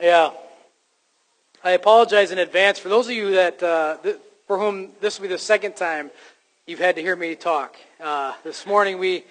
Yeah. 0.00 0.30
I 1.62 1.72
apologize 1.72 2.30
in 2.30 2.38
advance 2.38 2.78
for 2.78 2.88
those 2.88 3.06
of 3.08 3.12
you 3.12 3.32
that 3.32 3.62
uh, 3.62 3.98
th- 4.02 4.16
for 4.46 4.58
whom 4.58 4.92
this 5.02 5.18
will 5.18 5.28
be 5.28 5.34
the 5.34 5.38
second 5.38 5.76
time 5.76 6.10
you've 6.66 6.78
had 6.78 6.94
to 6.94 7.02
hear 7.02 7.14
me 7.14 7.34
talk. 7.34 7.76
Uh, 8.02 8.32
this 8.42 8.64
morning 8.64 8.98
we 8.98 9.24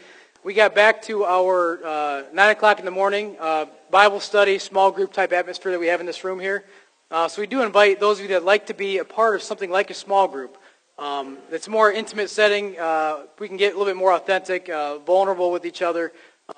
we 0.44 0.54
got 0.54 0.76
back 0.76 1.02
to 1.04 1.26
our 1.26 1.84
uh, 1.84 2.24
nine 2.34 2.52
o'clock 2.52 2.78
in 2.78 2.86
the 2.86 2.92
morning 2.92 3.36
uh, 3.40 3.66
Bible 3.90 4.20
study, 4.20 4.60
small 4.60 4.92
group 4.92 5.12
type 5.12 5.34
atmosphere 5.34 5.72
that 5.72 5.80
we 5.80 5.88
have 5.88 6.02
in 6.02 6.06
this 6.06 6.24
room 6.24 6.40
here. 6.40 6.66
Uh, 7.10 7.28
so 7.28 7.42
we 7.42 7.48
do 7.48 7.64
invite 7.64 8.00
those 8.00 8.20
of 8.20 8.26
you 8.26 8.30
that 8.30 8.46
like 8.46 8.68
to 8.68 8.76
be 8.76 9.00
a 9.00 9.06
part 9.06 9.34
of 9.34 9.42
something 9.42 9.72
like 9.72 9.90
a 9.90 9.96
small 9.96 10.28
group. 10.28 10.56
Um, 11.00 11.40
it's 11.50 11.66
a 11.66 11.72
more 11.72 11.92
intimate 11.92 12.30
setting. 12.30 12.80
Uh, 12.80 13.22
we 13.40 13.48
can 13.48 13.58
get 13.58 13.74
a 13.74 13.76
little 13.76 13.92
bit 13.92 13.98
more 13.98 14.14
authentic, 14.14 14.68
vulnerable 15.04 15.52
with 15.52 15.66
each 15.66 15.82
other, 15.82 16.12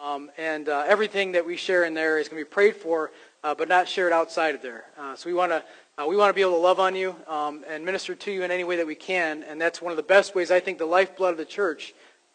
um, 0.04 0.30
and 0.38 0.68
everything 0.68 1.32
that 1.32 1.46
we 1.46 1.56
share 1.56 1.86
in 1.86 1.94
there 1.94 2.20
is 2.20 2.28
going 2.28 2.44
to 2.44 2.46
be 2.46 2.54
prayed 2.54 2.76
for, 2.76 3.12
uh, 3.44 3.56
but 3.56 3.68
not 3.68 3.88
shared 3.88 4.14
outside 4.14 4.56
of 4.56 4.62
there. 4.62 4.86
Uh, 4.98 5.16
so 5.16 5.30
we 5.30 5.34
want 5.34 5.52
to 5.52 5.64
uh, 6.02 6.06
we 6.08 6.16
want 6.16 6.30
to 6.30 6.34
be 6.34 6.42
able 6.42 6.52
to 6.54 6.58
love 6.58 6.80
on 6.80 6.96
you 6.96 7.16
um, 7.28 7.64
and 7.68 7.86
minister 7.86 8.16
to 8.16 8.32
you 8.32 8.44
in 8.44 8.52
any 8.52 8.64
way 8.64 8.78
that 8.78 8.88
we 8.88 8.96
can, 8.96 9.44
and 9.44 9.60
that's 9.60 9.82
one 9.82 9.92
of 9.92 9.98
the 9.98 10.04
best 10.04 10.34
ways. 10.34 10.50
I 10.50 10.60
think 10.60 10.78
the 10.78 10.86
lifeblood 10.86 11.34
of 11.34 11.38
the 11.38 11.46
church 11.46 11.94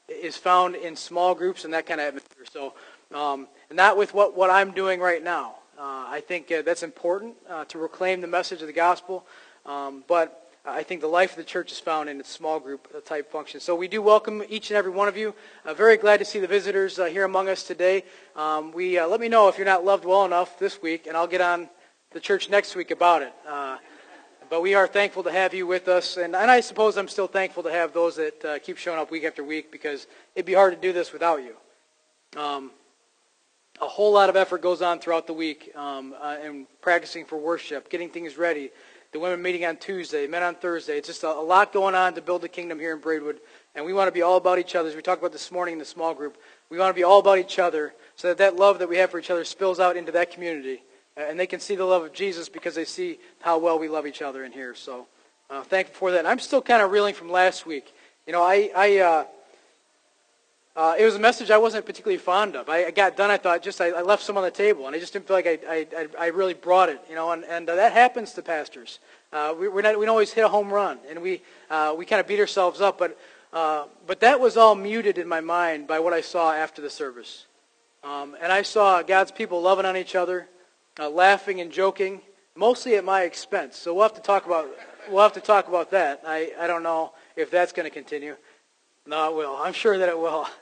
is 0.08 0.36
found 0.36 0.76
in 0.76 0.94
small 0.94 1.34
groups 1.34 1.64
and 1.64 1.74
that 1.74 1.86
kind 1.86 2.00
of 2.00 2.06
atmosphere. 2.08 2.44
So, 2.50 2.74
um, 3.14 3.48
not 3.72 3.96
with 3.96 4.14
what, 4.14 4.36
what 4.36 4.50
I'm 4.50 4.72
doing 4.72 5.00
right 5.00 5.22
now. 5.22 5.56
Uh, 5.78 6.06
I 6.08 6.22
think 6.26 6.50
uh, 6.52 6.62
that's 6.62 6.82
important 6.82 7.34
uh, 7.48 7.64
to 7.66 7.78
reclaim 7.78 8.20
the 8.20 8.26
message 8.26 8.60
of 8.60 8.66
the 8.66 8.72
gospel, 8.72 9.26
um, 9.64 10.04
but 10.06 10.45
I 10.68 10.82
think 10.82 11.00
the 11.00 11.06
life 11.06 11.30
of 11.30 11.36
the 11.36 11.44
church 11.44 11.70
is 11.70 11.78
found 11.78 12.08
in 12.08 12.18
its 12.18 12.28
small 12.28 12.58
group 12.58 12.88
uh, 12.92 13.00
type 13.00 13.30
function. 13.30 13.60
So 13.60 13.76
we 13.76 13.86
do 13.86 14.02
welcome 14.02 14.42
each 14.48 14.70
and 14.70 14.76
every 14.76 14.90
one 14.90 15.06
of 15.06 15.16
you. 15.16 15.32
Uh, 15.64 15.74
very 15.74 15.96
glad 15.96 16.16
to 16.16 16.24
see 16.24 16.40
the 16.40 16.48
visitors 16.48 16.98
uh, 16.98 17.04
here 17.04 17.24
among 17.24 17.48
us 17.48 17.62
today. 17.62 18.02
Um, 18.34 18.72
we 18.72 19.00
let 19.00 19.20
me 19.20 19.28
know 19.28 19.46
if 19.46 19.58
you're 19.58 19.64
not 19.64 19.84
loved 19.84 20.04
well 20.04 20.24
enough 20.24 20.58
this 20.58 20.82
week, 20.82 21.06
and 21.06 21.16
I'll 21.16 21.28
get 21.28 21.40
on 21.40 21.68
the 22.10 22.18
church 22.18 22.50
next 22.50 22.74
week 22.74 22.90
about 22.90 23.22
it. 23.22 23.32
but 24.50 24.60
we 24.60 24.74
are 24.74 24.88
thankful 24.88 25.22
to 25.22 25.30
have 25.30 25.54
you 25.54 25.68
with 25.68 25.86
us, 25.86 26.16
and, 26.16 26.34
and 26.34 26.50
I 26.50 26.58
suppose 26.58 26.96
I'm 26.96 27.08
still 27.08 27.28
thankful 27.28 27.62
to 27.62 27.70
have 27.70 27.92
those 27.92 28.16
that 28.16 28.60
keep 28.64 28.76
showing 28.76 28.98
up 28.98 29.12
week 29.12 29.22
after 29.22 29.44
week 29.44 29.70
because 29.70 30.08
it'd 30.34 30.46
be 30.46 30.54
hard 30.54 30.74
to 30.74 30.80
do 30.80 30.92
this 30.92 31.12
without 31.12 31.44
you. 31.44 31.54
Um, 32.40 32.72
a 33.80 33.86
whole 33.86 34.12
lot 34.12 34.30
of 34.30 34.36
effort 34.36 34.62
goes 34.62 34.82
on 34.82 34.98
throughout 34.98 35.26
the 35.26 35.32
week 35.32 35.70
um, 35.76 36.14
uh, 36.20 36.36
in 36.42 36.66
practicing 36.80 37.24
for 37.24 37.36
worship, 37.36 37.90
getting 37.90 38.08
things 38.08 38.38
ready. 38.38 38.70
The 39.12 39.20
women 39.20 39.40
meeting 39.42 39.64
on 39.64 39.76
Tuesday, 39.76 40.26
men 40.26 40.42
on 40.42 40.54
Thursday. 40.54 40.98
It's 40.98 41.08
just 41.08 41.22
a, 41.22 41.28
a, 41.28 41.40
lot 41.40 41.72
going 41.72 41.94
on 41.94 42.14
to 42.14 42.20
build 42.20 42.42
the 42.42 42.48
kingdom 42.48 42.78
here 42.78 42.94
in 42.94 43.00
Braidwood. 43.00 43.40
And 43.74 43.84
we 43.84 43.92
want 43.92 44.08
to 44.08 44.12
be 44.12 44.22
all 44.22 44.36
about 44.36 44.58
each 44.58 44.74
other. 44.74 44.88
As 44.88 44.96
we 44.96 45.02
talked 45.02 45.22
about 45.22 45.32
this 45.32 45.50
morning 45.50 45.74
in 45.74 45.78
the 45.78 45.84
small 45.84 46.14
group, 46.14 46.36
we 46.70 46.78
want 46.78 46.90
to 46.90 46.98
be 46.98 47.04
all 47.04 47.20
about 47.20 47.38
each 47.38 47.58
other 47.58 47.94
so 48.16 48.28
that 48.28 48.38
that 48.38 48.56
love 48.56 48.78
that 48.80 48.88
we 48.88 48.96
have 48.96 49.10
for 49.10 49.18
each 49.18 49.30
other 49.30 49.44
spills 49.44 49.80
out 49.80 49.96
into 49.96 50.12
that 50.12 50.30
community. 50.30 50.82
And 51.16 51.38
they 51.38 51.46
can 51.46 51.60
see 51.60 51.76
the 51.76 51.84
love 51.84 52.02
of 52.02 52.12
Jesus 52.12 52.48
because 52.48 52.74
they 52.74 52.84
see 52.84 53.18
how 53.40 53.58
well 53.58 53.78
we 53.78 53.88
love 53.88 54.06
each 54.06 54.22
other 54.22 54.44
in 54.44 54.52
here. 54.52 54.74
So 54.74 55.06
uh, 55.48 55.62
thankful 55.62 55.94
for 55.94 56.10
that. 56.10 56.20
And 56.20 56.28
I'm 56.28 56.38
still 56.38 56.60
kind 56.60 56.82
of 56.82 56.90
reeling 56.90 57.14
from 57.14 57.30
last 57.30 57.64
week. 57.64 57.94
You 58.26 58.32
know, 58.32 58.42
I, 58.42 58.70
I 58.76 58.98
uh, 58.98 59.24
uh, 60.76 60.94
it 60.98 61.06
was 61.06 61.14
a 61.14 61.18
message 61.18 61.50
I 61.50 61.56
wasn't 61.56 61.86
particularly 61.86 62.18
fond 62.18 62.54
of. 62.54 62.68
I, 62.68 62.84
I 62.84 62.90
got 62.90 63.16
done, 63.16 63.30
I 63.30 63.38
thought, 63.38 63.62
just 63.62 63.80
I, 63.80 63.88
I, 63.88 64.02
left 64.02 64.22
some 64.22 64.36
on 64.36 64.44
the 64.44 64.50
table, 64.50 64.86
and 64.86 64.94
I 64.94 64.98
just 64.98 65.14
didn't 65.14 65.26
feel 65.26 65.36
like 65.36 65.46
I, 65.46 65.86
I, 65.96 66.08
I 66.18 66.26
really 66.26 66.52
brought 66.52 66.90
it, 66.90 67.00
you 67.08 67.14
know, 67.14 67.32
and, 67.32 67.44
and 67.44 67.68
uh, 67.68 67.76
that 67.76 67.92
happens 67.92 68.34
to 68.34 68.42
pastors. 68.42 68.98
Uh, 69.32 69.54
we, 69.58 69.68
we're 69.68 69.80
not, 69.80 69.98
we 69.98 70.04
don't 70.04 70.12
always 70.12 70.34
hit 70.34 70.44
a 70.44 70.48
home 70.48 70.70
run, 70.70 70.98
and 71.08 71.22
we, 71.22 71.40
uh, 71.70 71.94
we 71.96 72.04
kind 72.04 72.20
of 72.20 72.26
beat 72.26 72.40
ourselves 72.40 72.82
up, 72.82 72.98
but, 72.98 73.18
uh, 73.54 73.86
but 74.06 74.20
that 74.20 74.38
was 74.38 74.58
all 74.58 74.74
muted 74.74 75.16
in 75.16 75.26
my 75.26 75.40
mind 75.40 75.86
by 75.86 75.98
what 75.98 76.12
I 76.12 76.20
saw 76.20 76.52
after 76.52 76.82
the 76.82 76.90
service. 76.90 77.46
Um, 78.04 78.36
and 78.42 78.52
I 78.52 78.60
saw 78.60 79.00
God's 79.00 79.32
people 79.32 79.62
loving 79.62 79.86
on 79.86 79.96
each 79.96 80.14
other, 80.14 80.46
uh, 81.00 81.08
laughing 81.08 81.62
and 81.62 81.72
joking, 81.72 82.20
mostly 82.54 82.96
at 82.96 83.04
my 83.04 83.22
expense. 83.22 83.78
So 83.78 83.94
we'll 83.94 84.02
have 84.02 84.14
to 84.14 84.20
talk 84.20 84.44
about, 84.44 84.68
we'll 85.08 85.22
have 85.22 85.32
to 85.32 85.40
talk 85.40 85.68
about 85.68 85.90
that. 85.92 86.20
I, 86.26 86.52
I 86.60 86.66
don't 86.66 86.82
know 86.82 87.12
if 87.34 87.50
that's 87.50 87.72
going 87.72 87.88
to 87.88 87.90
continue. 87.90 88.36
No, 89.06 89.30
it 89.30 89.36
will. 89.36 89.56
I'm 89.56 89.72
sure 89.72 89.96
that 89.96 90.08
it 90.10 90.18
will. 90.18 90.46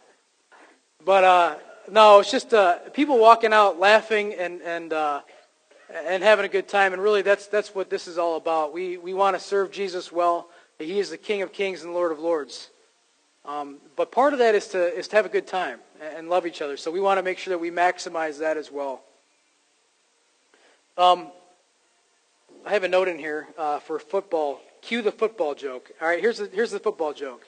But 1.04 1.24
uh, 1.24 1.56
no, 1.90 2.20
it's 2.20 2.30
just 2.30 2.54
uh, 2.54 2.78
people 2.94 3.18
walking 3.18 3.52
out 3.52 3.78
laughing 3.78 4.34
and 4.34 4.62
and 4.62 4.92
uh, 4.92 5.20
and 5.92 6.22
having 6.22 6.44
a 6.46 6.48
good 6.48 6.66
time. 6.66 6.92
And 6.94 7.02
really, 7.02 7.22
that's 7.22 7.46
that's 7.46 7.74
what 7.74 7.90
this 7.90 8.08
is 8.08 8.16
all 8.16 8.36
about. 8.36 8.72
We 8.72 8.96
we 8.96 9.12
want 9.12 9.36
to 9.36 9.40
serve 9.40 9.70
Jesus 9.70 10.10
well. 10.10 10.48
He 10.78 10.98
is 10.98 11.10
the 11.10 11.18
King 11.18 11.42
of 11.42 11.52
Kings 11.52 11.82
and 11.82 11.92
Lord 11.92 12.10
of 12.10 12.18
Lords. 12.18 12.70
Um, 13.44 13.76
but 13.96 14.10
part 14.10 14.32
of 14.32 14.38
that 14.38 14.54
is 14.54 14.68
to 14.68 14.96
is 14.96 15.08
to 15.08 15.16
have 15.16 15.26
a 15.26 15.28
good 15.28 15.46
time 15.46 15.80
and 16.00 16.30
love 16.30 16.46
each 16.46 16.62
other. 16.62 16.78
So 16.78 16.90
we 16.90 17.00
want 17.00 17.18
to 17.18 17.22
make 17.22 17.38
sure 17.38 17.52
that 17.52 17.58
we 17.58 17.70
maximize 17.70 18.38
that 18.38 18.56
as 18.56 18.72
well. 18.72 19.02
Um, 20.96 21.28
I 22.64 22.72
have 22.72 22.84
a 22.84 22.88
note 22.88 23.08
in 23.08 23.18
here 23.18 23.48
uh, 23.58 23.78
for 23.80 23.98
football. 23.98 24.60
Cue 24.80 25.02
the 25.02 25.12
football 25.12 25.54
joke. 25.54 25.90
All 26.00 26.08
right, 26.08 26.20
here's 26.20 26.38
the, 26.38 26.46
here's 26.46 26.70
the 26.70 26.78
football 26.78 27.12
joke. 27.12 27.46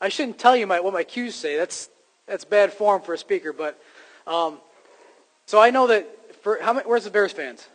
I 0.00 0.08
shouldn't 0.08 0.38
tell 0.38 0.56
you 0.56 0.66
my, 0.66 0.80
what 0.80 0.92
my 0.92 1.02
cues 1.02 1.34
say. 1.34 1.56
That's 1.56 1.90
that's 2.28 2.44
bad 2.44 2.72
form 2.72 3.02
for 3.02 3.14
a 3.14 3.18
speaker. 3.18 3.52
But 3.52 3.80
um, 4.26 4.58
so 5.46 5.60
I 5.60 5.70
know 5.70 5.86
that 5.88 6.36
for 6.42 6.58
how 6.60 6.74
many, 6.74 6.86
where's 6.86 7.04
the 7.04 7.10
Bears 7.10 7.32
fans? 7.32 7.68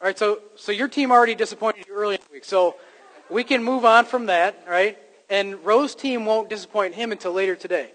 All 0.00 0.06
right, 0.06 0.18
so 0.18 0.40
so 0.56 0.72
your 0.72 0.88
team 0.88 1.10
already 1.10 1.34
disappointed 1.34 1.86
you 1.86 1.94
early 1.94 2.14
in 2.14 2.20
the 2.26 2.32
week, 2.32 2.44
so 2.44 2.76
we 3.28 3.44
can 3.44 3.62
move 3.62 3.84
on 3.84 4.04
from 4.04 4.26
that, 4.26 4.64
right? 4.68 4.96
And 5.28 5.62
Rose's 5.64 5.94
team 5.94 6.24
won't 6.24 6.48
disappoint 6.48 6.94
him 6.94 7.12
until 7.12 7.32
later 7.32 7.54
today, 7.54 7.90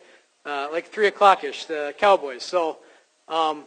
uh, 0.45 0.67
like 0.71 0.87
three 0.87 1.07
o'clock 1.07 1.43
ish, 1.43 1.65
the 1.65 1.95
Cowboys. 1.97 2.43
So 2.43 2.77
um, 3.27 3.65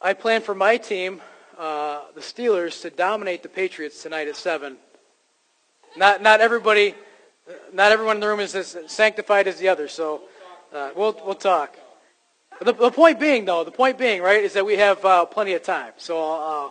I 0.00 0.14
plan 0.14 0.42
for 0.42 0.54
my 0.54 0.76
team, 0.76 1.22
uh, 1.58 2.02
the 2.14 2.20
Steelers, 2.20 2.82
to 2.82 2.90
dominate 2.90 3.42
the 3.42 3.48
Patriots 3.48 4.02
tonight 4.02 4.26
at 4.26 4.36
seven. 4.36 4.76
Not 5.96 6.22
not 6.22 6.40
everybody 6.40 6.94
not 7.72 7.92
everyone 7.92 8.16
in 8.16 8.20
the 8.20 8.28
room 8.28 8.40
is 8.40 8.54
as 8.54 8.76
sanctified 8.86 9.48
as 9.48 9.58
the 9.58 9.68
other. 9.68 9.88
so 9.88 10.22
uh, 10.72 10.90
we'll 10.94 11.20
we'll 11.24 11.34
talk. 11.34 11.76
The, 12.60 12.72
the, 12.72 12.90
point 12.90 13.18
being, 13.18 13.46
though, 13.46 13.64
the 13.64 13.70
point 13.70 13.96
being, 13.96 14.20
right, 14.20 14.44
is 14.44 14.52
that 14.52 14.66
we 14.66 14.76
have 14.76 15.02
uh, 15.02 15.24
plenty 15.24 15.54
of 15.54 15.62
time, 15.62 15.92
so 15.96 16.66
uh, 16.66 16.70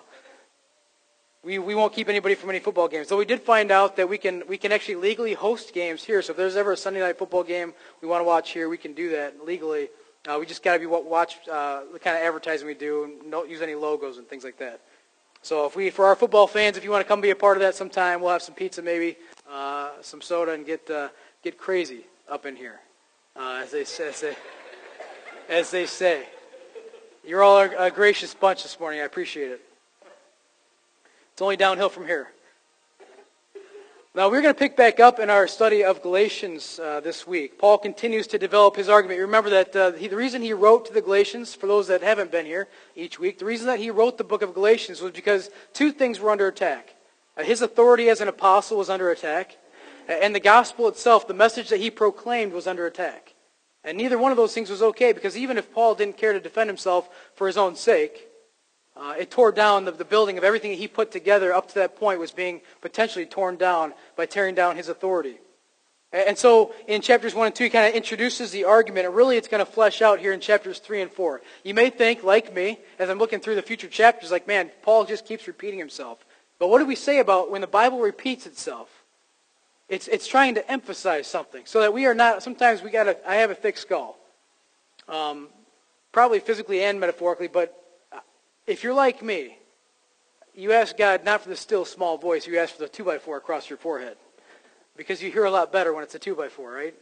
we 1.44 1.58
we 1.58 1.74
won't 1.74 1.94
keep 1.94 2.10
anybody 2.10 2.36
from 2.36 2.50
any 2.50 2.60
football 2.60 2.88
games. 2.88 3.08
So 3.08 3.18
we 3.18 3.26
did 3.26 3.42
find 3.42 3.72
out 3.72 3.96
that 3.96 4.08
we 4.08 4.18
can 4.18 4.44
we 4.48 4.58
can 4.58 4.72
actually 4.72 4.96
legally 4.96 5.34
host 5.34 5.74
games 5.74 6.04
here. 6.04 6.22
So 6.22 6.32
if 6.32 6.38
there's 6.38 6.56
ever 6.56 6.74
a 6.74 6.78
Sunday 6.78 7.00
night 7.00 7.18
football 7.18 7.44
game 7.44 7.74
we 8.02 8.08
want 8.08 8.22
to 8.22 8.26
watch 8.26 8.52
here, 8.52 8.70
we 8.70 8.78
can 8.78 8.94
do 8.94 9.10
that 9.12 9.46
legally. 9.46 9.90
Uh, 10.28 10.38
we 10.40 10.46
just 10.46 10.64
got 10.64 10.74
to 10.74 10.80
be 10.80 10.86
what 10.86 11.06
watch 11.06 11.38
uh, 11.50 11.82
the 11.94 12.00
kind 12.00 12.18
of 12.18 12.24
advertising 12.24 12.68
we 12.68 12.74
do, 12.74 13.06
and 13.06 13.32
don't 13.32 13.50
use 13.50 13.62
any 13.62 13.74
logos 13.74 14.18
and 14.18 14.28
things 14.28 14.44
like 14.44 14.58
that. 14.60 14.82
So 15.42 15.66
if 15.66 15.76
we, 15.76 15.90
for 15.90 16.06
our 16.06 16.16
football 16.16 16.48
fans, 16.48 16.76
if 16.76 16.84
you 16.84 16.92
want 16.92 17.04
to 17.04 17.08
come 17.08 17.22
be 17.22 17.30
a 17.30 17.36
part 17.36 17.56
of 17.56 17.62
that 17.62 17.74
sometime, 17.74 18.20
we'll 18.20 18.32
have 18.32 18.42
some 18.42 18.56
pizza 18.56 18.82
maybe 18.82 19.16
uh, 19.50 19.92
some 20.02 20.22
soda 20.22 20.52
and 20.52 20.66
get 20.66 20.90
uh, 20.90 21.10
get 21.44 21.58
crazy 21.58 22.06
up 22.30 22.46
in 22.46 22.56
here, 22.56 22.80
uh, 23.40 23.62
as 23.64 23.72
they 23.72 23.86
say, 23.86 24.10
as 24.10 24.22
they, 24.22 24.36
as 25.48 25.72
they 25.72 25.86
say. 25.86 26.28
You're 27.26 27.42
all 27.42 27.60
a, 27.60 27.86
a 27.86 27.92
gracious 27.92 28.34
bunch 28.34 28.64
this 28.64 28.80
morning. 28.80 29.00
I 29.00 29.06
appreciate 29.06 29.52
it. 29.52 29.62
It's 31.32 31.42
only 31.42 31.56
downhill 31.56 31.90
from 31.90 32.06
here. 32.06 32.28
Now, 34.16 34.30
we're 34.30 34.42
going 34.42 34.54
to 34.54 34.60
pick 34.60 34.76
back 34.76 35.00
up 35.00 35.20
in 35.20 35.30
our 35.30 35.48
study 35.48 35.84
of 35.84 36.02
Galatians 36.02 36.80
uh, 36.80 37.00
this 37.00 37.26
week. 37.26 37.58
Paul 37.60 37.78
continues 37.78 38.28
to 38.28 38.40
develop 38.40 38.76
his 38.76 38.90
argument. 38.90 39.22
Remember 39.22 39.52
that 39.52 39.76
uh, 39.76 39.92
he, 39.94 40.08
the 40.08 40.16
reason 40.16 40.42
he 40.42 40.52
wrote 40.52 40.88
to 40.88 40.94
the 40.94 41.02
Galatians, 41.02 41.54
for 41.54 41.68
those 41.68 41.88
that 41.88 42.02
haven't 42.02 42.32
been 42.32 42.46
here 42.46 42.68
each 42.96 43.20
week, 43.20 43.40
the 43.40 43.46
reason 43.46 43.68
that 43.68 43.80
he 43.80 43.92
wrote 43.92 44.18
the 44.18 44.24
book 44.24 44.42
of 44.42 44.54
Galatians 44.54 45.00
was 45.00 45.12
because 45.12 45.50
two 45.74 45.92
things 45.92 46.20
were 46.20 46.32
under 46.32 46.48
attack. 46.48 46.96
Uh, 47.38 47.44
his 47.44 47.62
authority 47.62 48.10
as 48.10 48.20
an 48.20 48.28
apostle 48.28 48.78
was 48.78 48.90
under 48.90 49.12
attack, 49.12 49.56
and 50.10 50.34
the 50.34 50.40
gospel 50.40 50.88
itself, 50.88 51.28
the 51.28 51.34
message 51.34 51.70
that 51.70 51.80
he 51.80 51.92
proclaimed, 51.92 52.52
was 52.52 52.68
under 52.68 52.88
attack. 52.88 53.36
And 53.84 53.98
neither 53.98 54.18
one 54.18 54.32
of 54.32 54.38
those 54.38 54.54
things 54.54 54.70
was 54.70 54.82
okay 54.82 55.14
because 55.14 55.38
even 55.38 55.58
if 55.58 55.72
Paul 55.74 55.96
didn't 55.96 56.18
care 56.18 56.34
to 56.34 56.40
defend 56.40 56.70
himself 56.70 57.10
for 57.36 57.48
his 57.48 57.58
own 57.58 57.76
sake, 57.76 58.28
uh, 58.98 59.16
it 59.18 59.32
tore 59.32 59.52
down 59.52 59.86
the, 59.86 59.92
the 59.92 60.04
building 60.04 60.38
of 60.38 60.44
everything 60.44 60.76
he 60.76 60.88
put 60.88 61.12
together 61.12 61.54
up 61.54 61.70
to 61.70 61.76
that 61.76 61.96
point 61.96 62.20
was 62.20 62.32
being 62.32 62.60
potentially 62.82 63.26
torn 63.26 63.56
down 63.56 63.94
by 64.18 64.26
tearing 64.26 64.56
down 64.56 64.76
his 64.76 64.90
authority. 64.90 65.38
And 66.12 66.38
so 66.38 66.74
in 66.88 67.02
chapters 67.02 67.36
1 67.36 67.46
and 67.46 67.56
2, 67.56 67.66
he 67.66 67.70
kind 67.70 67.88
of 67.88 67.94
introduces 67.94 68.50
the 68.50 68.66
argument, 68.66 69.06
and 69.06 69.16
really 69.16 69.38
it's 69.38 69.48
going 69.48 69.64
to 69.64 69.72
flesh 69.72 70.02
out 70.02 70.20
here 70.20 70.34
in 70.34 70.40
chapters 70.40 70.80
3 70.80 71.04
and 71.04 71.12
4. 71.12 71.40
You 71.64 71.76
may 71.76 71.92
think, 71.92 72.24
like 72.24 72.54
me, 72.54 72.80
as 72.98 73.10
I'm 73.10 73.20
looking 73.20 73.40
through 73.40 73.56
the 73.56 73.62
future 73.62 73.88
chapters, 73.88 74.32
like, 74.32 74.48
man, 74.48 74.72
Paul 74.82 75.06
just 75.06 75.28
keeps 75.28 75.48
repeating 75.48 75.78
himself. 75.78 76.26
But 76.58 76.70
what 76.70 76.80
do 76.80 76.86
we 76.86 76.96
say 76.96 77.20
about 77.20 77.52
when 77.52 77.62
the 77.62 77.68
Bible 77.68 78.00
repeats 78.00 78.48
itself? 78.48 78.99
It's, 79.90 80.08
it's 80.08 80.28
trying 80.28 80.56
to 80.56 80.72
emphasize 80.72 81.28
something 81.28 81.64
so 81.66 81.82
that 81.82 81.94
we 81.94 82.06
are 82.06 82.14
not, 82.14 82.44
sometimes 82.44 82.84
we 82.84 82.92
got 82.92 83.06
to, 83.06 83.30
I 83.30 83.36
have 83.36 83.50
a 83.50 83.56
thick 83.56 83.78
skull. 83.78 84.18
Um, 85.08 85.50
probably 86.12 86.40
physically 86.40 86.84
and 86.84 87.00
metaphorically, 87.00 87.48
but 87.48 87.76
if 88.68 88.84
you're 88.84 88.94
like 88.94 89.24
me, 89.24 89.58
you 90.54 90.72
ask 90.74 90.96
God 90.96 91.26
not 91.26 91.42
for 91.42 91.50
the 91.50 91.56
still 91.56 91.86
small 91.86 92.18
voice, 92.18 92.46
you 92.46 92.60
ask 92.60 92.76
for 92.76 92.82
the 92.82 92.88
2 92.88 93.04
by 93.04 93.18
4 93.18 93.38
across 93.38 93.70
your 93.70 93.78
forehead. 93.78 94.16
Because 94.96 95.24
you 95.24 95.32
hear 95.32 95.46
a 95.46 95.52
lot 95.52 95.72
better 95.72 95.94
when 95.94 96.04
it's 96.04 96.14
a 96.14 96.20
2 96.20 96.36
by 96.36 96.50
4 96.50 96.72
right? 96.72 96.94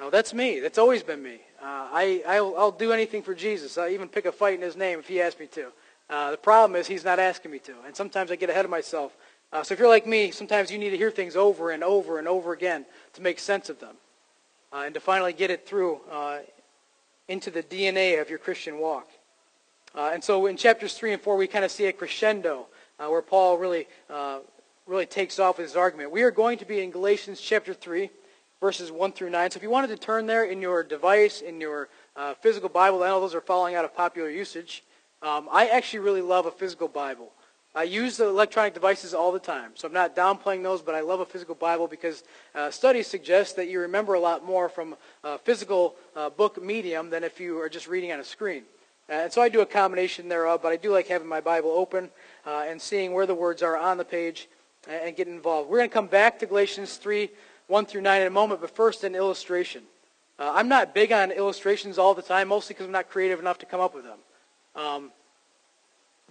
Oh, 0.00 0.10
that's 0.10 0.32
me. 0.32 0.60
That's 0.60 0.78
always 0.78 1.02
been 1.02 1.22
me. 1.22 1.40
Uh, 1.60 1.88
I, 1.92 2.22
I'll, 2.26 2.54
I'll 2.56 2.72
do 2.72 2.92
anything 2.92 3.22
for 3.22 3.34
Jesus. 3.34 3.76
I'll 3.76 3.88
even 3.88 4.08
pick 4.08 4.26
a 4.26 4.32
fight 4.32 4.54
in 4.54 4.62
his 4.62 4.76
name 4.76 5.00
if 5.00 5.08
he 5.08 5.20
asks 5.20 5.40
me 5.40 5.46
to. 5.48 5.72
Uh, 6.08 6.30
the 6.30 6.36
problem 6.36 6.76
is 6.78 6.86
he's 6.86 7.04
not 7.04 7.18
asking 7.18 7.50
me 7.50 7.58
to, 7.58 7.74
and 7.84 7.94
sometimes 7.94 8.30
I 8.30 8.36
get 8.36 8.48
ahead 8.48 8.64
of 8.64 8.70
myself. 8.70 9.16
Uh, 9.52 9.62
so 9.62 9.72
if 9.72 9.80
you're 9.80 9.88
like 9.88 10.06
me, 10.06 10.30
sometimes 10.30 10.70
you 10.70 10.78
need 10.78 10.90
to 10.90 10.96
hear 10.96 11.10
things 11.10 11.34
over 11.34 11.70
and 11.70 11.82
over 11.82 12.18
and 12.18 12.28
over 12.28 12.52
again 12.52 12.84
to 13.14 13.22
make 13.22 13.38
sense 13.38 13.70
of 13.70 13.80
them, 13.80 13.96
uh, 14.72 14.82
and 14.84 14.92
to 14.92 15.00
finally 15.00 15.32
get 15.32 15.50
it 15.50 15.66
through 15.66 16.00
uh, 16.10 16.38
into 17.28 17.50
the 17.50 17.62
DNA 17.62 18.20
of 18.20 18.28
your 18.28 18.38
Christian 18.38 18.78
walk. 18.78 19.08
Uh, 19.94 20.10
and 20.12 20.22
so 20.22 20.46
in 20.46 20.56
chapters 20.56 20.94
three 20.94 21.14
and 21.14 21.22
four, 21.22 21.36
we 21.36 21.46
kind 21.46 21.64
of 21.64 21.70
see 21.70 21.86
a 21.86 21.92
crescendo 21.92 22.66
uh, 22.98 23.08
where 23.08 23.22
Paul 23.22 23.56
really, 23.56 23.86
really 24.86 25.06
takes 25.06 25.38
off 25.38 25.56
with 25.56 25.66
his 25.66 25.76
argument. 25.76 26.10
We 26.10 26.22
are 26.22 26.30
going 26.30 26.58
to 26.58 26.66
be 26.66 26.80
in 26.80 26.90
Galatians 26.90 27.40
chapter 27.40 27.72
three, 27.72 28.10
verses 28.60 28.92
one 28.92 29.12
through 29.12 29.30
nine. 29.30 29.50
So 29.50 29.56
if 29.56 29.62
you 29.62 29.70
wanted 29.70 29.88
to 29.88 29.96
turn 29.96 30.26
there 30.26 30.44
in 30.44 30.60
your 30.60 30.82
device, 30.82 31.40
in 31.40 31.58
your 31.60 31.88
physical 32.42 32.68
Bible, 32.68 33.02
I 33.02 33.08
know 33.08 33.20
those 33.20 33.34
are 33.34 33.40
falling 33.40 33.76
out 33.76 33.84
of 33.86 33.94
popular 33.94 34.28
usage. 34.28 34.84
Um, 35.22 35.48
I 35.50 35.68
actually 35.68 36.00
really 36.00 36.22
love 36.22 36.46
a 36.46 36.50
physical 36.50 36.88
Bible. 36.88 37.32
I 37.74 37.82
use 37.84 38.16
the 38.16 38.26
electronic 38.26 38.74
devices 38.74 39.14
all 39.14 39.30
the 39.30 39.38
time, 39.38 39.72
so 39.74 39.86
I'm 39.86 39.94
not 39.94 40.16
downplaying 40.16 40.62
those, 40.62 40.82
but 40.82 40.94
I 40.94 41.00
love 41.00 41.20
a 41.20 41.26
physical 41.26 41.54
Bible 41.54 41.86
because 41.86 42.24
uh, 42.54 42.70
studies 42.70 43.06
suggest 43.06 43.56
that 43.56 43.68
you 43.68 43.80
remember 43.80 44.14
a 44.14 44.20
lot 44.20 44.44
more 44.44 44.68
from 44.68 44.96
a 45.22 45.38
physical 45.38 45.94
uh, 46.16 46.30
book 46.30 46.62
medium 46.62 47.10
than 47.10 47.22
if 47.22 47.38
you 47.38 47.60
are 47.60 47.68
just 47.68 47.86
reading 47.86 48.10
on 48.10 48.20
a 48.20 48.24
screen. 48.24 48.64
Uh, 49.08 49.12
and 49.12 49.32
so 49.32 49.40
I 49.40 49.48
do 49.48 49.60
a 49.60 49.66
combination 49.66 50.28
thereof, 50.28 50.60
but 50.62 50.72
I 50.72 50.76
do 50.76 50.92
like 50.92 51.06
having 51.06 51.28
my 51.28 51.40
Bible 51.40 51.70
open 51.70 52.10
uh, 52.46 52.64
and 52.66 52.80
seeing 52.80 53.12
where 53.12 53.26
the 53.26 53.34
words 53.34 53.62
are 53.62 53.76
on 53.76 53.96
the 53.96 54.04
page 54.04 54.48
and, 54.86 55.08
and 55.08 55.16
getting 55.16 55.34
involved. 55.34 55.70
We're 55.70 55.78
going 55.78 55.90
to 55.90 55.94
come 55.94 56.08
back 56.08 56.38
to 56.40 56.46
Galatians 56.46 56.96
3, 56.96 57.30
1 57.68 57.86
through 57.86 58.00
9 58.00 58.20
in 58.22 58.26
a 58.26 58.30
moment, 58.30 58.60
but 58.60 58.74
first 58.74 59.04
an 59.04 59.14
illustration. 59.14 59.82
Uh, 60.38 60.52
I'm 60.54 60.68
not 60.68 60.94
big 60.94 61.12
on 61.12 61.30
illustrations 61.30 61.98
all 61.98 62.14
the 62.14 62.22
time, 62.22 62.48
mostly 62.48 62.74
because 62.74 62.86
I'm 62.86 62.92
not 62.92 63.08
creative 63.08 63.38
enough 63.38 63.58
to 63.58 63.66
come 63.66 63.80
up 63.80 63.94
with 63.94 64.04
them. 64.04 64.18
Um, 64.74 65.10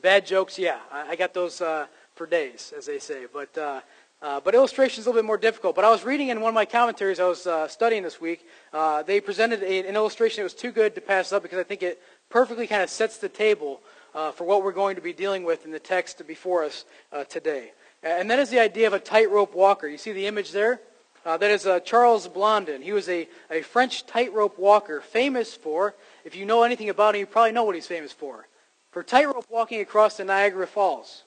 bad 0.07 0.25
jokes, 0.25 0.57
yeah, 0.57 0.79
I, 0.89 1.09
I 1.09 1.15
got 1.17 1.33
those 1.33 1.59
uh, 1.59 1.85
for 2.15 2.25
days, 2.25 2.73
as 2.77 2.85
they 2.85 2.97
say. 2.97 3.25
But 3.31 3.57
uh, 3.57 3.81
uh, 4.21 4.39
but 4.39 4.55
illustrations 4.55 5.05
a 5.05 5.09
little 5.09 5.21
bit 5.21 5.27
more 5.27 5.37
difficult. 5.37 5.75
But 5.75 5.83
I 5.83 5.89
was 5.89 6.05
reading 6.05 6.29
in 6.29 6.39
one 6.39 6.47
of 6.47 6.55
my 6.55 6.63
commentaries 6.63 7.19
I 7.19 7.27
was 7.27 7.45
uh, 7.45 7.67
studying 7.67 8.03
this 8.03 8.21
week. 8.21 8.47
Uh, 8.71 9.03
they 9.03 9.19
presented 9.19 9.61
a, 9.63 9.85
an 9.85 9.97
illustration 9.97 10.37
that 10.37 10.45
was 10.45 10.53
too 10.53 10.71
good 10.71 10.95
to 10.95 11.01
pass 11.01 11.33
up 11.33 11.43
because 11.43 11.59
I 11.59 11.63
think 11.63 11.83
it 11.83 12.01
perfectly 12.29 12.67
kind 12.67 12.81
of 12.81 12.89
sets 12.89 13.17
the 13.17 13.27
table 13.27 13.81
uh, 14.15 14.31
for 14.31 14.45
what 14.45 14.63
we're 14.63 14.71
going 14.71 14.95
to 14.95 15.01
be 15.01 15.11
dealing 15.11 15.43
with 15.43 15.65
in 15.65 15.71
the 15.71 15.79
text 15.95 16.25
before 16.25 16.63
us 16.63 16.85
today. 17.27 17.73
And 18.01 18.31
that 18.31 18.39
is 18.39 18.49
the 18.49 18.59
idea 18.59 18.87
of 18.87 18.93
a 18.93 18.99
tightrope 18.99 19.53
walker. 19.53 19.89
You 19.89 19.97
see 19.97 20.13
the 20.13 20.25
image 20.25 20.51
there? 20.53 20.79
that 21.25 21.43
is 21.43 21.67
Charles 21.83 22.29
Blondin. 22.29 22.81
He 22.81 22.93
was 22.93 23.09
a, 23.09 23.27
a 23.51 23.61
French 23.61 24.05
tightrope 24.05 24.57
walker, 24.57 25.01
famous 25.01 25.53
for 25.53 25.95
if 26.23 26.33
you 26.33 26.45
know 26.45 26.63
anything 26.63 26.89
about 26.89 27.15
him, 27.15 27.19
you 27.19 27.25
probably 27.25 27.51
know 27.51 27.65
what 27.65 27.75
he's 27.75 27.87
famous 27.87 28.13
for. 28.13 28.47
For 28.91 29.03
tightrope 29.03 29.45
walking 29.49 29.81
across 29.81 30.17
the 30.17 30.25
Niagara 30.25 30.67
Falls. 30.67 31.23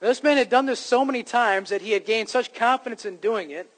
This 0.00 0.22
man 0.22 0.36
had 0.36 0.50
done 0.50 0.66
this 0.66 0.80
so 0.80 1.04
many 1.04 1.22
times 1.22 1.70
that 1.70 1.80
he 1.80 1.92
had 1.92 2.04
gained 2.04 2.28
such 2.28 2.52
confidence 2.52 3.04
in 3.04 3.16
doing 3.18 3.50
it 3.50 3.70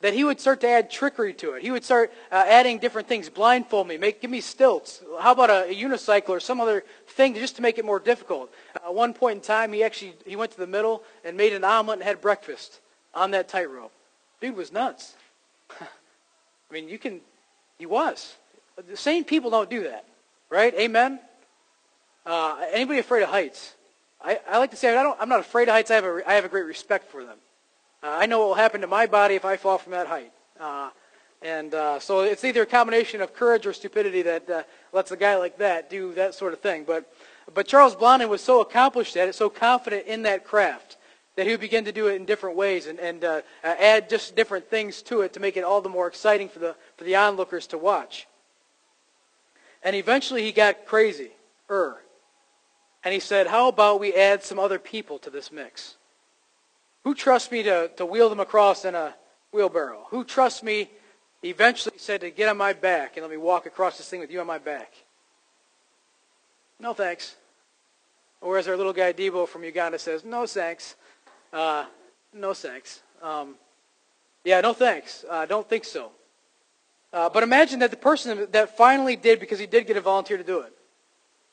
that 0.00 0.14
he 0.14 0.24
would 0.24 0.40
start 0.40 0.60
to 0.60 0.68
add 0.68 0.90
trickery 0.90 1.32
to 1.34 1.52
it. 1.52 1.62
He 1.62 1.70
would 1.70 1.84
start 1.84 2.12
uh, 2.30 2.44
adding 2.46 2.78
different 2.78 3.08
things. 3.08 3.28
Blindfold 3.28 3.88
me, 3.88 3.96
make, 3.96 4.20
give 4.20 4.30
me 4.30 4.40
stilts. 4.40 5.02
How 5.20 5.32
about 5.32 5.50
a, 5.50 5.70
a 5.70 5.74
unicycle 5.74 6.30
or 6.30 6.40
some 6.40 6.60
other 6.60 6.84
thing 7.08 7.34
just 7.34 7.56
to 7.56 7.62
make 7.62 7.78
it 7.78 7.84
more 7.84 7.98
difficult? 7.98 8.50
Uh, 8.74 8.88
at 8.88 8.94
one 8.94 9.14
point 9.14 9.36
in 9.36 9.42
time, 9.42 9.72
he 9.72 9.82
actually 9.82 10.14
he 10.26 10.36
went 10.36 10.52
to 10.52 10.58
the 10.58 10.66
middle 10.66 11.02
and 11.24 11.36
made 11.36 11.52
an 11.54 11.64
omelet 11.64 11.98
and 11.98 12.06
had 12.06 12.20
breakfast 12.20 12.80
on 13.14 13.30
that 13.30 13.48
tightrope. 13.48 13.92
Dude 14.40 14.56
was 14.56 14.70
nuts. 14.70 15.14
I 15.80 15.86
mean, 16.70 16.88
you 16.88 16.98
can, 16.98 17.20
he 17.78 17.86
was. 17.86 18.36
The 18.88 18.96
sane 18.96 19.24
people 19.24 19.50
don't 19.50 19.70
do 19.70 19.84
that, 19.84 20.04
right? 20.50 20.74
Amen? 20.74 21.20
Uh, 22.26 22.56
anybody 22.72 22.98
afraid 22.98 23.22
of 23.22 23.28
heights? 23.28 23.74
I, 24.20 24.40
I 24.50 24.58
like 24.58 24.72
to 24.72 24.76
say 24.76 24.96
I 24.96 25.02
don't, 25.04 25.16
I'm 25.20 25.28
not 25.28 25.40
afraid 25.40 25.68
of 25.68 25.74
heights. 25.74 25.92
I 25.92 25.94
have 25.94 26.04
have 26.26 26.44
a 26.44 26.48
great 26.48 26.66
respect 26.66 27.10
for 27.10 27.24
them. 27.24 27.38
Uh, 28.02 28.16
I 28.18 28.26
know 28.26 28.40
what 28.40 28.48
will 28.48 28.54
happen 28.54 28.80
to 28.80 28.88
my 28.88 29.06
body 29.06 29.36
if 29.36 29.44
I 29.44 29.56
fall 29.56 29.78
from 29.78 29.92
that 29.92 30.08
height. 30.08 30.32
Uh, 30.58 30.90
and 31.42 31.72
uh, 31.74 32.00
so 32.00 32.20
it's 32.20 32.44
either 32.44 32.62
a 32.62 32.66
combination 32.66 33.20
of 33.20 33.32
courage 33.32 33.66
or 33.66 33.72
stupidity 33.72 34.22
that 34.22 34.50
uh, 34.50 34.62
lets 34.92 35.12
a 35.12 35.16
guy 35.16 35.36
like 35.36 35.58
that 35.58 35.88
do 35.88 36.12
that 36.14 36.34
sort 36.34 36.52
of 36.52 36.60
thing. 36.60 36.82
But, 36.84 37.12
but 37.54 37.68
Charles 37.68 37.94
Blondin 37.94 38.28
was 38.28 38.42
so 38.42 38.60
accomplished 38.60 39.16
at 39.16 39.28
it, 39.28 39.34
so 39.34 39.48
confident 39.48 40.06
in 40.06 40.22
that 40.22 40.44
craft, 40.44 40.96
that 41.36 41.46
he 41.46 41.52
would 41.52 41.60
begin 41.60 41.84
to 41.84 41.92
do 41.92 42.08
it 42.08 42.16
in 42.16 42.24
different 42.24 42.56
ways 42.56 42.86
and, 42.86 42.98
and 42.98 43.22
uh, 43.22 43.42
add 43.62 44.10
just 44.10 44.34
different 44.34 44.68
things 44.68 45.02
to 45.02 45.20
it 45.20 45.34
to 45.34 45.40
make 45.40 45.56
it 45.56 45.62
all 45.62 45.80
the 45.80 45.88
more 45.88 46.08
exciting 46.08 46.48
for 46.48 46.58
the, 46.58 46.74
for 46.96 47.04
the 47.04 47.14
onlookers 47.14 47.68
to 47.68 47.78
watch. 47.78 48.26
And 49.84 49.94
eventually 49.94 50.42
he 50.42 50.50
got 50.50 50.86
crazy. 50.86 51.30
Er. 51.70 51.98
And 53.06 53.12
he 53.12 53.20
said, 53.20 53.46
how 53.46 53.68
about 53.68 54.00
we 54.00 54.12
add 54.14 54.42
some 54.42 54.58
other 54.58 54.80
people 54.80 55.20
to 55.20 55.30
this 55.30 55.52
mix? 55.52 55.94
Who 57.04 57.14
trusts 57.14 57.52
me 57.52 57.62
to, 57.62 57.88
to 57.98 58.04
wheel 58.04 58.28
them 58.28 58.40
across 58.40 58.84
in 58.84 58.96
a 58.96 59.14
wheelbarrow? 59.52 60.08
Who 60.10 60.24
trusts 60.24 60.60
me, 60.64 60.90
eventually 61.44 61.92
he 61.92 62.00
said, 62.00 62.22
to 62.22 62.32
get 62.32 62.48
on 62.48 62.56
my 62.56 62.72
back 62.72 63.16
and 63.16 63.22
let 63.22 63.30
me 63.30 63.36
walk 63.36 63.64
across 63.64 63.96
this 63.96 64.08
thing 64.08 64.18
with 64.18 64.32
you 64.32 64.40
on 64.40 64.46
my 64.48 64.58
back? 64.58 64.92
No 66.80 66.94
thanks. 66.94 67.36
Or 68.40 68.58
as 68.58 68.66
our 68.66 68.76
little 68.76 68.92
guy 68.92 69.12
Debo 69.12 69.46
from 69.46 69.62
Uganda 69.62 70.00
says, 70.00 70.24
no 70.24 70.44
thanks. 70.44 70.96
Uh, 71.52 71.84
no 72.34 72.54
thanks. 72.54 73.02
Um, 73.22 73.54
yeah, 74.42 74.60
no 74.60 74.72
thanks. 74.72 75.24
Uh, 75.30 75.46
don't 75.46 75.68
think 75.68 75.84
so. 75.84 76.10
Uh, 77.12 77.28
but 77.28 77.44
imagine 77.44 77.78
that 77.78 77.92
the 77.92 77.96
person 77.96 78.48
that 78.50 78.76
finally 78.76 79.14
did, 79.14 79.38
because 79.38 79.60
he 79.60 79.66
did 79.66 79.86
get 79.86 79.96
a 79.96 80.00
volunteer 80.00 80.38
to 80.38 80.42
do 80.42 80.58
it, 80.58 80.75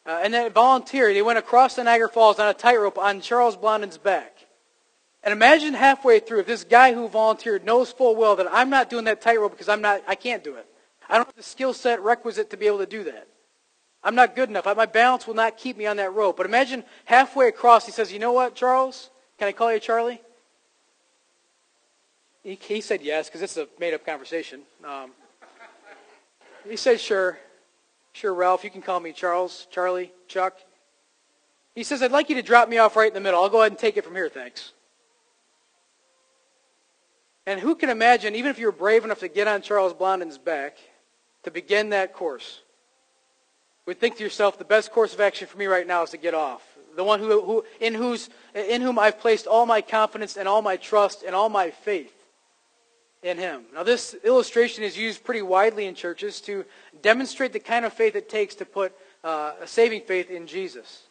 uh, 0.05 0.19
and 0.23 0.33
that 0.33 0.53
volunteer, 0.53 1.13
they 1.13 1.21
went 1.21 1.39
across 1.39 1.75
the 1.75 1.83
Niagara 1.83 2.09
Falls 2.09 2.39
on 2.39 2.49
a 2.49 2.53
tightrope 2.53 2.97
on 2.97 3.21
Charles 3.21 3.55
Blondin's 3.55 3.97
back. 3.97 4.45
And 5.23 5.31
imagine 5.31 5.73
halfway 5.73 6.19
through, 6.19 6.41
if 6.41 6.47
this 6.47 6.65
guy 6.65 6.93
who 6.93 7.07
volunteered 7.07 7.63
knows 7.63 7.91
full 7.91 8.15
well 8.15 8.35
that 8.35 8.47
I'm 8.51 8.69
not 8.69 8.89
doing 8.89 9.05
that 9.05 9.21
tightrope 9.21 9.51
because 9.51 9.69
I'm 9.69 9.81
not, 9.81 10.03
I 10.05 10.15
can't 10.15 10.43
do 10.43 10.55
it. 10.55 10.67
I 11.09 11.15
don't 11.15 11.27
have 11.27 11.35
the 11.35 11.43
skill 11.43 11.73
set 11.73 12.01
requisite 12.01 12.49
to 12.49 12.57
be 12.57 12.67
able 12.67 12.79
to 12.79 12.85
do 12.85 13.05
that. 13.05 13.27
I'm 14.03 14.15
not 14.15 14.35
good 14.35 14.49
enough. 14.49 14.65
My 14.65 14.85
balance 14.85 15.25
will 15.25 15.33
not 15.33 15.57
keep 15.57 15.77
me 15.77 15.85
on 15.85 15.95
that 15.95 16.13
rope. 16.13 16.35
But 16.35 16.45
imagine 16.45 16.83
halfway 17.05 17.47
across, 17.47 17.85
he 17.85 17.93
says, 17.93 18.11
you 18.11 18.19
know 18.19 18.33
what, 18.33 18.53
Charles? 18.53 19.09
Can 19.39 19.47
I 19.47 19.53
call 19.53 19.71
you 19.71 19.79
Charlie? 19.79 20.21
He, 22.43 22.55
he 22.55 22.81
said 22.81 23.01
yes, 23.01 23.29
because 23.29 23.41
it's 23.41 23.55
a 23.55 23.69
made-up 23.79 24.05
conversation. 24.05 24.63
Um, 24.83 25.11
he 26.67 26.75
said, 26.75 26.99
sure. 26.99 27.39
Sure, 28.13 28.33
Ralph, 28.33 28.63
you 28.63 28.69
can 28.69 28.83
call 28.83 28.99
me 28.99 29.11
Charles, 29.11 29.67
Charlie, 29.71 30.13
Chuck. 30.27 30.55
He 31.73 31.83
says, 31.83 32.03
I'd 32.03 32.11
like 32.11 32.29
you 32.29 32.35
to 32.35 32.43
drop 32.43 32.69
me 32.69 32.77
off 32.77 32.95
right 32.95 33.07
in 33.07 33.13
the 33.13 33.19
middle. 33.19 33.41
I'll 33.41 33.49
go 33.49 33.61
ahead 33.61 33.71
and 33.71 33.79
take 33.79 33.97
it 33.97 34.05
from 34.05 34.13
here, 34.13 34.29
thanks. 34.29 34.73
And 37.47 37.59
who 37.59 37.75
can 37.75 37.89
imagine, 37.89 38.35
even 38.35 38.51
if 38.51 38.59
you 38.59 38.67
were 38.67 38.71
brave 38.71 39.03
enough 39.03 39.19
to 39.19 39.27
get 39.27 39.47
on 39.47 39.63
Charles 39.63 39.93
Blondin's 39.93 40.37
back 40.37 40.77
to 41.41 41.51
begin 41.51 41.89
that 41.89 42.13
course, 42.13 42.61
would 43.87 43.99
think 43.99 44.17
to 44.17 44.23
yourself, 44.23 44.57
the 44.57 44.63
best 44.63 44.91
course 44.91 45.13
of 45.13 45.19
action 45.19 45.47
for 45.47 45.57
me 45.57 45.65
right 45.65 45.85
now 45.85 46.03
is 46.03 46.11
to 46.11 46.17
get 46.17 46.35
off. 46.35 46.61
The 46.95 47.03
one 47.03 47.19
who, 47.19 47.41
who, 47.41 47.65
in, 47.81 47.95
whose, 47.95 48.29
in 48.53 48.81
whom 48.81 48.99
I've 48.99 49.19
placed 49.19 49.47
all 49.47 49.65
my 49.65 49.81
confidence 49.81 50.37
and 50.37 50.47
all 50.47 50.61
my 50.61 50.77
trust 50.77 51.23
and 51.23 51.35
all 51.35 51.49
my 51.49 51.71
faith 51.71 52.22
in 53.23 53.37
him. 53.37 53.63
Now, 53.73 53.83
this 53.83 54.15
illustration 54.23 54.83
is 54.83 54.97
used 54.97 55.23
pretty 55.23 55.41
widely 55.41 55.85
in 55.85 55.95
churches 55.95 56.41
to 56.41 56.65
demonstrate 57.01 57.53
the 57.53 57.59
kind 57.59 57.85
of 57.85 57.93
faith 57.93 58.15
it 58.15 58.29
takes 58.29 58.55
to 58.55 58.65
put 58.65 58.93
uh, 59.23 59.53
a 59.61 59.67
saving 59.67 60.01
faith 60.01 60.29
in 60.29 60.45
Jesus. 60.45 61.03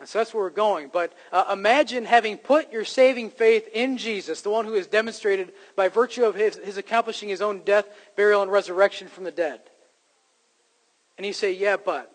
And 0.00 0.08
so 0.08 0.18
that's 0.18 0.32
where 0.32 0.44
we're 0.44 0.50
going. 0.50 0.90
But 0.92 1.12
uh, 1.30 1.44
imagine 1.52 2.04
having 2.04 2.38
put 2.38 2.72
your 2.72 2.84
saving 2.84 3.30
faith 3.30 3.68
in 3.72 3.98
Jesus, 3.98 4.40
the 4.40 4.50
one 4.50 4.64
who 4.64 4.74
is 4.74 4.86
demonstrated 4.86 5.52
by 5.76 5.88
virtue 5.88 6.24
of 6.24 6.34
his, 6.34 6.56
his 6.56 6.78
accomplishing 6.78 7.28
his 7.28 7.42
own 7.42 7.60
death, 7.60 7.86
burial, 8.16 8.42
and 8.42 8.50
resurrection 8.50 9.08
from 9.08 9.24
the 9.24 9.30
dead. 9.30 9.60
And 11.18 11.26
you 11.26 11.34
say, 11.34 11.52
yeah, 11.52 11.76
but, 11.76 12.10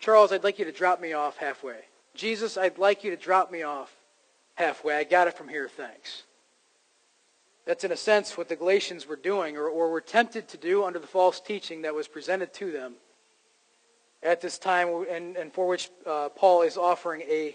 Charles, 0.00 0.32
I'd 0.32 0.42
like 0.42 0.58
you 0.58 0.64
to 0.64 0.72
drop 0.72 1.00
me 1.00 1.12
off 1.12 1.36
halfway. 1.36 1.78
Jesus, 2.14 2.56
I'd 2.56 2.76
like 2.76 3.04
you 3.04 3.10
to 3.10 3.16
drop 3.16 3.52
me 3.52 3.62
off 3.62 3.94
halfway. 4.56 4.96
I 4.96 5.04
got 5.04 5.28
it 5.28 5.38
from 5.38 5.48
here, 5.48 5.68
thanks. 5.68 6.24
That's 7.70 7.84
in 7.84 7.92
a 7.92 7.96
sense 7.96 8.36
what 8.36 8.48
the 8.48 8.56
Galatians 8.56 9.06
were 9.06 9.14
doing 9.14 9.56
or, 9.56 9.68
or 9.68 9.92
were 9.92 10.00
tempted 10.00 10.48
to 10.48 10.56
do 10.56 10.82
under 10.82 10.98
the 10.98 11.06
false 11.06 11.40
teaching 11.40 11.82
that 11.82 11.94
was 11.94 12.08
presented 12.08 12.52
to 12.54 12.72
them 12.72 12.94
at 14.24 14.40
this 14.40 14.58
time 14.58 14.88
and, 15.08 15.36
and 15.36 15.52
for 15.52 15.68
which 15.68 15.88
uh, 16.04 16.30
Paul 16.30 16.62
is 16.62 16.76
offering 16.76 17.20
a, 17.20 17.54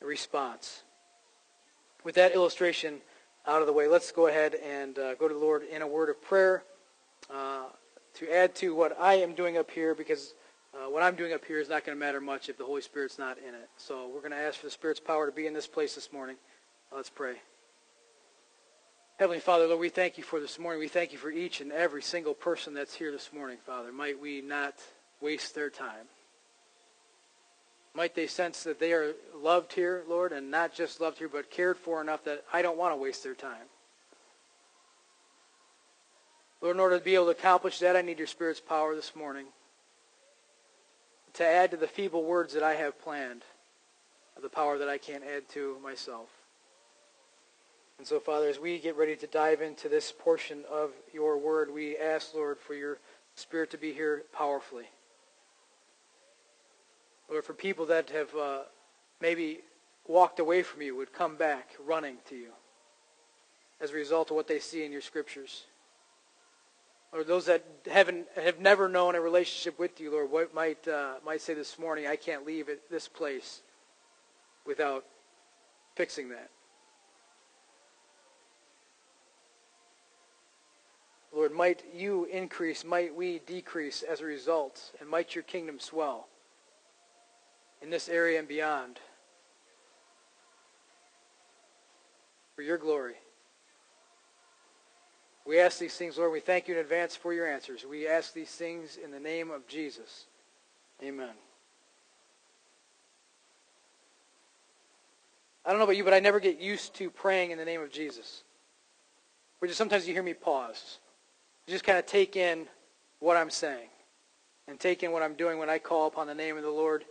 response. 0.00 0.82
With 2.02 2.16
that 2.16 2.34
illustration 2.34 3.02
out 3.46 3.60
of 3.60 3.68
the 3.68 3.72
way, 3.72 3.86
let's 3.86 4.10
go 4.10 4.26
ahead 4.26 4.56
and 4.56 4.98
uh, 4.98 5.14
go 5.14 5.28
to 5.28 5.34
the 5.34 5.38
Lord 5.38 5.62
in 5.62 5.80
a 5.80 5.86
word 5.86 6.10
of 6.10 6.20
prayer 6.20 6.64
uh, 7.32 7.66
to 8.14 8.34
add 8.34 8.56
to 8.56 8.74
what 8.74 9.00
I 9.00 9.14
am 9.14 9.32
doing 9.32 9.58
up 9.58 9.70
here 9.70 9.94
because 9.94 10.34
uh, 10.74 10.90
what 10.90 11.04
I'm 11.04 11.14
doing 11.14 11.34
up 11.34 11.44
here 11.44 11.60
is 11.60 11.68
not 11.68 11.86
going 11.86 11.96
to 11.96 12.04
matter 12.04 12.20
much 12.20 12.48
if 12.48 12.58
the 12.58 12.64
Holy 12.64 12.82
Spirit's 12.82 13.16
not 13.16 13.38
in 13.38 13.54
it. 13.54 13.70
So 13.76 14.10
we're 14.12 14.22
going 14.22 14.32
to 14.32 14.38
ask 14.38 14.58
for 14.58 14.66
the 14.66 14.72
Spirit's 14.72 14.98
power 14.98 15.26
to 15.26 15.32
be 15.32 15.46
in 15.46 15.54
this 15.54 15.68
place 15.68 15.94
this 15.94 16.12
morning. 16.12 16.34
Let's 16.92 17.10
pray. 17.10 17.36
Heavenly 19.22 19.38
Father, 19.38 19.68
Lord, 19.68 19.78
we 19.78 19.88
thank 19.88 20.18
you 20.18 20.24
for 20.24 20.40
this 20.40 20.58
morning. 20.58 20.80
We 20.80 20.88
thank 20.88 21.12
you 21.12 21.18
for 21.18 21.30
each 21.30 21.60
and 21.60 21.70
every 21.70 22.02
single 22.02 22.34
person 22.34 22.74
that's 22.74 22.92
here 22.92 23.12
this 23.12 23.32
morning, 23.32 23.56
Father. 23.64 23.92
Might 23.92 24.20
we 24.20 24.40
not 24.40 24.74
waste 25.20 25.54
their 25.54 25.70
time. 25.70 26.08
Might 27.94 28.16
they 28.16 28.26
sense 28.26 28.64
that 28.64 28.80
they 28.80 28.92
are 28.92 29.12
loved 29.36 29.74
here, 29.74 30.02
Lord, 30.08 30.32
and 30.32 30.50
not 30.50 30.74
just 30.74 31.00
loved 31.00 31.18
here, 31.18 31.28
but 31.28 31.52
cared 31.52 31.76
for 31.76 32.00
enough 32.00 32.24
that 32.24 32.42
I 32.52 32.62
don't 32.62 32.76
want 32.76 32.96
to 32.96 33.00
waste 33.00 33.22
their 33.22 33.36
time. 33.36 33.68
Lord, 36.60 36.74
in 36.74 36.80
order 36.80 36.98
to 36.98 37.04
be 37.04 37.14
able 37.14 37.26
to 37.26 37.30
accomplish 37.30 37.78
that, 37.78 37.94
I 37.94 38.02
need 38.02 38.18
your 38.18 38.26
Spirit's 38.26 38.58
power 38.58 38.96
this 38.96 39.14
morning 39.14 39.46
to 41.34 41.46
add 41.46 41.70
to 41.70 41.76
the 41.76 41.86
feeble 41.86 42.24
words 42.24 42.54
that 42.54 42.64
I 42.64 42.74
have 42.74 43.00
planned, 43.00 43.42
the 44.42 44.48
power 44.48 44.78
that 44.78 44.88
I 44.88 44.98
can't 44.98 45.22
add 45.22 45.48
to 45.50 45.76
myself. 45.80 46.41
And 48.02 48.08
so, 48.08 48.18
Father, 48.18 48.48
as 48.48 48.58
we 48.58 48.80
get 48.80 48.96
ready 48.96 49.14
to 49.14 49.28
dive 49.28 49.62
into 49.62 49.88
this 49.88 50.10
portion 50.10 50.64
of 50.68 50.90
your 51.14 51.38
word, 51.38 51.72
we 51.72 51.96
ask, 51.96 52.34
Lord, 52.34 52.58
for 52.58 52.74
your 52.74 52.98
Spirit 53.36 53.70
to 53.70 53.78
be 53.78 53.92
here 53.92 54.24
powerfully. 54.32 54.86
Lord, 57.30 57.44
for 57.44 57.52
people 57.52 57.86
that 57.86 58.10
have 58.10 58.34
uh, 58.34 58.58
maybe 59.20 59.60
walked 60.08 60.40
away 60.40 60.64
from 60.64 60.82
you 60.82 60.96
would 60.96 61.12
come 61.12 61.36
back 61.36 61.76
running 61.86 62.16
to 62.28 62.34
you 62.34 62.48
as 63.80 63.92
a 63.92 63.94
result 63.94 64.30
of 64.30 64.34
what 64.34 64.48
they 64.48 64.58
see 64.58 64.84
in 64.84 64.90
your 64.90 65.00
scriptures. 65.00 65.66
Or 67.12 67.22
those 67.22 67.46
that 67.46 67.64
haven't 67.88 68.26
have 68.34 68.58
never 68.58 68.88
known 68.88 69.14
a 69.14 69.20
relationship 69.20 69.78
with 69.78 70.00
you, 70.00 70.10
Lord, 70.10 70.28
what 70.28 70.52
might 70.52 70.88
uh, 70.88 71.18
might 71.24 71.40
say 71.40 71.54
this 71.54 71.78
morning, 71.78 72.08
I 72.08 72.16
can't 72.16 72.44
leave 72.44 72.68
this 72.90 73.06
place 73.06 73.60
without 74.66 75.04
fixing 75.94 76.30
that. 76.30 76.50
Lord, 81.52 81.58
might 81.58 81.82
you 81.94 82.24
increase, 82.32 82.82
might 82.82 83.14
we 83.14 83.40
decrease 83.40 84.02
as 84.02 84.22
a 84.22 84.24
result, 84.24 84.90
and 85.00 85.08
might 85.08 85.34
your 85.34 85.44
kingdom 85.44 85.78
swell 85.78 86.28
in 87.82 87.90
this 87.90 88.08
area 88.08 88.38
and 88.38 88.48
beyond 88.48 88.98
for 92.56 92.62
your 92.62 92.78
glory. 92.78 93.16
We 95.44 95.60
ask 95.60 95.78
these 95.78 95.94
things, 95.94 96.16
Lord. 96.16 96.32
We 96.32 96.40
thank 96.40 96.68
you 96.68 96.74
in 96.74 96.80
advance 96.80 97.16
for 97.16 97.34
your 97.34 97.46
answers. 97.46 97.84
We 97.84 98.08
ask 98.08 98.32
these 98.32 98.50
things 98.50 98.96
in 98.96 99.10
the 99.10 99.20
name 99.20 99.50
of 99.50 99.68
Jesus. 99.68 100.24
Amen. 101.02 101.34
I 105.66 105.70
don't 105.70 105.78
know 105.78 105.84
about 105.84 105.98
you, 105.98 106.04
but 106.04 106.14
I 106.14 106.20
never 106.20 106.40
get 106.40 106.58
used 106.58 106.94
to 106.94 107.10
praying 107.10 107.50
in 107.50 107.58
the 107.58 107.66
name 107.66 107.82
of 107.82 107.90
Jesus. 107.90 108.42
Or 109.60 109.68
just 109.68 109.76
sometimes 109.76 110.08
you 110.08 110.14
hear 110.14 110.22
me 110.22 110.32
pause. 110.32 110.98
Just 111.68 111.84
kind 111.84 111.98
of 111.98 112.06
take 112.06 112.36
in 112.36 112.66
what 113.20 113.36
I'm 113.36 113.50
saying 113.50 113.88
and 114.68 114.78
take 114.78 115.02
in 115.02 115.12
what 115.12 115.22
I'm 115.22 115.34
doing 115.34 115.58
when 115.58 115.70
I 115.70 115.78
call 115.78 116.06
upon 116.06 116.26
the 116.26 116.34
name 116.34 116.56
of 116.56 116.62
the 116.62 116.70
Lord 116.70 117.04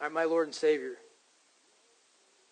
uh, 0.00 0.08
my 0.08 0.24
Lord 0.24 0.46
and 0.46 0.54
Savior. 0.54 0.96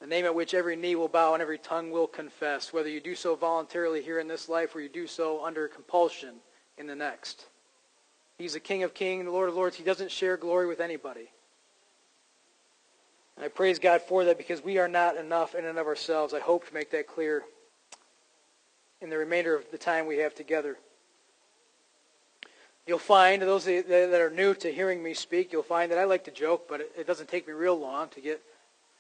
The 0.01 0.07
name 0.07 0.25
at 0.25 0.35
which 0.35 0.55
every 0.55 0.75
knee 0.75 0.97
will 0.97 1.09
bow 1.09 1.35
and 1.35 1.43
every 1.43 1.59
tongue 1.59 1.91
will 1.91 2.07
confess, 2.07 2.73
whether 2.73 2.89
you 2.89 3.01
do 3.01 3.15
so 3.15 3.37
voluntarily 3.37 4.03
here 4.03 4.19
in 4.19 4.27
this 4.27 4.49
life 4.49 4.75
or 4.75 4.81
you 4.81 4.89
do 4.89 5.07
so 5.07 5.45
under 5.45 5.69
compulsion 5.69 6.37
in 6.77 6.87
the 6.87 6.97
next. 6.97 7.47
He's 8.39 8.55
the 8.55 8.61
King 8.61 8.83
of 8.83 8.95
kings, 8.95 9.25
the 9.25 9.31
Lord 9.31 9.49
of 9.49 9.55
lords. 9.55 9.77
He 9.77 9.85
doesn't 9.85 10.11
share 10.11 10.37
glory 10.37 10.67
with 10.67 10.81
anybody. 10.81 11.31
And 13.37 13.45
I 13.45 13.49
praise 13.49 13.79
God 13.79 14.03
for 14.03 14.25
that 14.25 14.39
because 14.39 14.65
we 14.65 14.79
are 14.79 14.89
not 14.89 15.17
enough 15.17 15.55
in 15.55 15.65
and 15.65 15.79
of 15.79 15.87
ourselves. 15.87 16.35
I 16.35 16.41
hope 16.41 16.67
to 16.67 16.75
make 16.75 16.91
that 16.91 17.07
clear 17.07 17.45
in 19.01 19.11
the 19.11 19.19
remainder 19.19 19.55
of 19.55 19.71
the 19.71 19.79
time 19.79 20.07
we 20.07 20.19
have 20.19 20.35
together. 20.35 20.77
You'll 22.87 22.99
find, 22.99 23.41
those 23.43 23.65
that 23.67 24.21
are 24.21 24.31
new 24.31 24.55
to 24.55 24.73
hearing 24.73 25.03
me 25.03 25.15
speak, 25.15 25.53
you'll 25.53 25.63
find 25.63 25.93
that 25.93 25.99
I 25.99 26.05
like 26.05 26.25
to 26.25 26.33
joke, 26.33 26.67
but 26.69 26.81
it 26.97 27.07
doesn't 27.07 27.29
take 27.29 27.47
me 27.47 27.53
real 27.53 27.79
long 27.79 28.09
to 28.11 28.21
get 28.21 28.43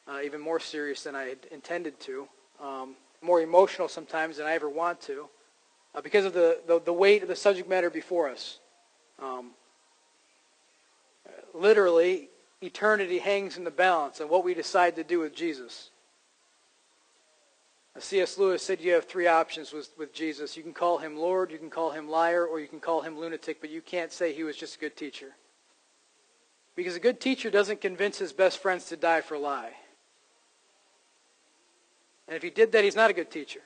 uh, 0.07 0.21
even 0.25 0.41
more 0.41 0.61
serious 0.61 1.03
than 1.03 1.17
I 1.17 1.25
had 1.25 1.39
intended 1.51 1.99
to, 2.01 2.29
um, 2.61 2.95
more 3.23 3.41
emotional 3.41 3.89
sometimes 3.89 4.37
than 4.37 4.47
I 4.47 4.55
ever 4.55 4.69
want 4.69 5.01
to, 5.03 5.29
uh, 5.97 6.01
because 6.01 6.25
of 6.25 6.33
the, 6.33 6.61
the, 6.67 6.81
the, 6.81 6.93
weight 6.93 7.23
of 7.23 7.29
the 7.29 7.35
subject 7.35 7.69
matter 7.69 7.91
before 7.91 8.29
us. 8.29 8.61
Um, 9.21 9.51
literally, 11.53 12.29
eternity 12.63 13.19
hangs 13.19 13.57
in 13.57 13.65
the 13.65 13.71
balance 13.71 14.21
on 14.21 14.29
what 14.29 14.45
we 14.45 14.55
decide 14.55 14.95
to 14.97 15.05
do 15.05 15.19
with 15.19 15.35
Jesus. 15.35 15.91
C.S. 17.99 18.39
Lewis 18.39 18.63
said 18.63 18.81
you 18.81 18.95
have 18.95 19.05
three 19.05 19.27
options 19.27 19.73
with, 19.73 19.91
with 19.99 20.15
Jesus. 20.15 20.57
You 20.57 20.63
can 20.63 20.73
call 20.73 20.99
him 20.99 21.17
Lord, 21.17 21.51
you 21.51 21.59
can 21.59 21.71
call 21.71 21.91
him 21.91 22.09
liar, 22.09 22.47
or 22.47 22.59
you 22.59 22.67
can 22.67 22.81
call 22.81 23.03
him 23.03 23.19
lunatic, 23.19 23.61
but 23.61 23.71
you 23.71 23.83
can't 23.83 24.11
say 24.11 24.33
he 24.33 24.45
was 24.45 24.57
just 24.57 24.77
a 24.77 24.79
good 24.79 24.97
teacher. 24.97 25.35
Because 26.75 26.97
a 26.97 27.01
good 27.01 27.21
teacher 27.21 27.51
doesn't 27.51 27.83
convince 27.83 28.17
his 28.17 28.33
best 28.33 28.59
friends 28.59 28.87
to 28.87 28.97
die 28.97 29.21
for 29.21 29.35
a 29.35 29.39
lie. 29.39 29.73
And 32.27 32.35
if 32.35 32.43
he 32.43 32.49
did 32.49 32.73
that, 32.73 32.83
he's 32.83 32.97
not 32.97 33.11
a 33.11 33.15
good 33.15 33.31
teacher. 33.31 33.61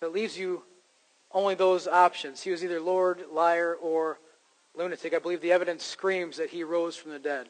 That 0.00 0.12
leaves 0.12 0.38
you 0.38 0.62
only 1.32 1.54
those 1.54 1.86
options. 1.86 2.42
He 2.42 2.50
was 2.50 2.64
either 2.64 2.80
Lord, 2.80 3.24
liar, 3.30 3.74
or 3.74 4.18
lunatic. 4.74 5.12
I 5.12 5.18
believe 5.18 5.42
the 5.42 5.52
evidence 5.52 5.84
screams 5.84 6.38
that 6.38 6.48
he 6.48 6.64
rose 6.64 6.96
from 6.96 7.10
the 7.10 7.18
dead. 7.18 7.48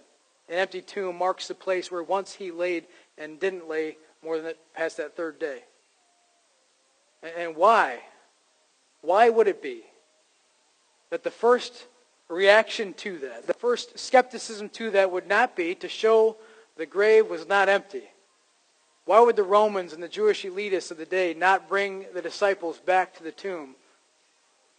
An 0.48 0.56
empty 0.56 0.80
tomb 0.80 1.16
marks 1.16 1.46
the 1.46 1.54
place 1.54 1.90
where 1.90 2.02
once 2.02 2.32
he 2.32 2.50
laid 2.50 2.86
and 3.16 3.38
didn't 3.38 3.68
lay 3.68 3.96
more 4.26 4.37
than 4.37 4.47
that, 4.47 4.75
past 4.75 4.97
that 4.97 5.16
third 5.16 5.38
day. 5.38 5.61
And 7.38 7.54
why? 7.54 8.00
Why 9.00 9.30
would 9.30 9.47
it 9.47 9.62
be 9.62 9.83
that 11.11 11.23
the 11.23 11.30
first 11.30 11.87
reaction 12.28 12.92
to 12.95 13.18
that, 13.18 13.47
the 13.47 13.54
first 13.54 13.97
skepticism 13.97 14.68
to 14.71 14.90
that 14.90 15.12
would 15.12 15.28
not 15.28 15.54
be 15.54 15.76
to 15.76 15.88
show 15.88 16.37
the 16.76 16.87
grave 16.87 17.28
was 17.28 17.47
not 17.47 17.68
empty? 17.68 18.02
Why 19.04 19.21
would 19.21 19.37
the 19.37 19.45
Romans 19.45 19.92
and 19.92 20.02
the 20.02 20.09
Jewish 20.09 20.42
elitists 20.42 20.90
of 20.90 20.97
the 20.97 21.06
day 21.06 21.33
not 21.33 21.68
bring 21.68 22.06
the 22.12 22.21
disciples 22.21 22.78
back 22.78 23.16
to 23.16 23.23
the 23.23 23.30
tomb 23.30 23.76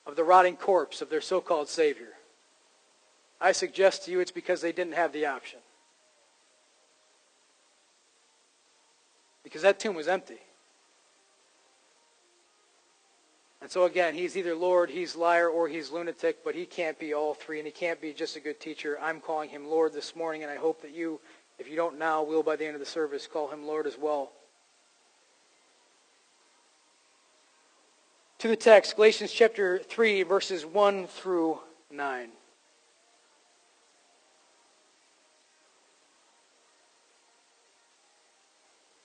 of 0.05 0.17
the 0.17 0.25
rotting 0.25 0.57
corpse 0.57 1.01
of 1.01 1.09
their 1.09 1.21
so-called 1.21 1.69
Savior? 1.69 2.09
I 3.39 3.53
suggest 3.53 4.03
to 4.03 4.11
you 4.11 4.19
it's 4.19 4.31
because 4.31 4.59
they 4.59 4.73
didn't 4.73 4.95
have 4.95 5.13
the 5.13 5.25
option. 5.25 5.59
Because 9.47 9.61
that 9.61 9.79
tomb 9.79 9.95
was 9.95 10.09
empty. 10.09 10.39
And 13.61 13.71
so 13.71 13.85
again, 13.85 14.13
he's 14.13 14.35
either 14.35 14.53
Lord, 14.53 14.89
he's 14.89 15.15
liar, 15.15 15.47
or 15.47 15.69
he's 15.69 15.89
lunatic, 15.89 16.43
but 16.43 16.53
he 16.53 16.65
can't 16.65 16.99
be 16.99 17.13
all 17.13 17.33
three, 17.33 17.59
and 17.59 17.65
he 17.65 17.71
can't 17.71 18.01
be 18.01 18.11
just 18.11 18.35
a 18.35 18.41
good 18.41 18.59
teacher. 18.59 18.97
I'm 19.01 19.21
calling 19.21 19.49
him 19.49 19.65
Lord 19.65 19.93
this 19.93 20.17
morning, 20.17 20.43
and 20.43 20.51
I 20.51 20.57
hope 20.57 20.81
that 20.81 20.93
you, 20.93 21.21
if 21.59 21.69
you 21.69 21.77
don't 21.77 21.97
now, 21.97 22.23
will 22.23 22.43
by 22.43 22.57
the 22.57 22.65
end 22.65 22.75
of 22.75 22.81
the 22.81 22.85
service 22.85 23.25
call 23.25 23.47
him 23.47 23.65
Lord 23.65 23.87
as 23.87 23.97
well. 23.97 24.33
To 28.39 28.49
the 28.49 28.57
text, 28.57 28.97
Galatians 28.97 29.31
chapter 29.31 29.79
3, 29.79 30.23
verses 30.23 30.65
1 30.65 31.07
through 31.07 31.59
9. 31.89 32.29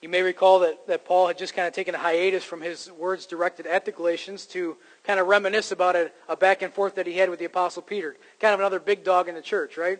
You 0.03 0.09
may 0.09 0.21
recall 0.21 0.59
that, 0.59 0.85
that 0.87 1.05
Paul 1.05 1.27
had 1.27 1.37
just 1.37 1.55
kind 1.55 1.65
of 1.65 1.73
taken 1.73 1.95
a 1.95 1.97
hiatus 1.97 2.43
from 2.43 2.59
his 2.59 2.91
words 2.91 3.25
directed 3.25 3.65
at 3.65 3.85
the 3.85 3.93
Galatians 3.93 4.45
to 4.47 4.75
kind 5.05 5.17
of 5.17 5.27
reminisce 5.27 5.71
about 5.71 5.95
a, 5.95 6.11
a 6.27 6.35
back 6.35 6.61
and 6.61 6.73
forth 6.73 6.95
that 6.95 7.07
he 7.07 7.13
had 7.13 7.29
with 7.29 7.39
the 7.39 7.45
Apostle 7.45 7.81
Peter. 7.81 8.17
Kind 8.41 8.53
of 8.53 8.59
another 8.59 8.81
big 8.81 9.05
dog 9.05 9.29
in 9.29 9.35
the 9.35 9.41
church, 9.41 9.77
right? 9.77 9.99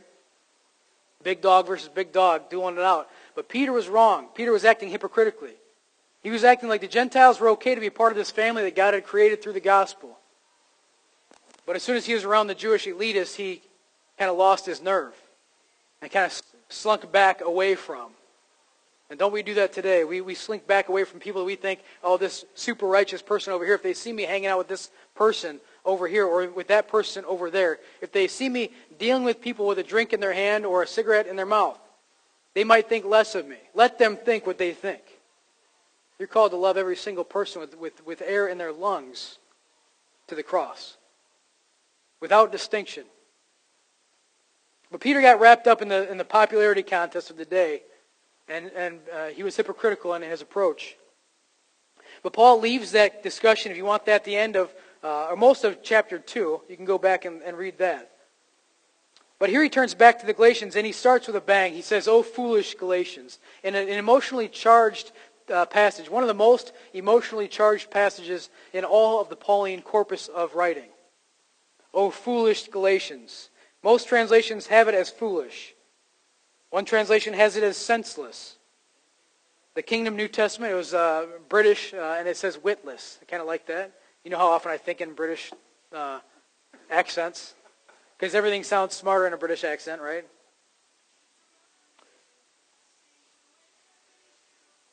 Big 1.23 1.41
dog 1.41 1.67
versus 1.67 1.87
big 1.87 2.11
dog, 2.11 2.49
doing 2.49 2.75
it 2.75 2.81
out. 2.81 3.09
But 3.33 3.47
Peter 3.47 3.71
was 3.71 3.87
wrong. 3.87 4.27
Peter 4.35 4.51
was 4.51 4.65
acting 4.65 4.89
hypocritically. 4.89 5.53
He 6.21 6.31
was 6.31 6.43
acting 6.43 6.67
like 6.67 6.81
the 6.81 6.87
Gentiles 6.89 7.39
were 7.39 7.47
okay 7.51 7.73
to 7.73 7.79
be 7.79 7.89
part 7.89 8.11
of 8.11 8.17
this 8.17 8.29
family 8.29 8.63
that 8.63 8.75
God 8.75 8.93
had 8.93 9.05
created 9.05 9.41
through 9.41 9.53
the 9.53 9.61
gospel. 9.61 10.17
But 11.65 11.77
as 11.77 11.83
soon 11.83 11.95
as 11.95 12.05
he 12.05 12.13
was 12.13 12.25
around 12.25 12.47
the 12.47 12.55
Jewish 12.55 12.87
elitists, 12.87 13.35
he 13.35 13.61
kind 14.19 14.29
of 14.29 14.35
lost 14.35 14.65
his 14.65 14.81
nerve 14.81 15.15
and 16.01 16.11
kind 16.11 16.25
of 16.25 16.41
slunk 16.67 17.09
back 17.09 17.39
away 17.39 17.75
from. 17.75 18.11
And 19.09 19.19
don't 19.19 19.33
we 19.33 19.43
do 19.43 19.53
that 19.55 19.73
today? 19.73 20.03
We, 20.03 20.21
we 20.21 20.33
slink 20.33 20.65
back 20.65 20.89
away 20.89 21.03
from 21.03 21.19
people 21.19 21.41
that 21.41 21.45
we 21.45 21.55
think, 21.55 21.81
oh, 22.03 22.17
this 22.17 22.45
super 22.55 22.87
righteous 22.87 23.21
person 23.21 23.53
over 23.53 23.65
here, 23.65 23.75
if 23.75 23.83
they 23.83 23.93
see 23.93 24.13
me 24.13 24.23
hanging 24.23 24.47
out 24.47 24.57
with 24.57 24.67
this 24.67 24.89
person 25.13 25.59
over 25.85 26.07
here 26.07 26.25
or 26.25 26.49
with 26.49 26.67
that 26.69 26.87
person 26.87 27.23
over 27.25 27.51
there, 27.51 27.79
if 28.01 28.11
they 28.11 28.27
see 28.27 28.49
me 28.49 28.71
dealing 28.97 29.23
with 29.23 29.41
people 29.41 29.67
with 29.67 29.77
a 29.77 29.83
drink 29.83 30.13
in 30.13 30.19
their 30.19 30.33
hand 30.33 30.65
or 30.65 30.81
a 30.81 30.87
cigarette 30.87 31.27
in 31.27 31.35
their 31.35 31.45
mouth, 31.45 31.79
they 32.53 32.63
might 32.63 32.87
think 32.87 33.05
less 33.05 33.35
of 33.35 33.47
me. 33.47 33.57
Let 33.73 33.99
them 33.99 34.17
think 34.17 34.47
what 34.47 34.57
they 34.57 34.71
think. 34.71 35.01
You're 36.17 36.27
called 36.27 36.51
to 36.51 36.57
love 36.57 36.77
every 36.77 36.95
single 36.95 37.23
person 37.23 37.61
with, 37.61 37.77
with, 37.77 38.05
with 38.05 38.21
air 38.21 38.47
in 38.47 38.57
their 38.57 38.71
lungs 38.71 39.37
to 40.27 40.35
the 40.35 40.43
cross, 40.43 40.95
without 42.21 42.51
distinction. 42.51 43.03
But 44.91 45.01
Peter 45.01 45.21
got 45.21 45.39
wrapped 45.39 45.67
up 45.67 45.81
in 45.81 45.89
the, 45.89 46.09
in 46.09 46.17
the 46.17 46.23
popularity 46.23 46.83
contest 46.83 47.29
of 47.29 47.37
the 47.37 47.45
day 47.45 47.81
and, 48.47 48.71
and 48.75 48.99
uh, 49.13 49.27
he 49.27 49.43
was 49.43 49.55
hypocritical 49.55 50.13
in 50.13 50.21
his 50.21 50.41
approach. 50.41 50.97
But 52.21 52.33
Paul 52.33 52.59
leaves 52.59 52.91
that 52.91 53.23
discussion, 53.23 53.71
if 53.71 53.77
you 53.77 53.85
want 53.85 54.05
that, 54.05 54.15
at 54.15 54.23
the 54.23 54.35
end 54.35 54.55
of, 54.55 54.73
uh, 55.03 55.27
or 55.31 55.35
most 55.35 55.63
of 55.63 55.83
chapter 55.83 56.19
2. 56.19 56.61
You 56.69 56.75
can 56.75 56.85
go 56.85 56.97
back 56.97 57.25
and, 57.25 57.41
and 57.41 57.57
read 57.57 57.77
that. 57.79 58.11
But 59.39 59.49
here 59.49 59.61
he 59.61 59.69
turns 59.69 59.93
back 59.93 60.19
to 60.19 60.25
the 60.25 60.33
Galatians 60.33 60.75
and 60.77 60.85
he 60.85 60.93
starts 60.93 61.27
with 61.27 61.35
a 61.35 61.41
bang. 61.41 61.73
He 61.73 61.81
says, 61.81 62.07
Oh, 62.07 62.23
foolish 62.23 62.75
Galatians. 62.75 63.39
In 63.63 63.75
an 63.75 63.89
emotionally 63.89 64.47
charged 64.47 65.11
uh, 65.53 65.65
passage, 65.65 66.09
one 66.09 66.23
of 66.23 66.27
the 66.27 66.33
most 66.33 66.71
emotionally 66.93 67.49
charged 67.49 67.91
passages 67.91 68.49
in 68.71 68.85
all 68.85 69.19
of 69.19 69.27
the 69.27 69.35
Pauline 69.35 69.81
corpus 69.81 70.29
of 70.29 70.55
writing. 70.55 70.89
Oh, 71.93 72.09
foolish 72.09 72.69
Galatians. 72.69 73.49
Most 73.83 74.07
translations 74.07 74.67
have 74.67 74.87
it 74.87 74.95
as 74.95 75.09
foolish. 75.09 75.72
One 76.73 76.85
translation 76.85 77.35
has 77.35 77.55
it 77.55 77.61
as 77.61 77.77
senseless. 77.77 78.57
The 79.75 79.83
Kingdom 79.83 80.15
New 80.15 80.27
Testament, 80.27 80.73
it 80.73 80.75
was 80.75 80.91
uh, 80.91 81.27
British, 81.47 81.93
uh, 81.93 82.15
and 82.17 82.27
it 82.27 82.35
says 82.35 82.57
witless. 82.57 83.19
I 83.21 83.25
kind 83.25 83.41
of 83.41 83.45
like 83.45 83.67
that. 83.67 83.91
You 84.23 84.31
know 84.31 84.39
how 84.39 84.47
often 84.47 84.71
I 84.71 84.77
think 84.77 84.99
in 84.99 85.13
British 85.13 85.51
uh, 85.93 86.19
accents? 86.89 87.53
Because 88.17 88.33
everything 88.33 88.63
sounds 88.63 88.95
smarter 88.95 89.27
in 89.27 89.33
a 89.33 89.37
British 89.37 89.63
accent, 89.63 90.01
right? 90.01 90.25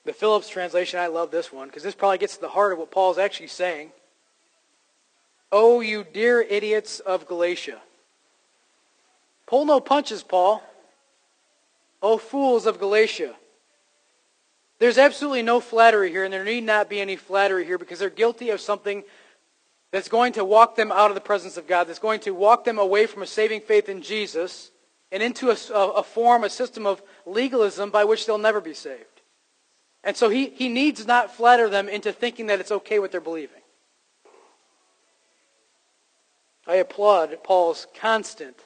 The 0.04 0.12
Phillips 0.12 0.50
translation, 0.50 1.00
I 1.00 1.06
love 1.06 1.30
this 1.30 1.50
one 1.50 1.68
because 1.68 1.82
this 1.82 1.94
probably 1.94 2.18
gets 2.18 2.34
to 2.34 2.42
the 2.42 2.50
heart 2.50 2.74
of 2.74 2.78
what 2.78 2.90
Paul's 2.90 3.16
actually 3.16 3.46
saying. 3.46 3.92
Oh, 5.50 5.80
you 5.80 6.04
dear 6.04 6.42
idiots 6.42 7.00
of 7.00 7.26
Galatia. 7.26 7.80
Pull 9.46 9.64
no 9.64 9.80
punches, 9.80 10.22
Paul. 10.22 10.62
Oh, 12.02 12.18
fools 12.18 12.66
of 12.66 12.78
Galatia. 12.78 13.34
There's 14.78 14.96
absolutely 14.96 15.42
no 15.42 15.60
flattery 15.60 16.10
here, 16.10 16.24
and 16.24 16.32
there 16.32 16.44
need 16.44 16.64
not 16.64 16.88
be 16.88 17.00
any 17.00 17.16
flattery 17.16 17.66
here 17.66 17.76
because 17.76 17.98
they're 17.98 18.08
guilty 18.08 18.48
of 18.50 18.60
something 18.60 19.04
that's 19.90 20.08
going 20.08 20.32
to 20.34 20.44
walk 20.44 20.76
them 20.76 20.90
out 20.90 21.10
of 21.10 21.14
the 21.14 21.20
presence 21.20 21.56
of 21.56 21.66
God, 21.66 21.84
that's 21.84 21.98
going 21.98 22.20
to 22.20 22.30
walk 22.30 22.64
them 22.64 22.78
away 22.78 23.06
from 23.06 23.22
a 23.22 23.26
saving 23.26 23.60
faith 23.60 23.88
in 23.88 24.02
Jesus 24.02 24.70
and 25.12 25.22
into 25.22 25.50
a, 25.50 25.56
a, 25.74 26.02
form, 26.02 26.44
a 26.44 26.50
system 26.50 26.86
of 26.86 27.02
legalism 27.26 27.90
by 27.90 28.04
which 28.04 28.24
they'll 28.24 28.38
never 28.38 28.60
be 28.60 28.72
saved. 28.72 29.04
And 30.04 30.16
so 30.16 30.30
he, 30.30 30.50
he 30.50 30.68
needs 30.68 31.06
not 31.06 31.34
flatter 31.34 31.68
them 31.68 31.88
into 31.88 32.12
thinking 32.12 32.46
that 32.46 32.60
it's 32.60 32.70
okay 32.70 32.98
what 32.98 33.10
they're 33.10 33.20
believing. 33.20 33.60
I 36.66 36.76
applaud 36.76 37.42
Paul's 37.42 37.86
constant 37.98 38.64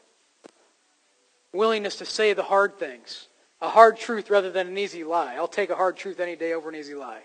willingness 1.54 1.96
to 1.96 2.04
say 2.04 2.32
the 2.32 2.42
hard 2.42 2.78
things, 2.78 3.28
a 3.62 3.68
hard 3.68 3.96
truth 3.96 4.28
rather 4.28 4.50
than 4.50 4.66
an 4.66 4.76
easy 4.76 5.04
lie. 5.04 5.36
I'll 5.36 5.48
take 5.48 5.70
a 5.70 5.76
hard 5.76 5.96
truth 5.96 6.20
any 6.20 6.36
day 6.36 6.52
over 6.52 6.68
an 6.68 6.74
easy 6.74 6.94
lie. 6.94 7.22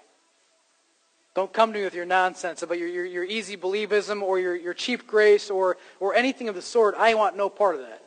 Don't 1.35 1.51
come 1.51 1.73
to 1.73 1.79
me 1.79 1.85
with 1.85 1.93
your 1.93 2.05
nonsense 2.05 2.63
about 2.63 2.79
your, 2.79 2.87
your, 2.87 3.05
your 3.05 3.23
easy 3.23 3.55
believism 3.55 4.21
or 4.21 4.39
your, 4.39 4.55
your 4.55 4.73
cheap 4.73 5.07
grace 5.07 5.49
or, 5.49 5.77
or 5.99 6.15
anything 6.15 6.49
of 6.49 6.55
the 6.55 6.61
sort. 6.61 6.95
I 6.95 7.13
want 7.15 7.35
no 7.35 7.49
part 7.49 7.75
of 7.75 7.81
that. 7.81 8.01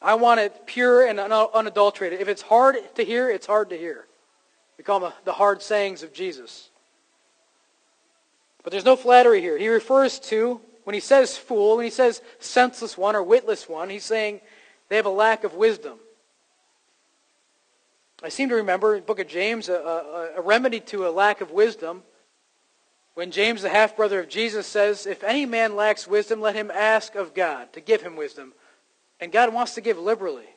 I 0.00 0.14
want 0.14 0.40
it 0.40 0.66
pure 0.66 1.06
and 1.06 1.18
unadulterated. 1.18 2.20
If 2.20 2.28
it's 2.28 2.42
hard 2.42 2.76
to 2.94 3.04
hear, 3.04 3.30
it's 3.30 3.46
hard 3.46 3.70
to 3.70 3.78
hear. 3.78 4.06
We 4.76 4.84
call 4.84 5.00
them 5.00 5.12
the 5.24 5.32
hard 5.32 5.60
sayings 5.60 6.02
of 6.04 6.12
Jesus. 6.12 6.70
But 8.62 8.70
there's 8.70 8.84
no 8.84 8.94
flattery 8.94 9.40
here. 9.40 9.58
He 9.58 9.68
refers 9.68 10.20
to, 10.20 10.60
when 10.88 10.94
he 10.94 11.00
says 11.00 11.36
fool, 11.36 11.76
when 11.76 11.84
he 11.84 11.90
says 11.90 12.22
senseless 12.38 12.96
one 12.96 13.14
or 13.14 13.22
witless 13.22 13.68
one, 13.68 13.90
he's 13.90 14.06
saying 14.06 14.40
they 14.88 14.96
have 14.96 15.04
a 15.04 15.10
lack 15.10 15.44
of 15.44 15.52
wisdom. 15.52 15.98
I 18.22 18.30
seem 18.30 18.48
to 18.48 18.54
remember 18.54 18.94
in 18.94 19.02
the 19.02 19.06
book 19.06 19.20
of 19.20 19.28
James 19.28 19.68
a, 19.68 19.74
a, 19.74 20.38
a 20.38 20.40
remedy 20.40 20.80
to 20.80 21.06
a 21.06 21.10
lack 21.10 21.42
of 21.42 21.50
wisdom 21.50 22.04
when 23.12 23.30
James, 23.30 23.60
the 23.60 23.68
half 23.68 23.98
brother 23.98 24.20
of 24.20 24.30
Jesus, 24.30 24.66
says, 24.66 25.04
If 25.04 25.22
any 25.22 25.44
man 25.44 25.76
lacks 25.76 26.08
wisdom, 26.08 26.40
let 26.40 26.56
him 26.56 26.70
ask 26.70 27.16
of 27.16 27.34
God 27.34 27.70
to 27.74 27.82
give 27.82 28.00
him 28.00 28.16
wisdom. 28.16 28.54
And 29.20 29.30
God 29.30 29.52
wants 29.52 29.74
to 29.74 29.82
give 29.82 29.98
liberally. 29.98 30.48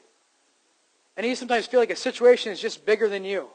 And 1.17 1.25
you 1.25 1.35
sometimes 1.35 1.67
feel 1.67 1.81
like 1.81 1.89
a 1.89 1.95
situation 1.97 2.53
is 2.53 2.61
just 2.61 2.85
bigger 2.85 3.09
than 3.09 3.25
you. 3.25 3.49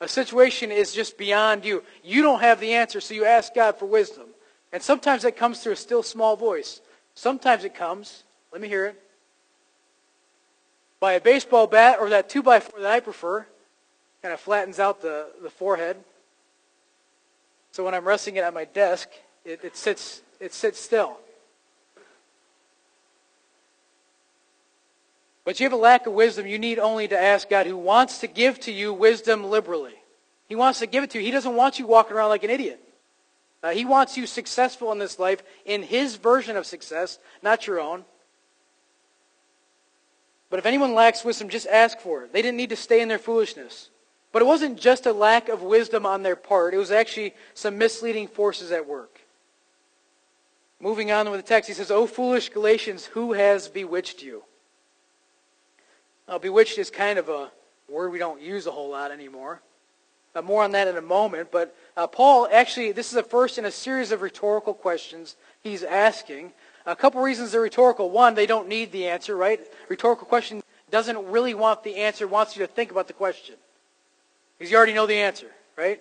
A 0.00 0.08
situation 0.08 0.72
is 0.72 0.92
just 0.92 1.16
beyond 1.16 1.64
you. 1.64 1.84
You 2.02 2.22
don't 2.22 2.40
have 2.40 2.58
the 2.58 2.72
answer, 2.72 3.00
so 3.00 3.14
you 3.14 3.24
ask 3.24 3.54
God 3.54 3.78
for 3.78 3.86
wisdom. 3.86 4.27
And 4.72 4.82
sometimes 4.82 5.24
it 5.24 5.36
comes 5.36 5.60
through 5.60 5.72
a 5.72 5.76
still 5.76 6.02
small 6.02 6.36
voice. 6.36 6.80
Sometimes 7.14 7.64
it 7.64 7.74
comes, 7.74 8.24
let 8.52 8.60
me 8.60 8.68
hear 8.68 8.86
it, 8.86 9.02
by 11.00 11.14
a 11.14 11.20
baseball 11.20 11.66
bat 11.66 11.98
or 12.00 12.10
that 12.10 12.28
2 12.28 12.42
by 12.42 12.60
4 12.60 12.80
that 12.80 12.90
I 12.90 13.00
prefer. 13.00 13.46
Kind 14.22 14.34
of 14.34 14.40
flattens 14.40 14.78
out 14.78 15.00
the, 15.00 15.28
the 15.42 15.50
forehead. 15.50 15.96
So 17.70 17.84
when 17.84 17.94
I'm 17.94 18.04
resting 18.04 18.36
it 18.36 18.44
at 18.44 18.52
my 18.52 18.64
desk, 18.64 19.08
it, 19.44 19.60
it, 19.62 19.76
sits, 19.76 20.22
it 20.40 20.52
sits 20.52 20.80
still. 20.80 21.18
But 25.44 25.60
you 25.60 25.64
have 25.64 25.72
a 25.72 25.76
lack 25.76 26.06
of 26.06 26.12
wisdom, 26.12 26.46
you 26.46 26.58
need 26.58 26.78
only 26.78 27.08
to 27.08 27.18
ask 27.18 27.48
God, 27.48 27.66
who 27.66 27.76
wants 27.76 28.18
to 28.18 28.26
give 28.26 28.60
to 28.60 28.72
you 28.72 28.92
wisdom 28.92 29.44
liberally. 29.44 29.94
He 30.48 30.56
wants 30.56 30.80
to 30.80 30.86
give 30.86 31.04
it 31.04 31.10
to 31.10 31.18
you. 31.18 31.24
He 31.24 31.30
doesn't 31.30 31.54
want 31.54 31.78
you 31.78 31.86
walking 31.86 32.16
around 32.16 32.30
like 32.30 32.44
an 32.44 32.50
idiot. 32.50 32.82
Uh, 33.62 33.70
he 33.70 33.84
wants 33.84 34.16
you 34.16 34.26
successful 34.26 34.92
in 34.92 34.98
this 34.98 35.18
life 35.18 35.42
in 35.64 35.82
his 35.82 36.16
version 36.16 36.56
of 36.56 36.66
success, 36.66 37.18
not 37.42 37.66
your 37.66 37.80
own. 37.80 38.04
But 40.50 40.58
if 40.58 40.66
anyone 40.66 40.94
lacks 40.94 41.24
wisdom, 41.24 41.48
just 41.48 41.66
ask 41.66 41.98
for 41.98 42.24
it. 42.24 42.32
They 42.32 42.40
didn't 42.40 42.56
need 42.56 42.70
to 42.70 42.76
stay 42.76 43.00
in 43.00 43.08
their 43.08 43.18
foolishness. 43.18 43.90
But 44.32 44.42
it 44.42 44.46
wasn't 44.46 44.78
just 44.78 45.06
a 45.06 45.12
lack 45.12 45.48
of 45.48 45.62
wisdom 45.62 46.06
on 46.06 46.22
their 46.22 46.36
part. 46.36 46.74
It 46.74 46.78
was 46.78 46.90
actually 46.90 47.34
some 47.54 47.78
misleading 47.78 48.28
forces 48.28 48.70
at 48.70 48.86
work. 48.86 49.20
Moving 50.80 51.10
on 51.10 51.30
with 51.30 51.40
the 51.40 51.46
text, 51.46 51.68
he 51.68 51.74
says, 51.74 51.90
O 51.90 52.06
foolish 52.06 52.50
Galatians, 52.50 53.06
who 53.06 53.32
has 53.32 53.68
bewitched 53.68 54.22
you? 54.22 54.44
Now, 56.28 56.38
bewitched 56.38 56.78
is 56.78 56.90
kind 56.90 57.18
of 57.18 57.28
a 57.28 57.50
word 57.88 58.12
we 58.12 58.18
don't 58.18 58.40
use 58.40 58.66
a 58.66 58.70
whole 58.70 58.90
lot 58.90 59.10
anymore. 59.10 59.60
Uh, 60.34 60.42
more 60.42 60.62
on 60.62 60.72
that 60.72 60.86
in 60.86 60.96
a 60.96 61.02
moment. 61.02 61.50
But 61.50 61.74
uh, 61.96 62.06
Paul, 62.06 62.48
actually, 62.52 62.92
this 62.92 63.08
is 63.08 63.12
the 63.14 63.22
first 63.22 63.58
in 63.58 63.64
a 63.64 63.70
series 63.70 64.12
of 64.12 64.22
rhetorical 64.22 64.74
questions 64.74 65.36
he's 65.62 65.82
asking. 65.82 66.52
A 66.86 66.94
couple 66.94 67.20
reasons 67.20 67.52
they're 67.52 67.60
rhetorical. 67.60 68.10
One, 68.10 68.34
they 68.34 68.46
don't 68.46 68.68
need 68.68 68.92
the 68.92 69.08
answer, 69.08 69.36
right? 69.36 69.60
Rhetorical 69.88 70.26
question 70.26 70.62
doesn't 70.90 71.26
really 71.26 71.54
want 71.54 71.82
the 71.82 71.96
answer, 71.96 72.26
wants 72.26 72.56
you 72.56 72.66
to 72.66 72.72
think 72.72 72.90
about 72.90 73.08
the 73.08 73.12
question. 73.12 73.56
Because 74.58 74.70
you 74.70 74.76
already 74.76 74.94
know 74.94 75.06
the 75.06 75.16
answer, 75.16 75.50
right? 75.76 76.00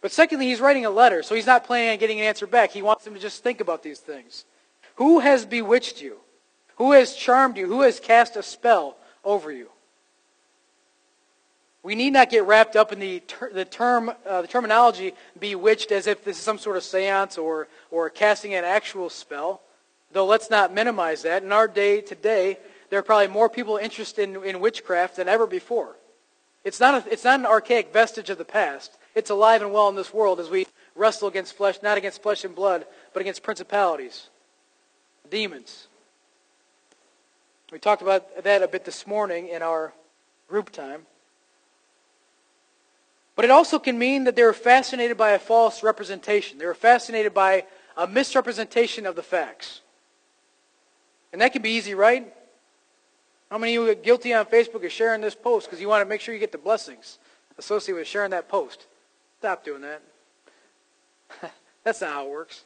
But 0.00 0.12
secondly, 0.12 0.46
he's 0.46 0.60
writing 0.60 0.86
a 0.86 0.90
letter, 0.90 1.22
so 1.22 1.34
he's 1.34 1.46
not 1.46 1.64
planning 1.64 1.90
on 1.90 1.98
getting 1.98 2.20
an 2.20 2.26
answer 2.26 2.46
back. 2.46 2.70
He 2.70 2.82
wants 2.82 3.04
them 3.04 3.14
to 3.14 3.20
just 3.20 3.42
think 3.42 3.60
about 3.60 3.82
these 3.82 4.00
things. 4.00 4.44
Who 4.96 5.20
has 5.20 5.44
bewitched 5.44 6.00
you? 6.00 6.18
Who 6.76 6.92
has 6.92 7.14
charmed 7.14 7.56
you? 7.56 7.66
Who 7.66 7.82
has 7.82 8.00
cast 8.00 8.36
a 8.36 8.42
spell 8.42 8.96
over 9.24 9.52
you? 9.52 9.68
We 11.82 11.94
need 11.94 12.12
not 12.12 12.28
get 12.28 12.44
wrapped 12.44 12.76
up 12.76 12.92
in 12.92 13.00
the, 13.00 13.20
ter- 13.20 13.52
the 13.52 13.64
term, 13.64 14.12
uh, 14.26 14.42
the 14.42 14.48
terminology 14.48 15.12
bewitched 15.38 15.92
as 15.92 16.06
if 16.06 16.24
this 16.24 16.36
is 16.36 16.42
some 16.42 16.58
sort 16.58 16.76
of 16.76 16.82
seance 16.82 17.38
or, 17.38 17.68
or 17.90 18.10
casting 18.10 18.54
an 18.54 18.64
actual 18.64 19.08
spell. 19.08 19.62
Though 20.12 20.26
let's 20.26 20.50
not 20.50 20.74
minimize 20.74 21.22
that. 21.22 21.42
In 21.42 21.52
our 21.52 21.68
day 21.68 22.00
today, 22.00 22.58
there 22.90 22.98
are 22.98 23.02
probably 23.02 23.28
more 23.28 23.48
people 23.48 23.76
interested 23.76 24.28
in, 24.28 24.44
in 24.44 24.60
witchcraft 24.60 25.16
than 25.16 25.28
ever 25.28 25.46
before. 25.46 25.96
It's 26.64 26.80
not, 26.80 27.06
a, 27.06 27.12
it's 27.12 27.24
not 27.24 27.40
an 27.40 27.46
archaic 27.46 27.92
vestige 27.92 28.28
of 28.28 28.36
the 28.36 28.44
past. 28.44 28.98
It's 29.14 29.30
alive 29.30 29.62
and 29.62 29.72
well 29.72 29.88
in 29.88 29.94
this 29.94 30.12
world 30.12 30.38
as 30.38 30.50
we 30.50 30.66
wrestle 30.94 31.28
against 31.28 31.56
flesh, 31.56 31.78
not 31.82 31.96
against 31.96 32.22
flesh 32.22 32.44
and 32.44 32.54
blood, 32.54 32.84
but 33.14 33.20
against 33.20 33.42
principalities, 33.42 34.28
demons. 35.30 35.86
We 37.72 37.78
talked 37.78 38.02
about 38.02 38.44
that 38.44 38.62
a 38.62 38.68
bit 38.68 38.84
this 38.84 39.06
morning 39.06 39.48
in 39.48 39.62
our 39.62 39.92
group 40.48 40.70
time. 40.70 41.06
But 43.36 43.44
it 43.44 43.50
also 43.50 43.78
can 43.78 43.98
mean 43.98 44.24
that 44.24 44.36
they 44.36 44.42
were 44.42 44.52
fascinated 44.52 45.16
by 45.16 45.30
a 45.30 45.38
false 45.38 45.82
representation. 45.82 46.58
They 46.58 46.66
were 46.66 46.74
fascinated 46.74 47.32
by 47.32 47.64
a 47.96 48.06
misrepresentation 48.06 49.06
of 49.06 49.16
the 49.16 49.22
facts. 49.22 49.80
And 51.32 51.40
that 51.40 51.52
can 51.52 51.62
be 51.62 51.70
easy, 51.70 51.94
right? 51.94 52.32
How 53.50 53.58
many 53.58 53.74
of 53.76 53.84
you 53.84 53.90
are 53.90 53.94
guilty 53.94 54.32
on 54.32 54.46
Facebook 54.46 54.84
of 54.84 54.92
sharing 54.92 55.20
this 55.20 55.34
post 55.34 55.66
because 55.66 55.80
you 55.80 55.88
want 55.88 56.02
to 56.02 56.08
make 56.08 56.20
sure 56.20 56.34
you 56.34 56.40
get 56.40 56.52
the 56.52 56.58
blessings 56.58 57.18
associated 57.58 57.98
with 57.98 58.08
sharing 58.08 58.30
that 58.30 58.48
post? 58.48 58.86
Stop 59.38 59.64
doing 59.64 59.82
that. 59.82 60.02
That's 61.84 62.00
not 62.00 62.12
how 62.12 62.26
it 62.26 62.30
works. 62.30 62.64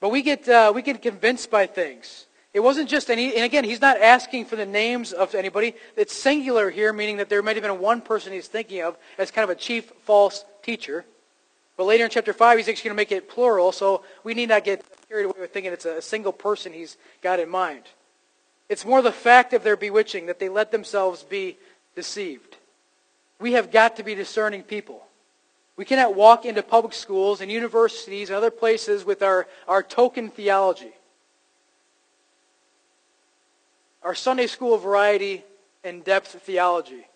But 0.00 0.10
we 0.10 0.22
get, 0.22 0.48
uh, 0.48 0.72
we 0.74 0.82
get 0.82 1.00
convinced 1.00 1.50
by 1.50 1.66
things. 1.66 2.26
It 2.54 2.62
wasn't 2.62 2.88
just 2.88 3.10
any, 3.10 3.34
and 3.34 3.44
again, 3.44 3.64
he's 3.64 3.80
not 3.80 4.00
asking 4.00 4.44
for 4.44 4.54
the 4.54 4.64
names 4.64 5.12
of 5.12 5.34
anybody. 5.34 5.74
It's 5.96 6.14
singular 6.14 6.70
here, 6.70 6.92
meaning 6.92 7.16
that 7.16 7.28
there 7.28 7.42
might 7.42 7.56
have 7.56 7.64
been 7.64 7.80
one 7.80 8.00
person 8.00 8.32
he's 8.32 8.46
thinking 8.46 8.80
of 8.80 8.96
as 9.18 9.32
kind 9.32 9.42
of 9.42 9.50
a 9.50 9.58
chief 9.58 9.92
false 10.04 10.44
teacher. 10.62 11.04
But 11.76 11.84
later 11.84 12.04
in 12.04 12.10
chapter 12.10 12.32
5, 12.32 12.56
he's 12.56 12.68
actually 12.68 12.90
going 12.90 12.96
to 12.96 13.00
make 13.00 13.10
it 13.10 13.28
plural, 13.28 13.72
so 13.72 14.04
we 14.22 14.34
need 14.34 14.50
not 14.50 14.62
get 14.62 14.84
carried 15.08 15.24
away 15.24 15.40
with 15.40 15.52
thinking 15.52 15.72
it's 15.72 15.84
a 15.84 16.00
single 16.00 16.32
person 16.32 16.72
he's 16.72 16.96
got 17.22 17.40
in 17.40 17.48
mind. 17.48 17.82
It's 18.68 18.84
more 18.84 19.02
the 19.02 19.10
fact 19.10 19.52
of 19.52 19.64
their 19.64 19.76
bewitching, 19.76 20.26
that 20.26 20.38
they 20.38 20.48
let 20.48 20.70
themselves 20.70 21.24
be 21.24 21.58
deceived. 21.96 22.56
We 23.40 23.54
have 23.54 23.72
got 23.72 23.96
to 23.96 24.04
be 24.04 24.14
discerning 24.14 24.62
people. 24.62 25.04
We 25.76 25.84
cannot 25.84 26.14
walk 26.14 26.44
into 26.44 26.62
public 26.62 26.94
schools 26.94 27.40
and 27.40 27.50
universities 27.50 28.30
and 28.30 28.36
other 28.36 28.52
places 28.52 29.04
with 29.04 29.24
our, 29.24 29.48
our 29.66 29.82
token 29.82 30.30
theology. 30.30 30.92
Our 34.04 34.14
Sunday 34.14 34.46
school 34.46 34.76
variety 34.76 35.44
and 35.82 36.04
depth 36.04 36.40
theology. 36.42 37.06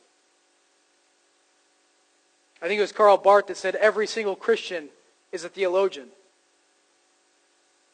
I 2.61 2.67
think 2.67 2.79
it 2.79 2.83
was 2.83 2.93
Karl 2.93 3.19
Barth 3.19 3.47
that 3.49 3.57
said 3.57 3.77
every 3.77 4.07
single 4.07 4.35
Christian 4.35 4.89
is 5.31 5.45
a 5.45 5.49
theologian. 5.49 6.09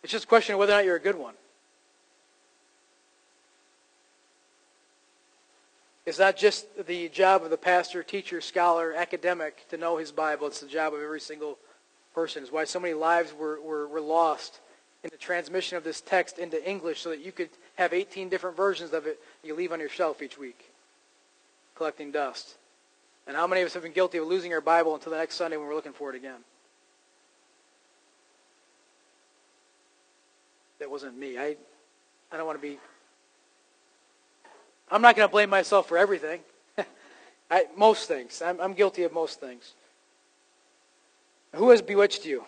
It's 0.02 0.12
just 0.12 0.24
a 0.24 0.28
question 0.28 0.54
of 0.54 0.59
whether 0.59 0.72
or 0.72 0.76
not 0.76 0.85
you're 0.85 0.96
a 0.96 1.00
good 1.00 1.18
one. 1.18 1.35
It's 6.07 6.18
not 6.18 6.37
just 6.37 6.66
the 6.87 7.09
job 7.09 7.42
of 7.42 7.50
the 7.50 7.57
pastor, 7.57 8.02
teacher, 8.02 8.40
scholar, 8.40 8.92
academic 8.92 9.66
to 9.70 9.78
know 9.78 9.96
his 9.96 10.12
Bible. 10.12 10.46
It's 10.46 10.61
the 10.61 10.66
job 10.66 10.92
of 10.92 11.00
every 11.00 11.20
single 11.20 11.59
person. 12.14 12.42
It's 12.42 12.52
why 12.52 12.64
so 12.64 12.78
many 12.78 12.94
lives 12.94 13.33
were, 13.33 13.61
were, 13.61 13.88
were 13.88 14.02
lost 14.02 14.61
in 15.02 15.11
the 15.11 15.16
transmission 15.16 15.78
of 15.78 15.85
this 15.85 16.02
text 16.02 16.38
into 16.38 16.62
English 16.68 17.00
so 17.00 17.09
that 17.09 17.24
you 17.24 17.33
could 17.33 17.48
have 17.76 17.92
18 17.92 18.28
different 18.28 18.56
versions 18.56 18.92
of 18.92 19.06
it 19.06 19.20
you 19.42 19.54
leave 19.54 19.72
on 19.72 19.80
your 19.80 19.88
shelf 19.88 20.22
each 20.22 20.38
week, 20.38 20.70
collecting 21.74 22.10
dust. 22.12 22.56
And 23.26 23.37
how 23.37 23.46
many 23.46 23.62
of 23.62 23.66
us 23.66 23.74
have 23.74 23.82
been 23.82 23.92
guilty 23.92 24.18
of 24.18 24.26
losing 24.26 24.52
our 24.52 24.60
Bible 24.60 24.94
until 24.94 25.12
the 25.12 25.18
next 25.18 25.37
Sunday 25.37 25.56
when 25.56 25.66
we're 25.66 25.74
looking 25.74 25.92
for 25.92 26.10
it 26.10 26.16
again? 26.16 26.40
That 30.78 30.90
wasn't 30.90 31.16
me. 31.16 31.38
I, 31.38 31.56
I 32.30 32.37
don't 32.37 32.46
want 32.46 32.60
to 32.60 32.62
be. 32.62 32.78
I'm 34.90 35.00
not 35.00 35.16
going 35.16 35.26
to 35.26 35.32
blame 35.32 35.48
myself 35.48 35.88
for 35.88 35.96
everything. 35.96 36.40
I, 37.50 37.64
most 37.76 38.06
things. 38.06 38.42
I'm, 38.44 38.60
I'm 38.60 38.74
guilty 38.74 39.04
of 39.04 39.12
most 39.12 39.40
things. 39.40 39.72
Who 41.54 41.70
has 41.70 41.80
bewitched 41.80 42.26
you? 42.26 42.44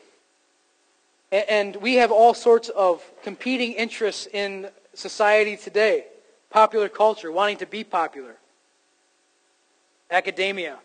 And, 1.33 1.45
and 1.49 1.77
we 1.77 1.95
have 1.95 2.13
all 2.13 2.35
sorts 2.35 2.69
of 2.69 3.03
competing 3.23 3.73
interests 3.73 4.29
in 4.31 4.69
society 4.97 5.57
today. 5.57 6.07
Popular 6.51 6.89
culture, 6.89 7.31
wanting 7.31 7.59
to 7.59 7.67
be 7.67 7.85
popular 7.85 8.37
academia, 10.11 10.79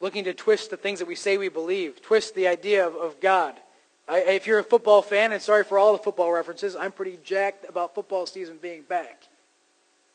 looking 0.00 0.24
to 0.24 0.34
twist 0.34 0.70
the 0.70 0.76
things 0.76 0.98
that 0.98 1.08
we 1.08 1.14
say 1.14 1.36
we 1.36 1.48
believe, 1.48 2.02
twist 2.02 2.34
the 2.34 2.48
idea 2.48 2.86
of, 2.86 2.94
of 2.96 3.20
God. 3.20 3.54
I, 4.08 4.20
if 4.20 4.46
you're 4.46 4.58
a 4.58 4.64
football 4.64 5.00
fan, 5.00 5.32
and 5.32 5.40
sorry 5.40 5.64
for 5.64 5.78
all 5.78 5.92
the 5.92 6.02
football 6.02 6.30
references, 6.32 6.76
I'm 6.76 6.92
pretty 6.92 7.18
jacked 7.24 7.68
about 7.68 7.94
football 7.94 8.26
season 8.26 8.58
being 8.60 8.82
back. 8.82 9.22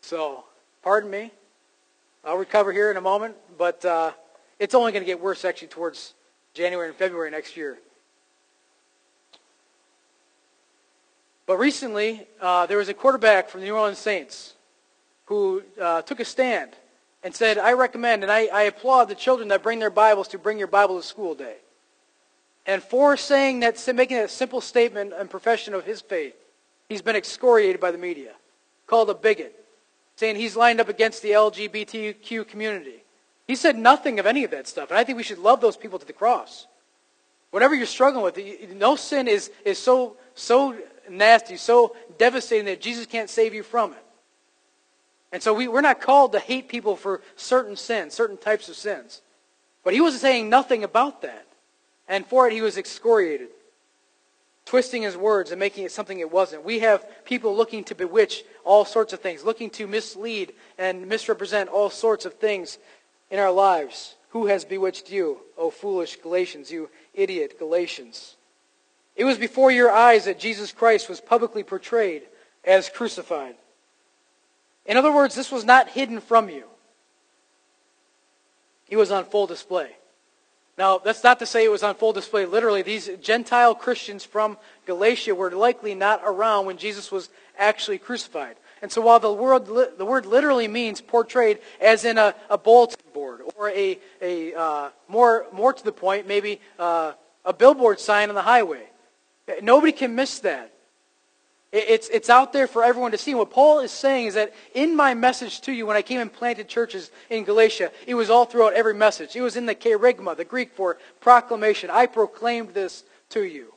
So, 0.02 0.44
pardon 0.84 1.10
me. 1.10 1.32
I'll 2.24 2.38
recover 2.38 2.72
here 2.74 2.92
in 2.92 2.98
a 2.98 3.02
moment, 3.02 3.36
but 3.58 3.84
uh, 3.86 4.12
it's 4.60 4.76
only 4.76 4.92
going 4.92 5.04
to 5.04 5.08
get 5.08 5.20
worse 5.20 5.46
actually 5.46 5.70
towards 5.70 6.14
January 6.54 6.90
and 6.90 6.98
February 6.98 7.32
next 7.32 7.56
year. 7.56 7.80
But 11.50 11.58
recently, 11.58 12.28
uh, 12.40 12.68
there 12.68 12.78
was 12.78 12.90
a 12.90 12.94
quarterback 12.94 13.50
from 13.50 13.62
the 13.62 13.66
New 13.66 13.76
Orleans 13.76 13.98
Saints 13.98 14.54
who 15.26 15.64
uh, 15.82 16.04
took 16.04 16.20
a 16.20 16.26
stand 16.26 16.74
and 17.24 17.34
said, 17.34 17.58
I 17.58 17.74
recommend 17.74 18.22
and 18.22 18.32
I, 18.32 18.46
I 18.54 18.62
applaud 18.66 19.06
the 19.06 19.16
children 19.16 19.48
that 19.48 19.64
bring 19.64 19.80
their 19.80 19.90
Bibles 19.90 20.28
to 20.28 20.38
bring 20.38 20.60
your 20.60 20.68
Bible 20.68 21.02
to 21.02 21.04
school 21.04 21.34
day. 21.34 21.56
And 22.68 22.84
for 22.84 23.18
saying 23.18 23.62
that, 23.62 23.84
making 23.96 24.18
that 24.18 24.30
simple 24.30 24.62
statement 24.62 25.12
and 25.12 25.28
profession 25.28 25.74
of 25.74 25.86
his 25.86 26.02
faith, 26.02 26.36
he's 26.88 27.02
been 27.02 27.16
excoriated 27.16 27.82
by 27.82 27.90
the 27.90 27.98
media, 27.98 28.34
called 28.86 29.10
a 29.10 29.16
bigot, 29.16 29.56
saying 30.18 30.36
he's 30.36 30.56
lined 30.56 30.80
up 30.80 30.88
against 30.88 31.24
the 31.24 31.32
LGBTQ 31.32 32.48
community. 32.48 33.02
He 33.48 33.56
said 33.56 33.76
nothing 33.76 34.20
of 34.20 34.28
any 34.28 34.44
of 34.44 34.52
that 34.52 34.68
stuff. 34.68 34.92
And 34.92 35.00
I 35.00 35.04
think 35.04 35.18
we 35.18 35.24
should 35.24 35.40
love 35.40 35.62
those 35.62 35.78
people 35.78 35.98
to 35.98 36.06
the 36.06 36.14
cross. 36.14 36.68
Whatever 37.50 37.74
you're 37.74 37.88
struggling 37.88 38.24
with, 38.24 38.38
no 38.76 38.96
sin 38.96 39.28
is, 39.28 39.50
is 39.66 39.80
so, 39.80 40.16
so 40.36 40.76
nasty, 41.10 41.58
so 41.58 41.96
devastating 42.18 42.66
that 42.66 42.82
Jesus 42.82 43.06
can't 43.06 43.30
save 43.30 43.54
you 43.54 43.64
from 43.64 43.94
it. 43.94 44.06
And 45.32 45.44
so 45.44 45.54
we, 45.54 45.68
we're 45.68 45.82
not 45.82 46.02
called 46.02 46.32
to 46.32 46.40
hate 46.40 46.70
people 46.70 46.96
for 46.96 47.22
certain 47.36 47.76
sins, 47.76 48.14
certain 48.14 48.38
types 48.38 48.68
of 48.70 48.76
sins. 48.76 49.22
But 49.84 49.94
he 49.94 50.02
was 50.02 50.20
saying 50.20 50.50
nothing 50.50 50.84
about 50.84 51.22
that. 51.22 51.46
And 52.08 52.26
for 52.26 52.48
it, 52.48 52.54
he 52.54 52.62
was 52.62 52.78
excoriated, 52.78 53.50
twisting 54.66 55.04
his 55.04 55.16
words 55.16 55.52
and 55.52 55.60
making 55.60 55.86
it 55.86 55.92
something 55.92 56.20
it 56.20 56.32
wasn't. 56.32 56.66
We 56.66 56.80
have 56.80 57.06
people 57.26 57.56
looking 57.56 57.84
to 57.86 57.96
bewitch 57.96 58.44
all 58.66 58.86
sorts 58.86 59.14
of 59.14 59.20
things, 59.20 59.44
looking 59.44 59.70
to 59.72 59.86
mislead 59.86 60.54
and 60.78 61.08
misrepresent 61.08 61.70
all 61.70 61.92
sorts 61.92 62.26
of 62.26 62.34
things 62.34 62.80
in 63.30 63.38
our 63.38 63.52
lives. 63.52 64.16
Who 64.30 64.48
has 64.48 64.66
bewitched 64.66 65.12
you, 65.12 65.42
O 65.58 65.70
foolish 65.70 66.16
Galatians, 66.18 66.72
you 66.72 66.90
idiot 67.14 67.60
Galatians? 67.60 68.36
It 69.20 69.26
was 69.26 69.38
before 69.38 69.70
your 69.70 69.92
eyes 69.92 70.24
that 70.26 70.40
Jesus 70.40 70.72
Christ 70.72 71.10
was 71.10 71.20
publicly 71.20 71.62
portrayed 71.62 72.22
as 72.64 72.88
crucified. 72.88 73.56
In 74.86 74.96
other 74.96 75.12
words, 75.12 75.36
this 75.36 75.52
was 75.52 75.66
not 75.66 75.90
hidden 75.90 76.22
from 76.22 76.48
you. 76.48 76.64
He 78.86 78.96
was 78.96 79.12
on 79.12 79.26
full 79.26 79.46
display. 79.46 79.92
Now, 80.78 81.00
that's 81.00 81.22
not 81.22 81.38
to 81.40 81.46
say 81.46 81.66
it 81.66 81.70
was 81.70 81.84
on 81.84 81.96
full 81.96 82.14
display 82.14 82.46
literally. 82.46 82.82
These 82.82 83.10
Gentile 83.22 83.76
Christians 83.76 84.24
from 84.24 84.58
Galatia 84.86 85.36
were 85.36 85.52
likely 85.52 85.94
not 85.96 86.22
around 86.24 86.66
when 86.66 86.78
Jesus 86.78 87.12
was 87.12 87.28
actually 87.58 87.98
crucified. 87.98 88.56
And 88.82 88.90
so 88.90 89.02
while 89.02 89.20
the 89.20 89.34
word, 89.34 89.66
the 89.98 90.06
word 90.06 90.28
literally 90.28 90.70
means 90.70 91.02
portrayed 91.02 91.60
as 91.82 92.06
in 92.06 92.18
a, 92.18 92.36
a 92.50 92.58
bulletin 92.58 93.02
board 93.14 93.42
or 93.58 93.70
a, 93.72 94.00
a 94.22 94.54
uh, 94.54 94.90
more, 95.10 95.46
more 95.52 95.74
to 95.74 95.84
the 95.84 95.92
point, 95.92 96.26
maybe 96.26 96.62
uh, 96.80 97.12
a 97.44 97.52
billboard 97.52 98.00
sign 98.00 98.30
on 98.30 98.36
the 98.36 98.42
highway, 98.42 98.89
nobody 99.62 99.92
can 99.92 100.16
miss 100.16 100.40
that. 100.40 100.74
It's, 101.72 102.10
it's 102.10 102.32
out 102.32 102.52
there 102.52 102.66
for 102.66 102.84
everyone 102.84 103.12
to 103.12 103.18
see. 103.18 103.32
And 103.32 103.38
what 103.38 103.52
Paul 103.52 103.80
is 103.82 103.92
saying 103.92 104.28
is 104.28 104.34
that 104.34 104.54
in 104.74 104.96
my 104.96 105.14
message 105.14 105.62
to 105.62 105.72
you, 105.72 105.86
when 105.86 105.96
I 105.96 106.02
came 106.02 106.20
and 106.20 106.34
planted 106.34 106.68
churches 106.68 107.12
in 107.30 107.44
Galatia, 107.44 107.92
it 108.08 108.16
was 108.16 108.32
all 108.32 108.46
throughout 108.46 108.74
every 108.74 108.96
message. 108.96 109.36
It 109.36 109.42
was 109.42 109.56
in 109.56 109.68
the 109.68 109.76
kerygma, 109.76 110.36
the 110.36 110.46
Greek 110.46 110.74
for 110.74 110.98
proclamation. 111.20 111.92
I 111.92 112.08
proclaimed 112.08 112.70
this 112.70 113.04
to 113.30 113.44
you 113.44 113.74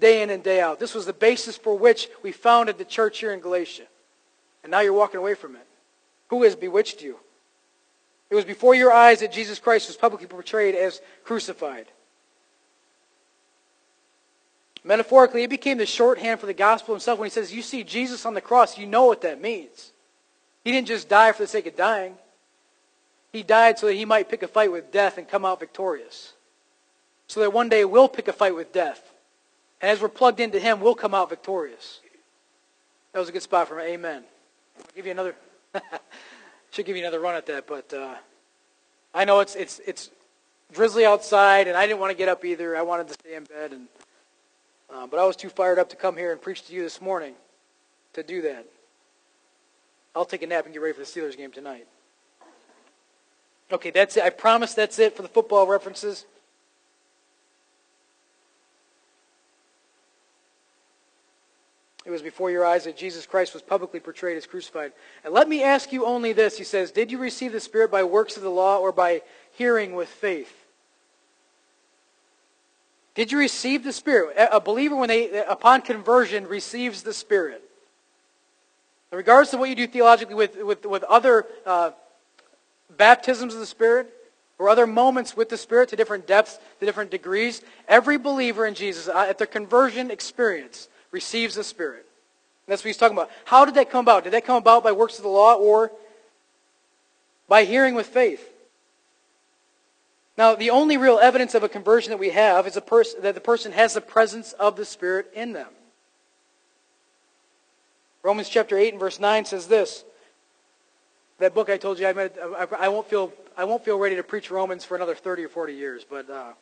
day 0.00 0.22
in 0.22 0.30
and 0.30 0.42
day 0.42 0.62
out. 0.62 0.80
This 0.80 0.94
was 0.94 1.04
the 1.04 1.12
basis 1.12 1.58
for 1.58 1.76
which 1.76 2.08
we 2.22 2.32
founded 2.32 2.78
the 2.78 2.86
church 2.86 3.18
here 3.18 3.32
in 3.32 3.40
Galatia. 3.40 3.84
And 4.62 4.70
now 4.70 4.80
you're 4.80 4.94
walking 4.94 5.20
away 5.20 5.34
from 5.34 5.56
it. 5.56 5.66
Who 6.28 6.42
has 6.44 6.56
bewitched 6.56 7.02
you? 7.02 7.16
It 8.30 8.34
was 8.34 8.46
before 8.46 8.74
your 8.74 8.92
eyes 8.92 9.20
that 9.20 9.32
Jesus 9.32 9.58
Christ 9.58 9.88
was 9.88 9.96
publicly 9.96 10.26
portrayed 10.26 10.74
as 10.74 11.02
crucified. 11.24 11.86
Metaphorically, 14.82 15.42
it 15.42 15.50
became 15.50 15.78
the 15.78 15.86
shorthand 15.86 16.40
for 16.40 16.46
the 16.46 16.54
gospel 16.54 16.94
himself 16.94 17.18
when 17.18 17.26
he 17.26 17.30
says, 17.30 17.52
You 17.52 17.62
see 17.62 17.84
Jesus 17.84 18.24
on 18.24 18.34
the 18.34 18.40
cross, 18.40 18.78
you 18.78 18.86
know 18.86 19.04
what 19.04 19.20
that 19.22 19.40
means. 19.40 19.92
He 20.64 20.72
didn't 20.72 20.88
just 20.88 21.08
die 21.08 21.32
for 21.32 21.42
the 21.42 21.48
sake 21.48 21.66
of 21.66 21.76
dying. 21.76 22.14
He 23.32 23.42
died 23.42 23.78
so 23.78 23.86
that 23.86 23.94
he 23.94 24.04
might 24.04 24.28
pick 24.28 24.42
a 24.42 24.48
fight 24.48 24.72
with 24.72 24.90
death 24.90 25.18
and 25.18 25.28
come 25.28 25.44
out 25.44 25.60
victorious. 25.60 26.32
So 27.28 27.40
that 27.40 27.52
one 27.52 27.68
day 27.68 27.84
we'll 27.84 28.08
pick 28.08 28.28
a 28.28 28.32
fight 28.32 28.54
with 28.54 28.72
death. 28.72 29.12
And 29.80 29.90
as 29.90 30.00
we're 30.00 30.08
plugged 30.08 30.40
into 30.40 30.58
him, 30.58 30.80
we'll 30.80 30.94
come 30.94 31.14
out 31.14 31.28
victorious. 31.28 32.00
That 33.12 33.20
was 33.20 33.28
a 33.28 33.32
good 33.32 33.42
spot 33.42 33.68
for 33.68 33.76
me. 33.76 33.84
Amen. 33.84 34.24
I'll 34.78 34.84
give 34.96 35.06
you 35.06 35.12
another. 35.12 35.34
should 36.70 36.86
give 36.86 36.96
you 36.96 37.02
another 37.02 37.20
run 37.20 37.34
at 37.34 37.46
that, 37.46 37.66
but 37.66 37.92
uh, 37.92 38.14
I 39.14 39.24
know 39.24 39.40
it's 39.40 39.56
it's 39.56 39.80
it's 39.86 40.10
drizzly 40.72 41.04
outside, 41.04 41.68
and 41.68 41.76
I 41.76 41.86
didn't 41.86 42.00
want 42.00 42.10
to 42.10 42.16
get 42.16 42.28
up 42.28 42.44
either. 42.44 42.76
I 42.76 42.82
wanted 42.82 43.08
to 43.08 43.14
stay 43.14 43.34
in 43.34 43.44
bed 43.44 43.72
and. 43.72 43.86
Uh, 44.92 45.06
but 45.06 45.20
I 45.20 45.24
was 45.24 45.36
too 45.36 45.48
fired 45.48 45.78
up 45.78 45.88
to 45.90 45.96
come 45.96 46.16
here 46.16 46.32
and 46.32 46.40
preach 46.40 46.66
to 46.66 46.74
you 46.74 46.82
this 46.82 47.00
morning 47.00 47.34
to 48.14 48.22
do 48.22 48.42
that. 48.42 48.66
I'll 50.14 50.24
take 50.24 50.42
a 50.42 50.46
nap 50.46 50.64
and 50.64 50.72
get 50.72 50.82
ready 50.82 50.94
for 50.94 51.00
the 51.00 51.06
Steelers 51.06 51.36
game 51.36 51.52
tonight. 51.52 51.86
Okay, 53.72 53.90
that's 53.90 54.16
it. 54.16 54.24
I 54.24 54.30
promise 54.30 54.74
that's 54.74 54.98
it 54.98 55.16
for 55.16 55.22
the 55.22 55.28
football 55.28 55.66
references. 55.66 56.26
It 62.04 62.10
was 62.10 62.22
before 62.22 62.50
your 62.50 62.64
eyes 62.64 62.84
that 62.84 62.96
Jesus 62.96 63.26
Christ 63.26 63.52
was 63.52 63.62
publicly 63.62 64.00
portrayed 64.00 64.36
as 64.36 64.46
crucified. 64.46 64.92
And 65.22 65.32
let 65.32 65.48
me 65.48 65.62
ask 65.62 65.92
you 65.92 66.06
only 66.06 66.32
this. 66.32 66.58
He 66.58 66.64
says, 66.64 66.90
Did 66.90 67.12
you 67.12 67.18
receive 67.18 67.52
the 67.52 67.60
Spirit 67.60 67.92
by 67.92 68.02
works 68.02 68.36
of 68.36 68.42
the 68.42 68.50
law 68.50 68.78
or 68.78 68.90
by 68.90 69.22
hearing 69.52 69.94
with 69.94 70.08
faith? 70.08 70.59
Did 73.20 73.32
you 73.32 73.38
receive 73.38 73.84
the 73.84 73.92
Spirit? 73.92 74.34
A 74.50 74.62
believer, 74.62 74.96
when 74.96 75.10
they, 75.10 75.44
upon 75.44 75.82
conversion, 75.82 76.46
receives 76.46 77.02
the 77.02 77.12
Spirit. 77.12 77.62
In 79.12 79.18
regards 79.18 79.50
to 79.50 79.58
what 79.58 79.68
you 79.68 79.74
do 79.74 79.86
theologically 79.86 80.34
with, 80.34 80.56
with, 80.56 80.86
with 80.86 81.02
other 81.04 81.44
uh, 81.66 81.90
baptisms 82.96 83.52
of 83.52 83.60
the 83.60 83.66
Spirit 83.66 84.10
or 84.58 84.70
other 84.70 84.86
moments 84.86 85.36
with 85.36 85.50
the 85.50 85.58
Spirit 85.58 85.90
to 85.90 85.96
different 85.96 86.26
depths, 86.26 86.58
to 86.78 86.86
different 86.86 87.10
degrees, 87.10 87.60
every 87.88 88.16
believer 88.16 88.64
in 88.64 88.72
Jesus 88.72 89.06
uh, 89.06 89.26
at 89.28 89.36
their 89.36 89.46
conversion 89.46 90.10
experience 90.10 90.88
receives 91.10 91.56
the 91.56 91.62
Spirit. 91.62 92.06
And 92.66 92.72
that's 92.72 92.82
what 92.82 92.88
he's 92.88 92.96
talking 92.96 93.18
about. 93.18 93.30
How 93.44 93.66
did 93.66 93.74
that 93.74 93.90
come 93.90 94.02
about? 94.02 94.24
Did 94.24 94.32
that 94.32 94.46
come 94.46 94.56
about 94.56 94.82
by 94.82 94.92
works 94.92 95.18
of 95.18 95.24
the 95.24 95.28
law 95.28 95.56
or 95.56 95.92
by 97.48 97.64
hearing 97.64 97.94
with 97.94 98.06
faith? 98.06 98.50
Now, 100.40 100.54
the 100.54 100.70
only 100.70 100.96
real 100.96 101.18
evidence 101.18 101.54
of 101.54 101.64
a 101.64 101.68
conversion 101.68 102.12
that 102.12 102.16
we 102.16 102.30
have 102.30 102.66
is 102.66 102.78
pers- 102.86 103.12
that 103.20 103.34
the 103.34 103.42
person 103.42 103.72
has 103.72 103.92
the 103.92 104.00
presence 104.00 104.54
of 104.54 104.74
the 104.74 104.86
Spirit 104.86 105.30
in 105.34 105.52
them. 105.52 105.68
Romans 108.22 108.48
chapter 108.48 108.78
8 108.78 108.94
and 108.94 108.98
verse 108.98 109.20
9 109.20 109.44
says 109.44 109.66
this. 109.66 110.02
That 111.40 111.52
book 111.52 111.68
I 111.68 111.76
told 111.76 111.98
you, 111.98 112.06
I, 112.06 112.14
meant, 112.14 112.32
I, 112.42 112.66
I 112.78 112.88
won't, 112.88 113.06
feel, 113.06 113.34
I 113.54 113.64
won't 113.64 113.84
feel 113.84 113.98
ready 113.98 114.16
to 114.16 114.22
preach 114.22 114.50
Romans 114.50 114.82
for 114.82 114.96
another 114.96 115.14
30 115.14 115.44
or 115.44 115.50
40 115.50 115.74
years, 115.74 116.06
but, 116.08 116.30
uh, 116.30 116.54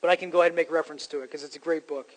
but 0.00 0.08
I 0.08 0.16
can 0.16 0.30
go 0.30 0.40
ahead 0.40 0.52
and 0.52 0.56
make 0.56 0.72
reference 0.72 1.06
to 1.08 1.18
it 1.18 1.30
because 1.30 1.44
it's 1.44 1.56
a 1.56 1.58
great 1.58 1.86
book. 1.86 2.10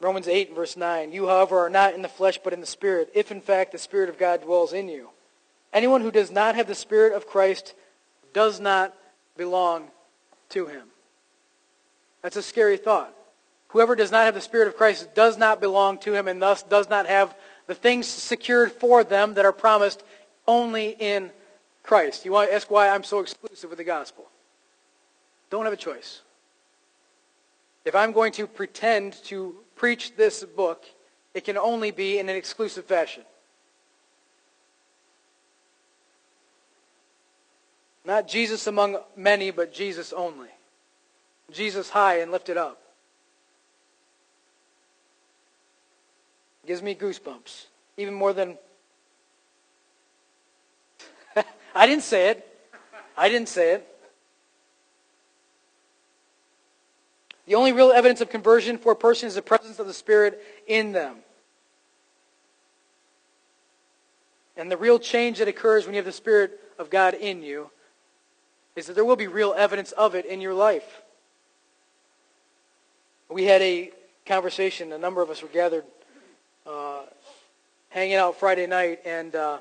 Romans 0.00 0.26
8 0.26 0.48
and 0.48 0.56
verse 0.56 0.76
9. 0.76 1.12
You, 1.12 1.28
however, 1.28 1.60
are 1.60 1.70
not 1.70 1.94
in 1.94 2.02
the 2.02 2.08
flesh 2.08 2.40
but 2.42 2.52
in 2.52 2.58
the 2.58 2.66
Spirit, 2.66 3.08
if 3.14 3.30
in 3.30 3.40
fact 3.40 3.70
the 3.70 3.78
Spirit 3.78 4.08
of 4.08 4.18
God 4.18 4.42
dwells 4.42 4.72
in 4.72 4.88
you. 4.88 5.10
Anyone 5.72 6.00
who 6.00 6.10
does 6.10 6.32
not 6.32 6.56
have 6.56 6.66
the 6.66 6.74
Spirit 6.74 7.12
of 7.12 7.28
Christ 7.28 7.74
does 8.32 8.60
not 8.60 8.94
belong 9.36 9.88
to 10.50 10.66
him. 10.66 10.88
That's 12.22 12.36
a 12.36 12.42
scary 12.42 12.76
thought. 12.76 13.14
Whoever 13.68 13.96
does 13.96 14.12
not 14.12 14.24
have 14.24 14.34
the 14.34 14.40
Spirit 14.40 14.68
of 14.68 14.76
Christ 14.76 15.14
does 15.14 15.38
not 15.38 15.60
belong 15.60 15.98
to 15.98 16.14
him 16.14 16.28
and 16.28 16.40
thus 16.40 16.62
does 16.62 16.90
not 16.90 17.06
have 17.06 17.34
the 17.66 17.74
things 17.74 18.06
secured 18.06 18.72
for 18.72 19.02
them 19.02 19.34
that 19.34 19.44
are 19.44 19.52
promised 19.52 20.02
only 20.46 20.90
in 20.98 21.30
Christ. 21.82 22.24
You 22.24 22.32
want 22.32 22.50
to 22.50 22.54
ask 22.54 22.70
why 22.70 22.88
I'm 22.88 23.04
so 23.04 23.20
exclusive 23.20 23.70
with 23.70 23.78
the 23.78 23.84
gospel? 23.84 24.26
Don't 25.50 25.64
have 25.64 25.72
a 25.72 25.76
choice. 25.76 26.20
If 27.84 27.94
I'm 27.94 28.12
going 28.12 28.32
to 28.32 28.46
pretend 28.46 29.14
to 29.24 29.56
preach 29.74 30.16
this 30.16 30.44
book, 30.44 30.84
it 31.34 31.44
can 31.44 31.58
only 31.58 31.90
be 31.90 32.18
in 32.18 32.28
an 32.28 32.36
exclusive 32.36 32.84
fashion. 32.84 33.24
Not 38.04 38.26
Jesus 38.26 38.66
among 38.66 38.98
many, 39.16 39.50
but 39.50 39.72
Jesus 39.72 40.12
only. 40.12 40.48
Jesus 41.50 41.90
high 41.90 42.20
and 42.20 42.32
lifted 42.32 42.56
up. 42.56 42.82
Gives 46.66 46.82
me 46.82 46.94
goosebumps. 46.94 47.66
Even 47.96 48.14
more 48.14 48.32
than. 48.32 48.58
I 51.74 51.86
didn't 51.86 52.04
say 52.04 52.30
it. 52.30 52.48
I 53.16 53.28
didn't 53.28 53.48
say 53.48 53.72
it. 53.72 53.88
The 57.46 57.56
only 57.56 57.72
real 57.72 57.90
evidence 57.90 58.20
of 58.20 58.30
conversion 58.30 58.78
for 58.78 58.92
a 58.92 58.96
person 58.96 59.26
is 59.26 59.34
the 59.34 59.42
presence 59.42 59.78
of 59.78 59.86
the 59.86 59.92
Spirit 59.92 60.40
in 60.66 60.92
them. 60.92 61.16
And 64.56 64.70
the 64.70 64.76
real 64.76 64.98
change 64.98 65.38
that 65.38 65.48
occurs 65.48 65.84
when 65.84 65.94
you 65.94 65.98
have 65.98 66.06
the 66.06 66.12
Spirit 66.12 66.60
of 66.78 66.88
God 66.88 67.14
in 67.14 67.42
you 67.42 67.70
is 68.76 68.86
that 68.86 68.94
there 68.94 69.04
will 69.04 69.16
be 69.16 69.26
real 69.26 69.54
evidence 69.56 69.92
of 69.92 70.14
it 70.14 70.24
in 70.24 70.40
your 70.40 70.54
life. 70.54 71.02
We 73.28 73.44
had 73.44 73.62
a 73.62 73.90
conversation, 74.26 74.92
a 74.92 74.98
number 74.98 75.22
of 75.22 75.30
us 75.30 75.42
were 75.42 75.48
gathered 75.48 75.84
uh, 76.66 77.02
hanging 77.88 78.16
out 78.16 78.38
Friday 78.38 78.66
night, 78.66 79.00
and 79.04 79.34
uh, 79.34 79.58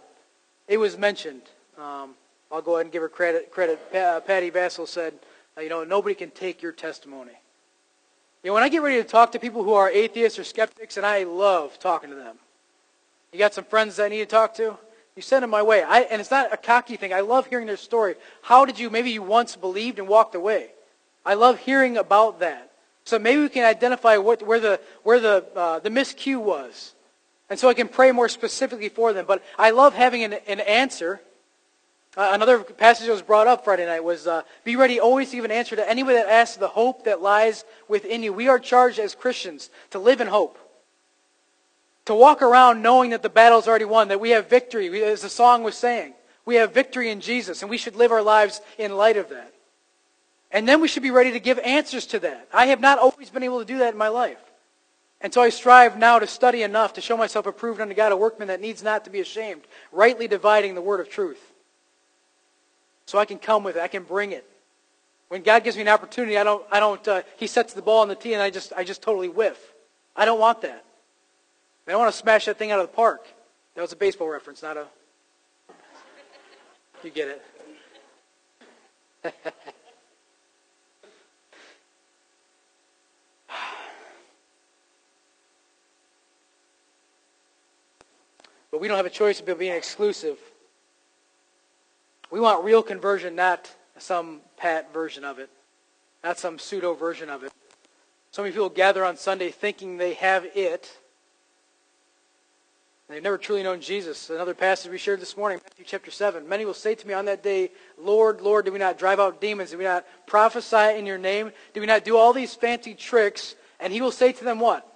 it 0.67 0.78
was 0.78 0.97
mentioned. 0.97 1.41
Um, 1.78 2.12
I'll 2.52 2.62
go 2.62 2.76
ahead 2.76 2.86
and 2.86 2.93
give 2.93 3.02
her 3.02 3.10
credit. 3.10 3.52
credit. 3.52 3.80
Uh, 3.93 4.19
Patty 4.21 4.52
Bassel 4.52 4.88
said, 4.88 5.13
uh, 5.58 5.62
you 5.62 5.69
know, 5.69 5.84
nobody 5.84 6.15
can 6.15 6.32
take 6.32 6.62
your 6.62 6.71
testimony. 6.71 7.32
You 8.43 8.50
know, 8.50 8.54
when 8.56 8.63
I 8.63 8.69
get 8.69 8.82
ready 8.82 9.02
to 9.02 9.08
talk 9.08 9.32
to 9.34 9.39
people 9.39 9.63
who 9.63 9.74
are 9.74 9.89
atheists 9.89 10.39
or 10.39 10.43
skeptics, 10.43 10.97
and 10.97 11.06
I 11.06 11.24
love 11.24 11.80
talking 11.80 12.10
to 12.10 12.15
them. 12.15 12.38
You 13.32 13.39
got 13.39 13.54
some 13.54 13.63
friends 13.63 13.95
that 13.97 14.06
I 14.06 14.10
need 14.10 14.19
to 14.19 14.26
talk 14.26 14.54
to? 14.56 14.78
You 15.15 15.21
send 15.21 15.43
them 15.43 15.50
my 15.50 15.62
way. 15.62 15.84
I, 15.84 16.02
and 16.02 16.21
it's 16.21 16.32
not 16.32 16.54
a 16.54 16.58
cocky 16.58 16.95
thing. 16.95 17.13
I 17.13 17.19
love 17.19 17.47
hearing 17.47 17.67
their 17.67 17.78
story. 17.78 18.15
How 18.41 18.65
did 18.65 18.80
you, 18.80 18.89
maybe 18.89 19.12
you 19.12 19.21
once 19.21 19.56
believed 19.56 20.00
and 20.00 20.08
walked 20.08 20.36
away. 20.36 20.69
I 21.26 21.34
love 21.34 21.60
hearing 21.60 21.97
about 21.97 22.39
that. 22.39 22.71
So 23.04 23.19
maybe 23.19 23.41
we 23.41 23.50
can 23.50 23.65
identify 23.65 24.17
what, 24.17 24.45
where 24.45 24.60
the, 24.60 24.80
where 25.04 25.19
the, 25.19 25.45
uh, 25.56 25.80
the 25.80 25.89
miscue 25.89 26.41
was. 26.41 26.93
And 27.50 27.60
so 27.60 27.67
I 27.67 27.74
can 27.74 27.89
pray 27.89 28.12
more 28.12 28.30
specifically 28.30 28.89
for 28.89 29.12
them. 29.12 29.26
But 29.28 29.43
I 29.60 29.71
love 29.71 29.93
having 29.93 30.24
an, 30.24 30.34
an 30.47 30.62
answer. 30.62 31.19
Uh, 32.15 32.30
another 32.34 32.60
passage 32.60 33.08
that 33.08 33.12
was 33.12 33.21
brought 33.21 33.47
up 33.47 33.65
Friday 33.65 33.86
night 33.86 34.04
was, 34.04 34.28
uh, 34.28 34.43
be 34.63 34.78
ready 34.78 35.00
always 35.00 35.30
to 35.32 35.36
give 35.36 35.45
an 35.45 35.52
answer 35.52 35.76
to 35.76 35.89
anybody 35.89 36.15
that 36.15 36.30
asks 36.30 36.56
the 36.56 36.67
hope 36.69 37.04
that 37.04 37.21
lies 37.21 37.65
within 37.89 38.24
you. 38.24 38.32
We 38.32 38.47
are 38.47 38.60
charged 38.60 39.00
as 39.00 39.13
Christians 39.15 39.69
to 39.89 40.00
live 40.00 40.21
in 40.21 40.28
hope. 40.28 40.58
To 42.06 42.16
walk 42.16 42.42
around 42.42 42.82
knowing 42.82 43.12
that 43.12 43.22
the 43.22 43.30
battle's 43.30 43.68
already 43.68 43.86
won, 43.86 44.08
that 44.08 44.20
we 44.20 44.32
have 44.32 44.50
victory, 44.50 45.04
as 45.04 45.22
the 45.22 45.30
song 45.30 45.64
was 45.64 45.76
saying. 45.76 46.14
We 46.46 46.56
have 46.56 46.74
victory 46.74 47.10
in 47.10 47.22
Jesus, 47.22 47.62
and 47.62 47.70
we 47.70 47.78
should 47.78 47.96
live 47.96 48.12
our 48.12 48.24
lives 48.24 48.62
in 48.78 48.96
light 48.96 49.18
of 49.18 49.30
that. 49.30 49.54
And 50.52 50.68
then 50.68 50.82
we 50.82 50.88
should 50.88 51.04
be 51.04 51.12
ready 51.12 51.32
to 51.32 51.40
give 51.40 51.60
answers 51.60 52.06
to 52.08 52.20
that. 52.20 52.48
I 52.52 52.68
have 52.68 52.82
not 52.82 53.00
always 53.00 53.30
been 53.30 53.44
able 53.44 53.60
to 53.60 53.66
do 53.66 53.78
that 53.80 53.94
in 53.94 53.98
my 53.98 54.10
life. 54.10 54.40
And 55.22 55.34
so 55.34 55.42
I 55.42 55.50
strive 55.50 55.98
now 55.98 56.18
to 56.18 56.28
study 56.28 56.64
enough 56.64 56.94
to 56.94 57.02
show 57.02 57.16
myself 57.16 57.46
approved 57.46 57.80
unto 57.80 57.94
God, 57.94 58.12
a 58.12 58.18
workman 58.18 58.48
that 58.48 58.60
needs 58.60 58.82
not 58.82 59.06
to 59.06 59.12
be 59.12 59.20
ashamed, 59.20 59.62
rightly 59.92 60.28
dividing 60.28 60.74
the 60.74 60.82
word 60.82 61.00
of 61.00 61.10
truth. 61.10 61.40
So 63.06 63.20
I 63.20 63.26
can 63.26 63.38
come 63.38 63.64
with 63.64 63.76
it. 63.76 63.82
I 63.82 63.88
can 63.88 64.04
bring 64.04 64.32
it. 64.32 64.46
When 65.28 65.44
God 65.44 65.64
gives 65.64 65.76
me 65.78 65.84
an 65.84 65.88
opportunity, 65.88 66.38
I 66.38 66.44
don't, 66.44 66.66
I 66.72 66.80
don't, 66.80 67.08
uh, 67.08 67.22
he 67.38 67.48
sets 67.48 67.74
the 67.74 67.82
ball 67.82 68.02
on 68.02 68.08
the 68.08 68.16
tee 68.16 68.34
and 68.34 68.42
I 68.42 68.50
just, 68.50 68.74
I 68.74 68.84
just 68.84 69.02
totally 69.02 69.30
whiff. 69.30 69.74
I 70.16 70.26
don't 70.26 70.40
want 70.40 70.62
that. 70.62 70.84
Don't 71.88 72.00
want 72.00 72.12
to 72.12 72.17
smash 72.17 72.46
that 72.46 72.58
thing 72.58 72.72
out 72.72 72.80
of 72.80 72.88
the 72.89 72.96
park. 72.96 73.28
That 73.76 73.82
was 73.82 73.91
a 73.91 73.96
baseball 73.96 74.30
reference, 74.30 74.63
not 74.63 74.78
a. 74.78 74.88
You 77.04 77.10
get 77.10 77.28
it. 77.30 77.44
but 88.72 88.80
we 88.80 88.88
don't 88.88 88.98
have 88.98 89.08
a 89.08 89.10
choice 89.10 89.39
of 89.39 89.58
being 89.58 89.74
exclusive. 89.74 90.38
We 92.30 92.39
want 92.39 92.63
real 92.63 92.84
conversion, 92.84 93.36
not 93.36 93.70
some 93.98 94.41
pat 94.58 94.94
version 94.94 95.26
of 95.26 95.39
it, 95.39 95.50
not 96.24 96.38
some 96.38 96.60
pseudo 96.60 96.94
version 96.94 97.30
of 97.30 97.44
it. 97.44 97.52
So 98.32 98.44
many 98.44 98.54
people 98.54 98.70
gather 98.70 99.04
on 99.04 99.17
Sunday 99.17 99.50
thinking 99.50 99.98
they 99.98 100.13
have 100.13 100.46
it 100.56 100.98
They've 103.12 103.21
never 103.21 103.38
truly 103.38 103.62
known 103.62 103.82
Jesus. 103.82 104.30
Another 104.30 104.54
passage 104.54 104.89
we 104.89 104.97
shared 104.97 105.19
this 105.19 105.36
morning, 105.36 105.60
Matthew 105.62 105.84
chapter 105.86 106.10
7. 106.10 106.47
Many 106.47 106.63
will 106.63 106.74
say 106.74 106.95
to 106.95 107.08
me 107.08 107.13
on 107.13 107.26
that 107.26 107.43
day, 107.43 107.71
Lord, 107.97 108.39
Lord, 108.39 108.63
did 108.63 108.71
we 108.71 108.80
not 108.80 108.97
drive 108.97 109.19
out 109.19 109.41
demons? 109.41 109.71
Did 109.71 109.80
we 109.80 109.84
not 109.84 110.06
prophesy 110.28 110.97
in 110.97 111.06
your 111.06 111.17
name? 111.17 111.52
Did 111.74 111.82
we 111.82 111.88
not 111.88 112.06
do 112.06 112.15
all 112.15 112.32
these 112.32 112.56
fancy 112.56 112.93
tricks? 112.93 113.56
And 113.82 113.91
he 113.91 114.00
will 114.00 114.13
say 114.13 114.32
to 114.32 114.43
them 114.45 114.62
what? 114.62 114.88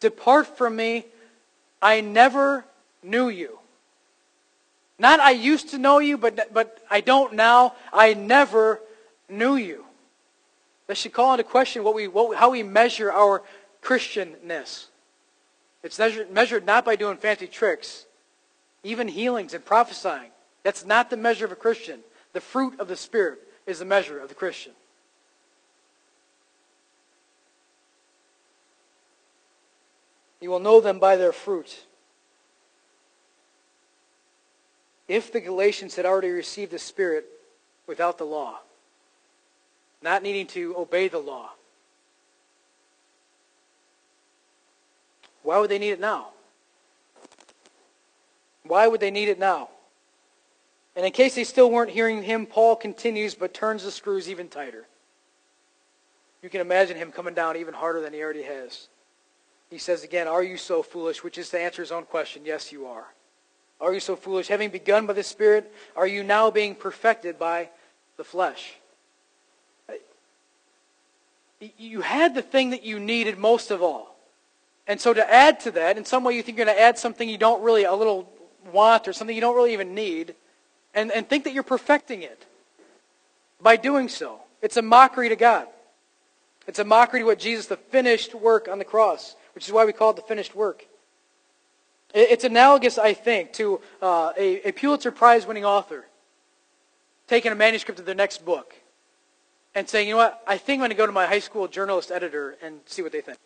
Depart 0.00 0.58
from 0.58 0.76
me. 0.76 1.06
I 1.80 2.02
never 2.02 2.66
knew 3.02 3.30
you. 3.30 3.58
Not 4.98 5.20
I 5.20 5.30
used 5.30 5.70
to 5.70 5.78
know 5.78 6.00
you, 6.00 6.18
but, 6.18 6.52
but 6.52 6.84
I 6.90 7.00
don't 7.00 7.32
now. 7.32 7.76
I 7.90 8.12
never 8.12 8.78
knew 9.30 9.56
you. 9.56 9.86
That 10.86 10.98
should 10.98 11.14
call 11.14 11.32
into 11.32 11.44
question 11.44 11.82
what 11.82 11.94
we, 11.94 12.08
what, 12.08 12.36
how 12.36 12.50
we 12.50 12.62
measure 12.62 13.10
our 13.10 13.42
Christianness. 13.82 14.88
It's 15.84 15.98
measured, 15.98 16.64
not 16.64 16.86
by 16.86 16.96
doing 16.96 17.18
fancy 17.18 17.46
tricks, 17.46 18.06
even 18.82 19.06
healings 19.06 19.52
and 19.52 19.62
prophesying. 19.62 20.30
That's 20.62 20.86
not 20.86 21.10
the 21.10 21.16
measure 21.18 21.44
of 21.44 21.52
a 21.52 21.56
Christian. 21.56 22.00
The 22.32 22.40
fruit 22.40 22.80
of 22.80 22.88
the 22.88 22.96
Spirit 22.96 23.40
is 23.66 23.80
the 23.80 23.84
measure 23.84 24.18
of 24.18 24.30
the 24.30 24.34
Christian. 24.34 24.72
You 30.40 30.48
will 30.48 30.58
know 30.58 30.80
them 30.80 30.98
by 30.98 31.16
their 31.16 31.32
fruit. 31.32 31.84
If 35.06 35.32
the 35.32 35.40
Galatians 35.40 35.96
had 35.96 36.06
already 36.06 36.30
received 36.30 36.72
the 36.72 36.78
Spirit 36.78 37.26
without 37.86 38.16
the 38.16 38.24
law, 38.24 38.60
not 40.02 40.22
needing 40.22 40.46
to 40.48 40.74
obey 40.78 41.08
the 41.08 41.18
law, 41.18 41.50
Why 45.44 45.58
would 45.58 45.70
they 45.70 45.78
need 45.78 45.90
it 45.90 46.00
now? 46.00 46.28
Why 48.64 48.88
would 48.88 49.00
they 49.00 49.10
need 49.10 49.28
it 49.28 49.38
now? 49.38 49.68
And 50.96 51.04
in 51.04 51.12
case 51.12 51.34
they 51.34 51.44
still 51.44 51.70
weren't 51.70 51.90
hearing 51.90 52.22
him, 52.22 52.46
Paul 52.46 52.76
continues 52.76 53.34
but 53.34 53.52
turns 53.52 53.84
the 53.84 53.90
screws 53.90 54.28
even 54.28 54.48
tighter. 54.48 54.86
You 56.42 56.48
can 56.48 56.60
imagine 56.60 56.96
him 56.96 57.12
coming 57.12 57.34
down 57.34 57.56
even 57.56 57.74
harder 57.74 58.00
than 58.00 58.12
he 58.12 58.22
already 58.22 58.42
has. 58.42 58.88
He 59.70 59.78
says 59.78 60.02
again, 60.02 60.26
Are 60.28 60.42
you 60.42 60.56
so 60.56 60.82
foolish? 60.82 61.22
Which 61.22 61.36
is 61.36 61.50
to 61.50 61.60
answer 61.60 61.82
his 61.82 61.92
own 61.92 62.04
question, 62.04 62.42
Yes, 62.44 62.72
you 62.72 62.86
are. 62.86 63.06
Are 63.80 63.92
you 63.92 64.00
so 64.00 64.16
foolish? 64.16 64.48
Having 64.48 64.70
begun 64.70 65.06
by 65.06 65.12
the 65.12 65.22
Spirit, 65.22 65.70
are 65.94 66.06
you 66.06 66.22
now 66.22 66.50
being 66.50 66.74
perfected 66.74 67.38
by 67.38 67.68
the 68.16 68.24
flesh? 68.24 68.74
You 71.76 72.00
had 72.00 72.34
the 72.34 72.42
thing 72.42 72.70
that 72.70 72.82
you 72.82 72.98
needed 72.98 73.38
most 73.38 73.70
of 73.70 73.82
all. 73.82 74.13
And 74.86 75.00
so 75.00 75.14
to 75.14 75.32
add 75.32 75.60
to 75.60 75.70
that, 75.72 75.96
in 75.96 76.04
some 76.04 76.24
way 76.24 76.34
you 76.34 76.42
think 76.42 76.58
you're 76.58 76.66
going 76.66 76.76
to 76.76 76.82
add 76.82 76.98
something 76.98 77.28
you 77.28 77.38
don't 77.38 77.62
really, 77.62 77.84
a 77.84 77.94
little 77.94 78.30
want 78.72 79.08
or 79.08 79.12
something 79.12 79.34
you 79.34 79.40
don't 79.40 79.56
really 79.56 79.72
even 79.72 79.94
need, 79.94 80.34
and, 80.94 81.10
and 81.10 81.28
think 81.28 81.44
that 81.44 81.54
you're 81.54 81.62
perfecting 81.62 82.22
it 82.22 82.46
by 83.60 83.76
doing 83.76 84.08
so. 84.08 84.40
It's 84.62 84.76
a 84.76 84.82
mockery 84.82 85.28
to 85.30 85.36
God. 85.36 85.66
It's 86.66 86.78
a 86.78 86.84
mockery 86.84 87.20
to 87.20 87.26
what 87.26 87.38
Jesus, 87.38 87.66
the 87.66 87.76
finished 87.76 88.34
work 88.34 88.68
on 88.68 88.78
the 88.78 88.84
cross, 88.84 89.36
which 89.54 89.66
is 89.66 89.72
why 89.72 89.84
we 89.84 89.92
call 89.92 90.10
it 90.10 90.16
the 90.16 90.22
finished 90.22 90.54
work. 90.54 90.86
It's 92.14 92.44
analogous, 92.44 92.96
I 92.96 93.12
think, 93.12 93.52
to 93.54 93.80
uh, 94.00 94.32
a, 94.38 94.68
a 94.68 94.72
Pulitzer 94.72 95.10
Prize 95.10 95.46
winning 95.46 95.64
author 95.64 96.04
taking 97.26 97.50
a 97.50 97.54
manuscript 97.54 97.98
of 97.98 98.06
their 98.06 98.14
next 98.14 98.44
book 98.44 98.74
and 99.74 99.88
saying, 99.88 100.08
you 100.08 100.14
know 100.14 100.18
what, 100.18 100.42
I 100.46 100.58
think 100.58 100.78
I'm 100.78 100.80
going 100.80 100.90
to 100.90 100.96
go 100.96 101.06
to 101.06 101.12
my 101.12 101.26
high 101.26 101.40
school 101.40 101.66
journalist 101.66 102.12
editor 102.12 102.56
and 102.62 102.80
see 102.86 103.02
what 103.02 103.12
they 103.12 103.20
think. 103.20 103.38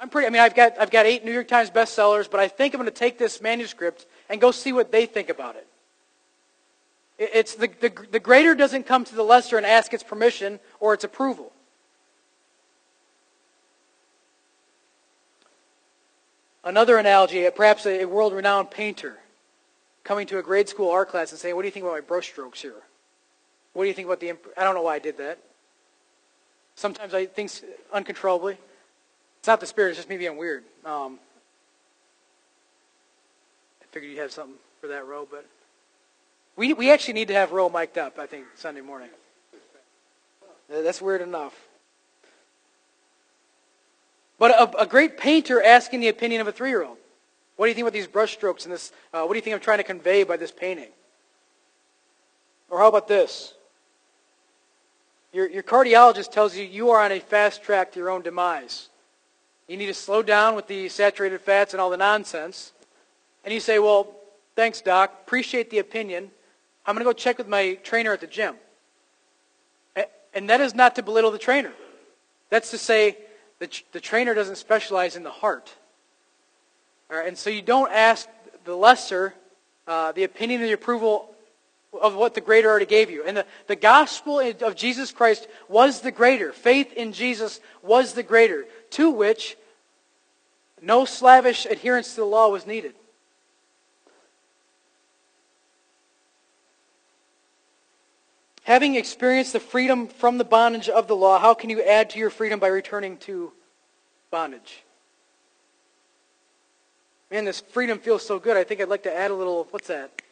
I'm 0.00 0.08
pretty, 0.08 0.28
I 0.28 0.30
mean, 0.30 0.42
I've 0.42 0.54
got, 0.54 0.80
I've 0.80 0.90
got 0.90 1.06
eight 1.06 1.24
New 1.24 1.32
York 1.32 1.48
Times 1.48 1.70
bestsellers, 1.70 2.30
but 2.30 2.38
I 2.38 2.46
think 2.46 2.74
I'm 2.74 2.80
going 2.80 2.90
to 2.90 2.96
take 2.96 3.18
this 3.18 3.40
manuscript 3.40 4.06
and 4.28 4.40
go 4.40 4.52
see 4.52 4.72
what 4.72 4.92
they 4.92 5.06
think 5.06 5.28
about 5.28 5.56
it. 5.56 5.66
It's 7.18 7.56
the, 7.56 7.68
the, 7.80 7.92
the 8.12 8.20
greater 8.20 8.54
doesn't 8.54 8.86
come 8.86 9.04
to 9.04 9.14
the 9.14 9.24
lesser 9.24 9.56
and 9.56 9.66
ask 9.66 9.92
its 9.92 10.04
permission 10.04 10.60
or 10.78 10.94
its 10.94 11.02
approval. 11.02 11.52
Another 16.62 16.96
analogy, 16.96 17.48
perhaps 17.50 17.86
a 17.86 18.04
world-renowned 18.04 18.70
painter 18.70 19.18
coming 20.04 20.28
to 20.28 20.38
a 20.38 20.42
grade 20.42 20.68
school 20.68 20.90
art 20.90 21.08
class 21.08 21.32
and 21.32 21.40
saying, 21.40 21.56
what 21.56 21.62
do 21.62 21.68
you 21.68 21.72
think 21.72 21.84
about 21.84 21.94
my 21.94 22.00
brush 22.00 22.28
strokes 22.28 22.62
here? 22.62 22.74
What 23.72 23.82
do 23.82 23.88
you 23.88 23.94
think 23.94 24.06
about 24.06 24.20
the... 24.20 24.28
Imp-? 24.28 24.46
I 24.56 24.62
don't 24.62 24.74
know 24.74 24.82
why 24.82 24.94
I 24.94 24.98
did 25.00 25.18
that. 25.18 25.38
Sometimes 26.76 27.14
I 27.14 27.26
think 27.26 27.50
uncontrollably. 27.92 28.58
It's 29.38 29.48
not 29.48 29.60
the 29.60 29.66
spirit, 29.66 29.90
it's 29.90 29.98
just 29.98 30.08
me 30.08 30.16
being 30.16 30.36
weird. 30.36 30.64
Um, 30.84 31.18
I 33.82 33.84
figured 33.90 34.12
you'd 34.12 34.20
have 34.20 34.32
something 34.32 34.56
for 34.80 34.88
that 34.88 35.06
row, 35.06 35.26
but... 35.30 35.46
We, 36.56 36.72
we 36.72 36.90
actually 36.90 37.14
need 37.14 37.28
to 37.28 37.34
have 37.34 37.52
row 37.52 37.68
mic'd 37.68 37.98
up, 37.98 38.18
I 38.18 38.26
think, 38.26 38.44
Sunday 38.56 38.80
morning. 38.80 39.10
That's 40.68 41.00
weird 41.00 41.20
enough. 41.20 41.54
But 44.40 44.50
a, 44.50 44.80
a 44.80 44.86
great 44.86 45.18
painter 45.18 45.62
asking 45.62 46.00
the 46.00 46.08
opinion 46.08 46.40
of 46.40 46.48
a 46.48 46.52
three-year-old. 46.52 46.96
What 47.56 47.66
do 47.66 47.68
you 47.70 47.74
think 47.74 47.84
about 47.84 47.92
these 47.92 48.08
brushstrokes 48.08 48.64
and 48.64 48.72
this? 48.72 48.92
Uh, 49.12 49.22
what 49.22 49.34
do 49.34 49.38
you 49.38 49.42
think 49.42 49.54
I'm 49.54 49.60
trying 49.60 49.78
to 49.78 49.84
convey 49.84 50.24
by 50.24 50.36
this 50.36 50.50
painting? 50.50 50.90
Or 52.70 52.78
how 52.78 52.88
about 52.88 53.06
this? 53.06 53.54
Your, 55.32 55.48
your 55.48 55.62
cardiologist 55.62 56.32
tells 56.32 56.56
you 56.56 56.64
you 56.64 56.90
are 56.90 57.00
on 57.00 57.12
a 57.12 57.20
fast 57.20 57.62
track 57.62 57.92
to 57.92 57.98
your 57.98 58.10
own 58.10 58.22
demise. 58.22 58.88
You 59.68 59.76
need 59.76 59.86
to 59.86 59.94
slow 59.94 60.22
down 60.22 60.56
with 60.56 60.66
the 60.66 60.88
saturated 60.88 61.40
fats 61.42 61.74
and 61.74 61.80
all 61.80 61.90
the 61.90 61.96
nonsense. 61.98 62.72
And 63.44 63.52
you 63.52 63.60
say, 63.60 63.78
well, 63.78 64.14
thanks, 64.56 64.80
doc. 64.80 65.12
Appreciate 65.26 65.70
the 65.70 65.78
opinion. 65.78 66.30
I'm 66.86 66.94
going 66.94 67.04
to 67.04 67.08
go 67.08 67.12
check 67.12 67.36
with 67.36 67.48
my 67.48 67.74
trainer 67.84 68.12
at 68.12 68.20
the 68.20 68.26
gym. 68.26 68.56
And 70.34 70.48
that 70.50 70.60
is 70.60 70.74
not 70.74 70.94
to 70.96 71.02
belittle 71.02 71.30
the 71.30 71.38
trainer. 71.38 71.72
That's 72.50 72.70
to 72.70 72.78
say 72.78 73.18
the, 73.58 73.68
the 73.92 74.00
trainer 74.00 74.34
doesn't 74.34 74.56
specialize 74.56 75.16
in 75.16 75.22
the 75.22 75.30
heart. 75.30 75.74
And 77.10 77.36
so 77.36 77.50
you 77.50 77.62
don't 77.62 77.90
ask 77.92 78.28
the 78.64 78.74
lesser 78.74 79.34
uh, 79.86 80.12
the 80.12 80.24
opinion 80.24 80.60
and 80.60 80.68
the 80.68 80.74
approval 80.74 81.34
of 81.92 82.14
what 82.14 82.34
the 82.34 82.40
greater 82.40 82.68
already 82.68 82.86
gave 82.86 83.10
you. 83.10 83.24
And 83.24 83.38
the, 83.38 83.46
the 83.66 83.76
gospel 83.76 84.40
of 84.40 84.76
Jesus 84.76 85.10
Christ 85.12 85.48
was 85.68 86.02
the 86.02 86.10
greater. 86.10 86.52
Faith 86.52 86.92
in 86.92 87.12
Jesus 87.12 87.60
was 87.82 88.12
the 88.12 88.22
greater, 88.22 88.66
to 88.90 89.10
which 89.10 89.56
no 90.80 91.04
slavish 91.04 91.66
adherence 91.66 92.10
to 92.10 92.20
the 92.20 92.26
law 92.26 92.48
was 92.48 92.66
needed. 92.66 92.94
Having 98.64 98.96
experienced 98.96 99.54
the 99.54 99.60
freedom 99.60 100.06
from 100.06 100.36
the 100.36 100.44
bondage 100.44 100.90
of 100.90 101.08
the 101.08 101.16
law, 101.16 101.38
how 101.38 101.54
can 101.54 101.70
you 101.70 101.82
add 101.82 102.10
to 102.10 102.18
your 102.18 102.28
freedom 102.28 102.60
by 102.60 102.66
returning 102.66 103.16
to 103.16 103.50
bondage? 104.30 104.84
Man, 107.30 107.46
this 107.46 107.60
freedom 107.60 107.98
feels 107.98 108.26
so 108.26 108.38
good. 108.38 108.56
I 108.56 108.64
think 108.64 108.80
I'd 108.80 108.88
like 108.88 109.04
to 109.04 109.14
add 109.14 109.30
a 109.30 109.34
little, 109.34 109.66
what's 109.70 109.88
that? 109.88 110.22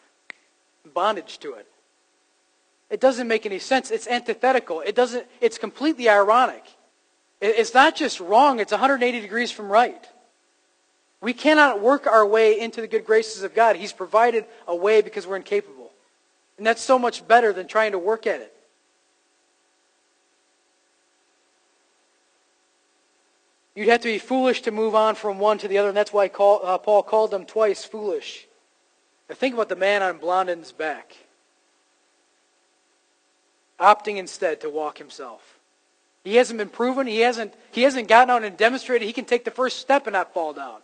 Bondage 0.93 1.39
to 1.39 1.55
it. 1.55 1.67
It 2.91 3.01
doesn't 3.01 3.27
make 3.27 3.47
any 3.47 3.59
sense. 3.59 3.91
It's 3.91 4.07
antithetical. 4.07 4.81
It 4.81 4.95
doesn't, 4.95 5.27
it's 5.41 5.59
completely 5.59 6.09
ironic. 6.09 6.76
It's 7.41 7.75
not 7.75 7.95
just 7.95 8.21
wrong, 8.21 8.61
it's 8.61 8.73
180 8.73 9.21
degrees 9.21 9.51
from 9.51 9.69
right. 9.69 10.07
We 11.21 11.33
cannot 11.33 11.81
work 11.81 12.07
our 12.07 12.27
way 12.27 12.61
into 12.61 12.81
the 12.81 12.87
good 12.87 13.05
graces 13.05 13.43
of 13.43 13.55
God. 13.55 13.77
He's 13.77 13.93
provided 13.93 14.45
a 14.67 14.75
way 14.75 15.03
because 15.03 15.27
we're 15.27 15.37
incapable. 15.37 15.91
And 16.57 16.67
that's 16.67 16.83
so 16.83 16.99
much 16.99 17.27
better 17.27 17.53
than 17.53 17.67
trying 17.67 17.93
to 17.93 17.99
work 17.99 18.27
at 18.27 18.41
it. 18.41 18.53
You'd 23.75 23.89
have 23.89 24.01
to 24.01 24.09
be 24.09 24.19
foolish 24.19 24.63
to 24.63 24.71
move 24.71 24.95
on 24.95 25.15
from 25.15 25.39
one 25.39 25.59
to 25.59 25.69
the 25.69 25.77
other, 25.77 25.89
and 25.89 25.97
that's 25.97 26.13
why 26.13 26.29
Paul, 26.29 26.61
uh, 26.63 26.79
Paul 26.79 27.03
called 27.03 27.31
them 27.31 27.45
twice 27.45 27.85
foolish. 27.85 28.47
Now 29.29 29.35
think 29.35 29.53
about 29.53 29.69
the 29.69 29.77
man 29.77 30.03
on 30.03 30.17
Blondin's 30.17 30.73
back, 30.73 31.15
opting 33.79 34.17
instead 34.17 34.63
to 34.63 34.71
walk 34.71 34.97
himself. 34.97 35.56
He 36.27 36.35
hasn't 36.35 36.59
been 36.59 36.71
proven. 36.71 37.07
He 37.07 37.21
hasn't, 37.21 37.55
he 37.71 37.83
hasn't 37.83 38.09
gotten 38.09 38.31
out 38.31 38.43
and 38.43 38.57
demonstrated 38.57 39.07
he 39.07 39.13
can 39.13 39.27
take 39.27 39.45
the 39.45 39.53
first 39.53 39.79
step 39.79 40.09
and 40.09 40.15
not 40.15 40.35
fall 40.35 40.53
down. 40.53 40.81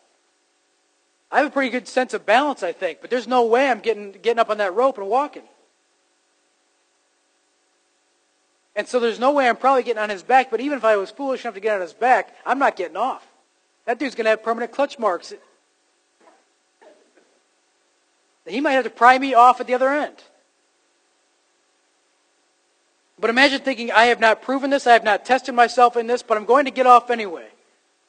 I 1.32 1.38
have 1.38 1.48
a 1.48 1.50
pretty 1.50 1.70
good 1.70 1.88
sense 1.88 2.14
of 2.14 2.24
balance, 2.24 2.62
I 2.62 2.70
think, 2.70 3.00
but 3.00 3.10
there's 3.10 3.26
no 3.26 3.44
way 3.46 3.68
I'm 3.68 3.80
getting, 3.80 4.12
getting 4.12 4.38
up 4.38 4.50
on 4.50 4.58
that 4.58 4.72
rope 4.72 4.98
and 4.98 5.08
walking. 5.08 5.42
And 8.76 8.86
so 8.86 9.00
there's 9.00 9.18
no 9.18 9.32
way 9.32 9.48
I'm 9.48 9.56
probably 9.56 9.82
getting 9.82 10.00
on 10.00 10.10
his 10.10 10.22
back, 10.22 10.48
but 10.48 10.60
even 10.60 10.78
if 10.78 10.84
I 10.84 10.96
was 10.96 11.10
foolish 11.10 11.44
enough 11.44 11.54
to 11.54 11.60
get 11.60 11.74
on 11.74 11.80
his 11.80 11.92
back, 11.92 12.36
I'm 12.46 12.60
not 12.60 12.76
getting 12.76 12.96
off. 12.96 13.26
That 13.84 13.98
dude's 13.98 14.14
going 14.14 14.26
to 14.26 14.30
have 14.30 14.44
permanent 14.44 14.70
clutch 14.70 14.96
marks. 14.96 15.34
He 18.46 18.60
might 18.60 18.72
have 18.72 18.84
to 18.84 18.90
pry 18.90 19.18
me 19.18 19.34
off 19.34 19.60
at 19.60 19.66
the 19.66 19.74
other 19.74 19.88
end. 19.88 20.22
But 23.22 23.30
imagine 23.30 23.60
thinking, 23.60 23.90
I 23.90 24.06
have 24.06 24.20
not 24.20 24.42
proven 24.42 24.68
this, 24.68 24.86
I 24.86 24.92
have 24.92 25.04
not 25.04 25.24
tested 25.24 25.54
myself 25.54 25.96
in 25.96 26.06
this, 26.06 26.22
but 26.22 26.36
I'm 26.36 26.44
going 26.44 26.66
to 26.66 26.70
get 26.70 26.86
off 26.86 27.10
anyway. 27.10 27.46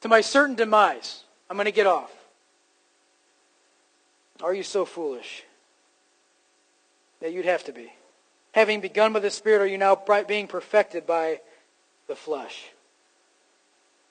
To 0.02 0.08
my 0.08 0.20
certain 0.20 0.54
demise, 0.54 1.24
I'm 1.48 1.56
going 1.56 1.64
to 1.64 1.72
get 1.72 1.86
off. 1.86 2.12
Are 4.42 4.52
you 4.52 4.62
so 4.62 4.84
foolish? 4.84 5.44
that 7.24 7.32
you'd 7.32 7.46
have 7.46 7.64
to 7.64 7.72
be 7.72 7.90
having 8.52 8.82
begun 8.82 9.14
by 9.14 9.18
the 9.18 9.30
Spirit, 9.30 9.62
are 9.62 9.66
you 9.66 9.78
now 9.78 9.98
being 10.28 10.46
perfected 10.46 11.06
by 11.06 11.40
the 12.06 12.14
flesh? 12.14 12.66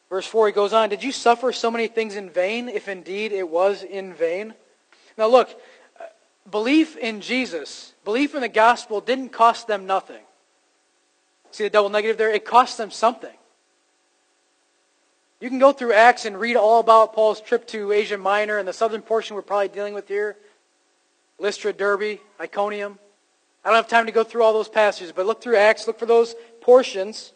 Verse 0.09 0.25
4, 0.25 0.47
he 0.47 0.53
goes 0.53 0.73
on, 0.73 0.89
Did 0.89 1.03
you 1.03 1.11
suffer 1.11 1.53
so 1.53 1.69
many 1.69 1.85
things 1.85 2.15
in 2.15 2.31
vain, 2.31 2.67
if 2.67 2.87
indeed 2.87 3.31
it 3.31 3.47
was 3.47 3.83
in 3.83 4.15
vain? 4.15 4.55
Now 5.15 5.27
look, 5.27 5.49
uh, 5.99 6.05
belief 6.49 6.97
in 6.97 7.21
Jesus, 7.21 7.93
belief 8.03 8.33
in 8.33 8.41
the 8.41 8.49
gospel 8.49 8.99
didn't 8.99 9.29
cost 9.29 9.67
them 9.67 9.85
nothing. 9.85 10.23
See 11.53 11.63
the 11.63 11.69
double 11.69 11.89
negative 11.89 12.17
there? 12.17 12.31
It 12.31 12.45
cost 12.45 12.79
them 12.79 12.89
something. 12.89 13.33
You 15.39 15.49
can 15.49 15.59
go 15.59 15.71
through 15.71 15.93
Acts 15.93 16.25
and 16.25 16.39
read 16.39 16.55
all 16.55 16.79
about 16.79 17.13
Paul's 17.13 17.39
trip 17.39 17.67
to 17.67 17.91
Asia 17.91 18.17
Minor 18.17 18.57
and 18.57 18.67
the 18.67 18.73
southern 18.73 19.03
portion 19.03 19.35
we're 19.35 19.43
probably 19.43 19.67
dealing 19.67 19.93
with 19.93 20.07
here. 20.07 20.35
Lystra, 21.37 21.71
Derbe, 21.71 22.19
Iconium. 22.41 22.97
I 23.63 23.69
don't 23.69 23.75
have 23.75 23.87
time 23.87 24.07
to 24.07 24.11
go 24.11 24.23
through 24.23 24.41
all 24.41 24.53
those 24.53 24.67
passages, 24.67 25.11
but 25.11 25.27
look 25.27 25.43
through 25.43 25.57
Acts, 25.57 25.85
look 25.85 25.99
for 25.99 26.07
those 26.07 26.33
portions. 26.61 27.33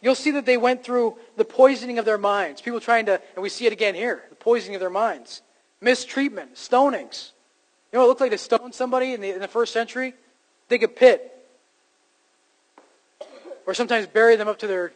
You'll 0.00 0.14
see 0.14 0.30
that 0.30 0.46
they 0.46 0.56
went 0.56 0.82
through 0.82 1.18
the 1.36 1.44
poisoning 1.44 1.98
of 1.98 2.06
their 2.06 2.16
minds. 2.16 2.62
People 2.62 2.80
trying 2.80 3.04
to, 3.06 3.20
and 3.34 3.42
we 3.42 3.50
see 3.50 3.66
it 3.66 3.72
again 3.72 3.94
here, 3.94 4.22
the 4.30 4.36
poisoning 4.36 4.76
of 4.76 4.80
their 4.80 4.88
minds. 4.88 5.42
Mistreatment, 5.82 6.54
stonings. 6.54 7.32
You 7.92 7.98
know 7.98 8.00
what 8.00 8.04
it 8.04 8.08
looked 8.08 8.20
like 8.22 8.30
to 8.30 8.38
stone 8.38 8.72
somebody 8.72 9.12
in 9.12 9.20
the, 9.20 9.30
in 9.30 9.40
the 9.40 9.48
first 9.48 9.74
century? 9.74 10.14
Dig 10.70 10.84
a 10.84 10.88
pit. 10.88 11.34
Or 13.68 13.74
sometimes 13.74 14.06
bury 14.06 14.34
them 14.36 14.48
up 14.48 14.60
to 14.60 14.66
their 14.66 14.92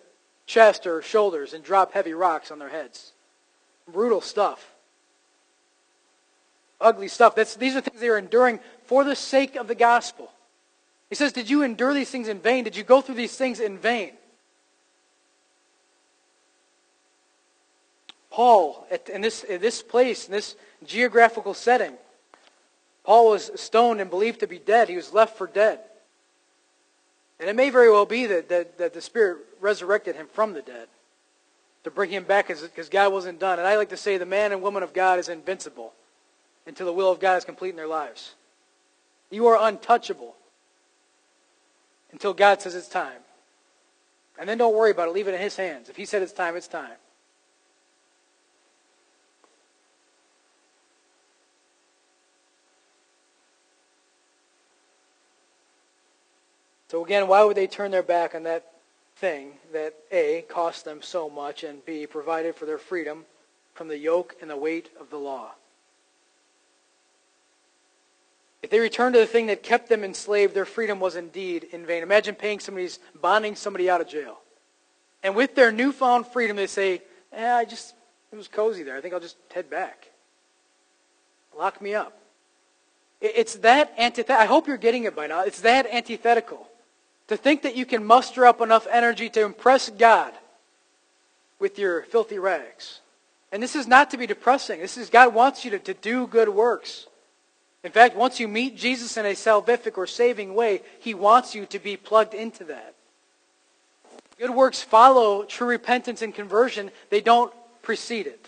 chest 0.47 0.87
or 0.87 1.03
shoulders 1.03 1.53
and 1.53 1.63
drop 1.63 1.93
heavy 1.93 2.15
rocks 2.15 2.51
on 2.51 2.59
their 2.59 2.71
heads. 2.71 3.13
Brutal 3.87 4.23
stuff. 4.23 4.73
Ugly 6.81 7.09
stuff. 7.09 7.35
That's, 7.35 7.55
these 7.55 7.77
are 7.77 7.83
things 7.83 8.01
they 8.01 8.09
are 8.09 8.17
enduring 8.17 8.61
for 8.87 9.05
the 9.05 9.15
sake 9.15 9.57
of 9.57 9.69
the 9.69 9.75
gospel. 9.75 10.33
He 11.11 11.15
says, 11.15 11.35
Did 11.35 11.51
you 11.51 11.63
endure 11.63 11.93
these 11.93 12.09
things 12.09 12.29
in 12.29 12.39
vain? 12.39 12.65
Did 12.65 12.75
you 12.75 12.83
go 12.83 13.03
through 13.03 13.17
these 13.17 13.37
things 13.37 13.61
in 13.61 13.77
vain? 13.77 14.13
Paul, 18.31 18.87
at, 18.91 19.11
in, 19.11 19.21
this, 19.21 19.45
in 19.45 19.61
this 19.61 19.83
place, 19.83 20.25
in 20.29 20.33
this 20.33 20.57
geographical 20.87 21.53
setting, 21.53 21.93
Paul 23.05 23.33
was 23.33 23.51
stoned 23.57 24.01
and 24.01 24.09
believed 24.09 24.41
to 24.41 24.47
be 24.47 24.59
dead. 24.59 24.89
He 24.89 24.97
was 24.97 25.13
left 25.13 25.37
for 25.37 25.47
dead. 25.47 25.81
And 27.41 27.49
it 27.49 27.57
may 27.57 27.71
very 27.71 27.91
well 27.91 28.07
be 28.07 28.27
that, 28.27 28.49
that, 28.49 28.79
that 28.79 28.95
the 28.95 29.01
Spirit 29.01 29.39
resurrected 29.61 30.17
him 30.17 30.29
from 30.33 30.53
the 30.53 30.63
dead 30.63 30.89
to 31.85 31.91
bring 31.91 32.11
him 32.11 32.25
back 32.25 32.49
because 32.49 32.89
God 32.89 33.13
wasn't 33.13 33.41
done. 33.41 33.59
And 33.59 33.67
I 33.67 33.77
like 33.77 33.89
to 33.89 33.97
say 33.97 34.17
the 34.17 34.27
man 34.27 34.53
and 34.53 34.63
woman 34.63 34.83
of 34.83 34.93
God 34.93 35.19
is 35.19 35.29
invincible 35.29 35.93
until 36.67 36.87
the 36.87 36.93
will 36.93 37.11
of 37.11 37.19
God 37.19 37.37
is 37.37 37.45
complete 37.45 37.71
in 37.71 37.77
their 37.77 37.89
lives. 37.89 38.35
You 39.31 39.47
are 39.49 39.69
untouchable 39.69 40.37
until 42.13 42.35
God 42.35 42.61
says 42.61 42.75
it's 42.75 42.89
time. 42.89 43.21
And 44.39 44.49
then 44.49 44.59
don't 44.59 44.75
worry 44.75 44.91
about 44.91 45.09
it. 45.09 45.15
Leave 45.15 45.29
it 45.29 45.35
in 45.35 45.41
His 45.41 45.57
hands. 45.57 45.89
If 45.89 45.97
He 45.97 46.05
said 46.05 46.23
it's 46.23 46.33
time, 46.33 46.57
it's 46.57 46.69
time. 46.69 46.97
So 56.93 57.03
again, 57.03 57.27
why 57.27 57.43
would 57.43 57.57
they 57.57 57.67
turn 57.67 57.91
their 57.91 58.03
back 58.03 58.35
on 58.35 58.43
that 58.43 58.71
thing 59.17 59.53
that 59.73 59.95
A, 60.11 60.45
cost 60.47 60.85
them 60.85 61.01
so 61.01 61.31
much, 61.31 61.65
and 61.65 61.83
B, 61.87 62.07
provided 62.07 62.55
for 62.55 62.67
their 62.67 62.77
freedom 62.77 63.25
from 63.73 63.89
the 63.89 63.97
yoke 63.97 64.37
and 64.43 64.51
the 64.51 64.59
weight 64.59 64.91
of 65.01 65.09
the 65.09 65.17
law? 65.17 65.53
If 68.63 68.69
they 68.69 68.79
returned 68.79 69.15
to 69.15 69.21
the 69.21 69.27
thing 69.27 69.47
that 69.47 69.63
kept 69.63 69.89
them 69.89 70.05
enslaved, 70.05 70.53
their 70.53 70.67
freedom 70.67 71.01
was 71.01 71.17
indeed 71.17 71.65
in 71.73 71.87
vain. 71.87 72.03
Imagine 72.03 72.35
paying 72.35 72.61
somebody's, 72.61 72.99
bonding 73.19 73.57
somebody 73.57 73.89
out 73.89 74.03
of 74.03 74.07
jail. 74.07 74.41
And 75.23 75.35
with 75.35 75.55
their 75.55 75.73
newfound 75.73 76.27
freedom, 76.27 76.59
they 76.59 76.67
say, 76.67 77.01
eh, 77.33 77.55
I 77.55 77.65
just, 77.65 77.95
it 78.31 78.37
was 78.37 78.49
cozy 78.49 78.83
there. 78.83 78.99
I 78.99 79.01
think 79.01 79.15
I'll 79.15 79.21
just 79.21 79.39
head 79.55 79.71
back. 79.71 80.09
Lock 81.57 81.81
me 81.81 81.95
up. 81.95 82.19
It's 83.23 83.55
that 83.57 83.95
antithetical. 83.97 84.43
I 84.43 84.45
hope 84.45 84.67
you're 84.67 84.77
getting 84.77 85.05
it 85.05 85.17
by 85.17 85.27
now. 85.27 85.45
It's 85.45 85.63
that 85.63 85.87
antithetical. 85.87 86.69
To 87.33 87.39
think 87.39 87.63
that 87.63 87.77
you 87.77 87.87
can 87.87 88.05
muster 88.05 88.45
up 88.45 88.61
enough 88.61 88.87
energy 88.91 89.31
to 89.31 89.43
impress 89.43 89.89
God 89.89 90.35
with 91.59 91.79
your 91.79 92.03
filthy 92.03 92.39
rags. 92.39 93.01
And 93.51 93.63
this 93.63 93.75
is 93.75 93.87
not 93.87 94.11
to 94.11 94.19
be 94.19 94.27
depressing. 94.27 94.81
This 94.81 94.99
is 94.99 95.09
God 95.09 95.33
wants 95.33 95.65
you 95.65 95.71
to, 95.71 95.79
to 95.79 95.95
do 95.95 96.27
good 96.27 96.51
works. 96.51 97.07
In 97.85 97.91
fact, 97.91 98.17
once 98.17 98.39
you 98.39 98.49
meet 98.49 98.77
Jesus 98.77 99.17
in 99.17 99.25
a 99.25 99.31
salvific 99.31 99.97
or 99.97 100.07
saving 100.07 100.55
way, 100.55 100.83
he 101.01 101.15
wants 101.15 101.55
you 101.55 101.65
to 101.65 101.79
be 101.79 101.97
plugged 101.97 102.35
into 102.35 102.65
that. 102.65 102.95
Good 104.39 104.51
works 104.51 104.83
follow 104.83 105.45
true 105.45 105.69
repentance 105.69 106.21
and 106.21 106.35
conversion. 106.35 106.91
They 107.09 107.23
don't 107.23 107.51
precede 107.81 108.27
it. 108.27 108.47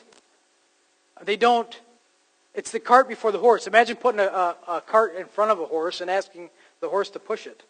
They 1.22 1.36
don't, 1.36 1.74
it's 2.54 2.70
the 2.70 2.80
cart 2.80 3.08
before 3.08 3.32
the 3.32 3.38
horse. 3.38 3.66
Imagine 3.66 3.96
putting 3.96 4.20
a, 4.20 4.24
a, 4.24 4.56
a 4.68 4.80
cart 4.82 5.16
in 5.16 5.24
front 5.24 5.52
of 5.52 5.58
a 5.58 5.64
horse 5.64 6.02
and 6.02 6.10
asking 6.10 6.50
the 6.80 6.90
horse 6.90 7.08
to 7.08 7.18
push 7.18 7.46
it 7.46 7.62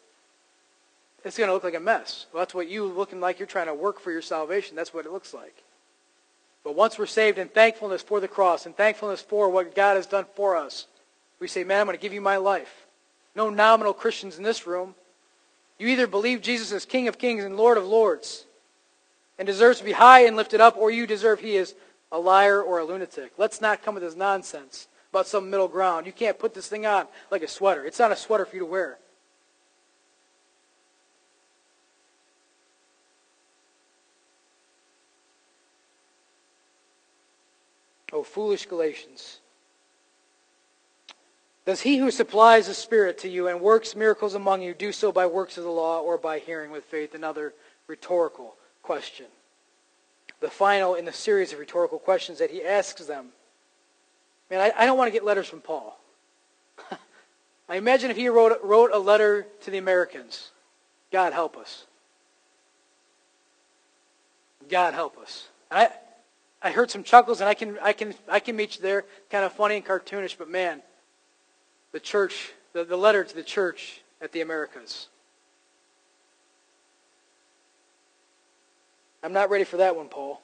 it's 1.24 1.38
going 1.38 1.48
to 1.48 1.54
look 1.54 1.64
like 1.64 1.74
a 1.74 1.80
mess. 1.80 2.26
Well, 2.32 2.40
that's 2.40 2.54
what 2.54 2.68
you 2.68 2.84
looking 2.84 3.20
like 3.20 3.38
you're 3.38 3.46
trying 3.46 3.66
to 3.66 3.74
work 3.74 4.00
for 4.00 4.12
your 4.12 4.22
salvation. 4.22 4.76
That's 4.76 4.92
what 4.92 5.06
it 5.06 5.12
looks 5.12 5.32
like. 5.32 5.54
But 6.62 6.74
once 6.74 6.98
we're 6.98 7.06
saved 7.06 7.38
in 7.38 7.48
thankfulness 7.48 8.02
for 8.02 8.20
the 8.20 8.28
cross 8.28 8.66
and 8.66 8.76
thankfulness 8.76 9.20
for 9.20 9.48
what 9.48 9.74
God 9.74 9.96
has 9.96 10.06
done 10.06 10.26
for 10.34 10.56
us, 10.56 10.86
we 11.40 11.48
say, 11.48 11.64
man, 11.64 11.80
I'm 11.80 11.86
going 11.86 11.96
to 11.96 12.02
give 12.02 12.12
you 12.12 12.20
my 12.20 12.36
life. 12.36 12.86
No 13.34 13.50
nominal 13.50 13.92
Christians 13.92 14.38
in 14.38 14.44
this 14.44 14.66
room. 14.66 14.94
You 15.78 15.88
either 15.88 16.06
believe 16.06 16.40
Jesus 16.40 16.72
is 16.72 16.84
King 16.84 17.08
of 17.08 17.18
kings 17.18 17.44
and 17.44 17.56
Lord 17.56 17.76
of 17.76 17.86
lords 17.86 18.46
and 19.38 19.46
deserves 19.46 19.78
to 19.78 19.84
be 19.84 19.92
high 19.92 20.26
and 20.26 20.36
lifted 20.36 20.60
up, 20.60 20.76
or 20.76 20.90
you 20.90 21.06
deserve 21.06 21.40
he 21.40 21.56
is 21.56 21.74
a 22.12 22.18
liar 22.18 22.62
or 22.62 22.78
a 22.78 22.84
lunatic. 22.84 23.32
Let's 23.36 23.60
not 23.60 23.82
come 23.82 23.94
with 23.94 24.04
this 24.04 24.14
nonsense 24.14 24.86
about 25.10 25.26
some 25.26 25.50
middle 25.50 25.68
ground. 25.68 26.06
You 26.06 26.12
can't 26.12 26.38
put 26.38 26.54
this 26.54 26.68
thing 26.68 26.86
on 26.86 27.06
like 27.30 27.42
a 27.42 27.48
sweater. 27.48 27.84
It's 27.84 27.98
not 27.98 28.12
a 28.12 28.16
sweater 28.16 28.44
for 28.44 28.54
you 28.54 28.60
to 28.60 28.66
wear. 28.66 28.98
Foolish 38.24 38.66
Galatians. 38.66 39.40
Does 41.64 41.80
he 41.80 41.96
who 41.96 42.10
supplies 42.10 42.66
the 42.66 42.74
Spirit 42.74 43.18
to 43.18 43.28
you 43.28 43.48
and 43.48 43.60
works 43.60 43.96
miracles 43.96 44.34
among 44.34 44.62
you 44.62 44.74
do 44.74 44.92
so 44.92 45.10
by 45.12 45.26
works 45.26 45.56
of 45.56 45.64
the 45.64 45.70
law 45.70 46.00
or 46.00 46.18
by 46.18 46.38
hearing 46.38 46.70
with 46.70 46.84
faith? 46.84 47.14
Another 47.14 47.54
rhetorical 47.86 48.56
question. 48.82 49.26
The 50.40 50.50
final 50.50 50.94
in 50.94 51.06
the 51.06 51.12
series 51.12 51.52
of 51.52 51.58
rhetorical 51.58 51.98
questions 51.98 52.38
that 52.38 52.50
he 52.50 52.62
asks 52.62 53.06
them. 53.06 53.28
Man, 54.50 54.60
I, 54.60 54.72
I 54.76 54.86
don't 54.86 54.98
want 54.98 55.08
to 55.08 55.12
get 55.12 55.24
letters 55.24 55.48
from 55.48 55.62
Paul. 55.62 55.98
I 57.68 57.76
imagine 57.76 58.10
if 58.10 58.16
he 58.16 58.28
wrote, 58.28 58.60
wrote 58.62 58.90
a 58.92 58.98
letter 58.98 59.46
to 59.62 59.70
the 59.70 59.78
Americans. 59.78 60.50
God 61.10 61.32
help 61.32 61.56
us. 61.56 61.86
God 64.68 64.92
help 64.92 65.16
us. 65.16 65.48
I, 65.70 65.90
I 66.64 66.70
heard 66.70 66.90
some 66.90 67.04
chuckles, 67.04 67.42
and 67.42 67.48
I 67.48 67.52
can, 67.52 67.78
I 67.82 67.92
can, 67.92 68.14
I 68.26 68.40
can 68.40 68.56
meet 68.56 68.76
you 68.76 68.82
there, 68.82 69.04
kind 69.30 69.44
of 69.44 69.52
funny 69.52 69.76
and 69.76 69.84
cartoonish, 69.84 70.38
but 70.38 70.48
man, 70.48 70.80
the 71.92 72.00
church, 72.00 72.52
the, 72.72 72.84
the 72.84 72.96
letter 72.96 73.22
to 73.22 73.34
the 73.34 73.42
church 73.42 74.00
at 74.22 74.32
the 74.32 74.40
Americas. 74.40 75.08
I'm 79.22 79.34
not 79.34 79.50
ready 79.50 79.64
for 79.64 79.76
that 79.76 79.94
one, 79.94 80.08
Paul. 80.08 80.40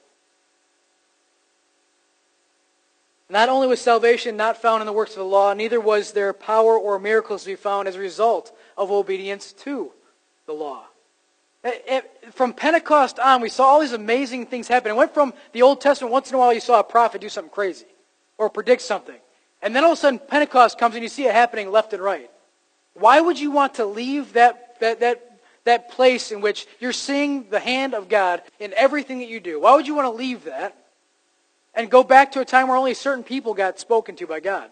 Not 3.30 3.48
only 3.48 3.66
was 3.66 3.80
salvation 3.80 4.36
not 4.36 4.60
found 4.60 4.82
in 4.82 4.86
the 4.86 4.92
works 4.92 5.12
of 5.12 5.18
the 5.18 5.24
law, 5.24 5.54
neither 5.54 5.80
was 5.80 6.12
there 6.12 6.34
power 6.34 6.76
or 6.76 6.98
miracles 6.98 7.44
to 7.44 7.50
be 7.50 7.56
found 7.56 7.88
as 7.88 7.96
a 7.96 8.00
result 8.00 8.54
of 8.76 8.90
obedience 8.90 9.52
to 9.52 9.90
the 10.44 10.52
law. 10.52 10.89
Eh, 11.62 11.72
eh, 11.86 12.00
from 12.32 12.54
Pentecost 12.54 13.18
on, 13.18 13.42
we 13.42 13.50
saw 13.50 13.64
all 13.64 13.80
these 13.80 13.92
amazing 13.92 14.46
things 14.46 14.66
happen. 14.66 14.90
It 14.90 14.96
went 14.96 15.12
from 15.12 15.34
the 15.52 15.62
Old 15.62 15.80
Testament, 15.80 16.12
once 16.12 16.30
in 16.30 16.36
a 16.36 16.38
while 16.38 16.52
you 16.54 16.61
saw 16.61 16.80
a 16.80 16.84
prophet 16.84 17.20
do 17.20 17.28
something 17.28 17.52
crazy 17.52 17.86
or 18.38 18.48
predict 18.48 18.82
something. 18.82 19.18
And 19.61 19.76
then 19.76 19.84
all 19.84 19.92
of 19.92 19.98
a 19.98 20.00
sudden 20.00 20.18
Pentecost 20.18 20.78
comes 20.78 20.94
and 20.94 21.02
you 21.02 21.11
see 21.11 21.26
it 21.26 21.34
happening 21.34 21.70
left 21.70 21.92
and 21.92 22.02
right. 22.02 22.30
Why 22.94 23.20
would 23.20 23.38
you 23.38 23.50
want 23.50 23.74
to 23.74 23.84
leave 23.84 24.32
that, 24.32 24.80
that, 24.80 25.00
that, 25.00 25.40
that 25.64 25.90
place 25.90 26.32
in 26.32 26.40
which 26.40 26.66
you're 26.80 26.94
seeing 26.94 27.50
the 27.50 27.61
hand 27.61 27.94
of 27.94 28.08
God 28.08 28.42
in 28.58 28.72
everything 28.74 29.18
that 29.18 29.28
you 29.28 29.40
do? 29.40 29.61
Why 29.61 29.74
would 29.74 29.86
you 29.86 29.94
want 29.94 30.06
to 30.06 30.16
leave 30.16 30.44
that 30.44 30.76
and 31.74 31.90
go 31.90 32.02
back 32.02 32.32
to 32.32 32.40
a 32.40 32.44
time 32.44 32.68
where 32.68 32.76
only 32.76 32.94
certain 32.94 33.22
people 33.22 33.52
got 33.52 33.78
spoken 33.78 34.16
to 34.16 34.26
by 34.26 34.40
God? 34.40 34.70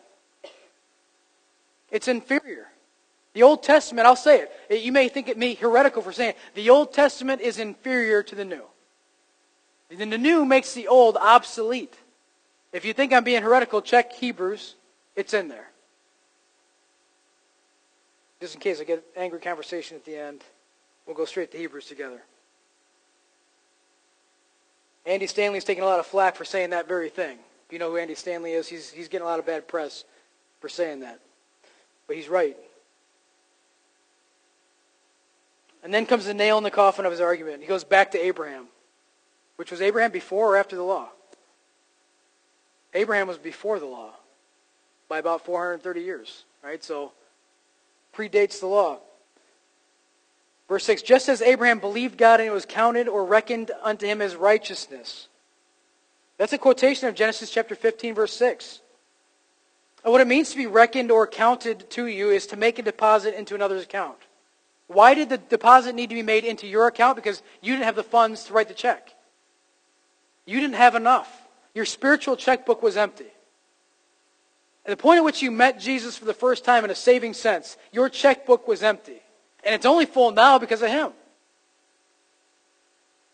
It's 1.91 2.09
inferior. 2.09 2.68
The 3.35 3.43
Old 3.43 3.62
Testament, 3.62 4.07
I'll 4.07 4.16
say 4.16 4.47
it. 4.68 4.83
You 4.83 4.93
may 4.93 5.09
think 5.09 5.29
it 5.29 5.39
me 5.39 5.55
heretical 5.55 6.03
for 6.03 6.12
saying 6.12 6.31
it. 6.31 6.37
The 6.55 6.70
Old 6.70 6.93
Testament 6.93 7.41
is 7.41 7.59
inferior 7.59 8.22
to 8.22 8.35
the 8.35 8.45
New. 8.45 8.64
Then 9.91 10.11
the 10.11 10.18
New 10.18 10.45
makes 10.45 10.74
the 10.74 10.89
Old 10.89 11.16
obsolete. 11.16 11.95
If 12.72 12.85
you 12.85 12.93
think 12.93 13.12
I'm 13.12 13.24
being 13.24 13.43
heretical, 13.43 13.81
check 13.81 14.12
Hebrews. 14.12 14.74
It's 15.16 15.35
in 15.35 15.49
there. 15.49 15.68
Just 18.41 18.55
in 18.55 18.61
case 18.61 18.81
I 18.81 18.85
get 18.85 19.05
angry 19.16 19.41
conversation 19.41 19.97
at 19.97 20.05
the 20.05 20.16
end, 20.16 20.45
we'll 21.07 21.16
go 21.16 21.24
straight 21.24 21.51
to 21.53 21.59
Hebrews 21.59 21.87
together. 21.87 22.22
Andy 25.07 25.26
Stanley's 25.26 25.64
taking 25.64 25.83
a 25.83 25.87
lot 25.87 25.99
of 25.99 26.07
flack 26.07 26.37
for 26.37 26.45
saying 26.45 26.70
that 26.70 26.87
very 26.87 27.09
thing. 27.09 27.39
If 27.66 27.72
You 27.72 27.79
know 27.79 27.91
who 27.91 27.97
Andy 27.97 28.14
Stanley 28.14 28.53
is? 28.53 28.68
He's, 28.68 28.91
he's 28.91 29.09
getting 29.09 29.26
a 29.26 29.29
lot 29.29 29.39
of 29.39 29.47
bad 29.47 29.66
press 29.66 30.05
for 30.61 30.68
saying 30.68 31.01
that. 31.01 31.18
But 32.07 32.16
he's 32.16 32.29
right. 32.29 32.57
And 35.89 35.95
then 35.95 36.05
comes 36.05 36.26
the 36.26 36.34
nail 36.34 36.59
in 36.59 36.64
the 36.64 36.70
coffin 36.70 37.07
of 37.07 37.12
his 37.12 37.20
argument. 37.22 37.62
He 37.62 37.66
goes 37.66 37.82
back 37.82 38.11
to 38.11 38.18
Abraham, 38.18 38.66
which 39.57 39.70
was 39.70 39.80
Abraham 39.80 40.11
before 40.11 40.53
or 40.53 40.57
after 40.59 40.76
the 40.76 40.82
law? 40.82 41.09
Abraham 42.93 43.26
was 43.26 43.39
before 43.39 43.78
the 43.78 43.86
law 43.86 44.11
by 45.09 45.16
about 45.16 45.47
430 45.47 46.03
years, 46.03 46.45
right? 46.62 46.84
So 46.84 47.12
predates 48.14 48.61
the 48.61 48.66
law. 48.66 48.99
Verse 50.68 50.84
6, 50.84 51.01
just 51.01 51.26
as 51.26 51.41
Abraham 51.41 51.78
believed 51.78 52.18
God 52.18 52.41
and 52.41 52.51
it 52.51 52.53
was 52.53 52.66
counted 52.66 53.09
or 53.09 53.24
reckoned 53.24 53.70
unto 53.82 54.05
him 54.05 54.20
as 54.20 54.36
righteousness. 54.36 55.28
That's 56.36 56.53
a 56.53 56.59
quotation 56.59 57.09
of 57.09 57.14
Genesis 57.14 57.49
chapter 57.49 57.74
15, 57.74 58.14
verse 58.14 58.34
6. 58.34 58.82
And 60.05 60.12
what 60.12 60.20
it 60.20 60.28
means 60.28 60.51
to 60.51 60.59
be 60.59 60.66
reckoned 60.66 61.11
or 61.11 61.26
counted 61.26 61.89
to 61.93 62.09
you 62.09 62.28
is 62.28 62.47
to 62.49 62.59
make 62.59 62.78
a 62.78 62.82
deposit 62.82 63.32
into 63.32 63.55
another's 63.55 63.84
account. 63.84 64.18
Why 64.89 65.14
did 65.14 65.28
the 65.28 65.39
deposit 65.39 65.95
need 65.95 66.09
to 66.09 66.14
be 66.14 66.22
made 66.22 66.45
into 66.45 66.66
your 66.66 66.86
account? 66.86 67.16
Because 67.16 67.43
you 67.61 67.72
didn't 67.72 67.84
have 67.84 67.97
the 67.97 68.03
funds 68.03 68.45
to 68.45 68.55
write 68.55 68.68
the 68.68 68.74
check. 68.74 69.14
You 70.47 70.61
didn't 70.61 70.76
have 70.76 70.95
enough. 70.95 71.30
Your 71.74 71.84
spiritual 71.84 72.36
checkbook 72.36 72.82
was 72.82 72.97
empty. 72.97 73.26
At 74.86 74.91
the 74.91 74.97
point 74.97 75.18
at 75.18 75.24
which 75.24 75.43
you 75.43 75.51
met 75.51 75.78
Jesus 75.78 76.16
for 76.16 76.24
the 76.24 76.32
first 76.32 76.64
time 76.64 76.84
in 76.84 76.91
a 76.91 76.95
saving 76.95 77.34
sense, 77.34 77.76
your 77.93 78.09
checkbook 78.09 78.66
was 78.66 78.82
empty. 78.82 79.20
And 79.62 79.74
it's 79.74 79.84
only 79.84 80.07
full 80.07 80.30
now 80.30 80.59
because 80.59 80.80
of 80.80 80.89
Him. 80.89 81.12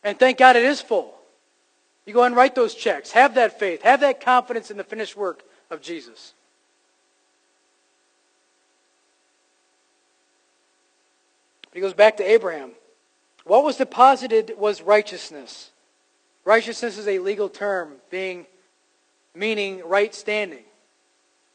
And 0.02 0.18
thank 0.18 0.38
God 0.38 0.56
it 0.56 0.64
is 0.64 0.80
full. 0.80 1.14
You 2.04 2.12
go 2.12 2.24
and 2.24 2.34
write 2.34 2.56
those 2.56 2.74
checks. 2.74 3.12
Have 3.12 3.36
that 3.36 3.60
faith. 3.60 3.82
Have 3.82 4.00
that 4.00 4.20
confidence 4.20 4.72
in 4.72 4.76
the 4.76 4.84
finished 4.84 5.16
work 5.16 5.44
of 5.70 5.80
Jesus. 5.80 6.34
But 11.74 11.78
he 11.78 11.82
goes 11.82 11.92
back 11.92 12.18
to 12.18 12.22
Abraham. 12.22 12.70
What 13.42 13.64
was 13.64 13.76
deposited 13.76 14.52
was 14.56 14.80
righteousness. 14.80 15.72
Righteousness 16.44 16.98
is 16.98 17.08
a 17.08 17.18
legal 17.18 17.48
term, 17.48 17.94
being 18.10 18.46
meaning 19.34 19.82
right 19.84 20.14
standing. 20.14 20.62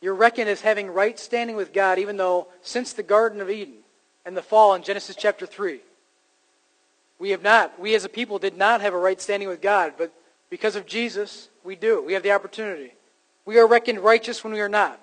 You're 0.02 0.14
reckoned 0.14 0.50
as 0.50 0.60
having 0.60 0.90
right 0.90 1.18
standing 1.18 1.56
with 1.56 1.72
God, 1.72 2.00
even 2.00 2.18
though 2.18 2.50
since 2.62 2.92
the 2.92 3.02
Garden 3.02 3.40
of 3.40 3.50
Eden 3.50 3.76
and 4.26 4.36
the 4.36 4.42
fall 4.42 4.74
in 4.74 4.84
Genesis 4.84 5.16
chapter 5.16 5.46
3, 5.46 5.80
we 7.18 7.30
have 7.30 7.42
not, 7.42 7.80
we 7.80 7.96
as 7.96 8.04
a 8.04 8.10
people 8.10 8.40
did 8.40 8.58
not 8.58 8.82
have 8.82 8.94
a 8.94 9.00
right 9.00 9.22
standing 9.22 9.48
with 9.48 9.62
God, 9.62 9.94
but 9.98 10.12
because 10.50 10.76
of 10.76 10.86
Jesus, 10.86 11.48
we 11.64 11.78
do. 11.78 12.04
We 12.04 12.14
have 12.14 12.24
the 12.24 12.32
opportunity. 12.34 12.94
We 13.46 13.58
are 13.58 13.68
reckoned 13.68 14.00
righteous 14.00 14.44
when 14.44 14.52
we 14.52 14.60
are 14.60 14.70
not. 14.70 15.00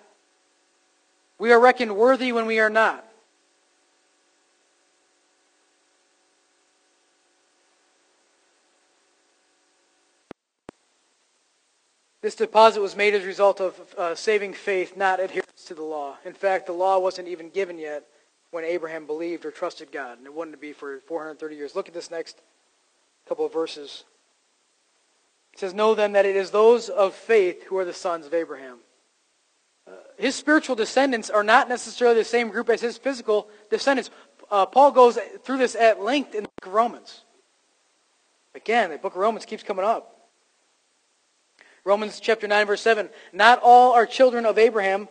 We 1.39 1.53
are 1.53 1.61
reckoned 1.61 1.97
worthy 1.97 2.33
when 2.33 2.45
we 2.45 2.59
are 2.59 2.71
not. 2.71 3.07
This 12.27 12.35
deposit 12.35 12.81
was 12.81 12.97
made 12.97 13.15
as 13.15 13.23
a 13.23 13.27
result 13.29 13.61
of 13.61 13.95
uh, 13.97 14.17
saving 14.17 14.53
faith, 14.53 14.97
not 14.97 15.21
adherence 15.21 15.63
to 15.67 15.75
the 15.75 15.85
law. 15.85 16.17
In 16.25 16.33
fact, 16.33 16.67
the 16.67 16.73
law 16.73 16.99
wasn't 16.99 17.29
even 17.29 17.51
given 17.51 17.79
yet 17.79 18.03
when 18.51 18.65
Abraham 18.65 19.07
believed 19.07 19.45
or 19.47 19.53
trusted 19.53 19.93
God, 19.93 20.19
and 20.19 20.27
it 20.27 20.35
wouldn't 20.35 20.61
be 20.61 20.73
for 20.73 20.99
430 21.07 21.55
years. 21.55 21.77
Look 21.77 21.87
at 21.87 21.95
this 21.95 22.11
next 22.11 22.43
couple 23.29 23.47
of 23.47 23.53
verses. 23.53 24.03
It 25.53 25.61
says, 25.61 25.73
Know 25.73 25.95
then 25.95 26.15
that 26.15 26.27
it 26.27 26.35
is 26.35 26.51
those 26.51 26.89
of 26.89 27.15
faith 27.15 27.63
who 27.63 27.79
are 27.79 27.85
the 27.85 27.93
sons 27.93 28.27
of 28.27 28.35
Abraham. 28.35 28.79
Uh, 29.87 29.93
his 30.19 30.35
spiritual 30.35 30.75
descendants 30.75 31.31
are 31.31 31.45
not 31.45 31.69
necessarily 31.69 32.17
the 32.17 32.25
same 32.25 32.49
group 32.49 32.69
as 32.69 32.81
his 32.81 32.99
physical 32.99 33.47
descendants. 33.71 34.11
Uh, 34.51 34.67
Paul 34.67 34.91
goes 34.91 35.17
through 35.45 35.59
this 35.59 35.77
at 35.77 36.03
length 36.03 36.35
in 36.35 36.43
the 36.43 36.49
book 36.49 36.67
of 36.67 36.73
Romans. 36.73 37.21
Again, 38.57 38.91
the 38.91 38.99
book 38.99 39.13
of 39.13 39.21
Romans 39.21 39.45
keeps 39.45 39.63
coming 39.63 39.85
up. 39.85 40.16
Romans 41.87 42.19
chapter 42.19 42.49
9, 42.49 42.67
verse 42.67 42.81
7. 42.81 43.09
Not 43.33 43.61
all 43.63 43.93
are 43.93 44.07
children 44.07 44.45
of 44.45 44.59
Abraham 44.59 45.07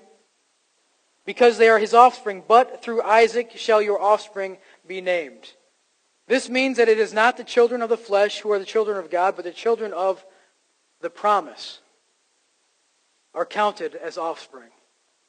because 1.23 1.57
they 1.57 1.69
are 1.69 1.79
his 1.79 1.93
offspring, 1.93 2.43
but 2.45 2.83
through 2.83 3.01
Isaac 3.01 3.51
shall 3.55 3.81
your 3.81 4.01
offspring 4.01 4.57
be 4.85 4.99
named. 4.99 5.53
This 6.27 6.49
means 6.49 6.75
that 6.75 6.89
it 6.89 6.99
is 6.99 7.13
not 7.13 7.37
the 7.37 7.45
children 7.45 7.81
of 7.81 7.87
the 7.87 7.95
flesh 7.95 8.41
who 8.41 8.51
are 8.51 8.59
the 8.59 8.65
children 8.65 8.97
of 8.97 9.09
God, 9.09 9.37
but 9.37 9.45
the 9.45 9.53
children 9.53 9.93
of 9.93 10.25
the 10.99 11.09
promise 11.09 11.79
are 13.33 13.45
counted 13.45 13.95
as 13.95 14.17
offspring. 14.17 14.69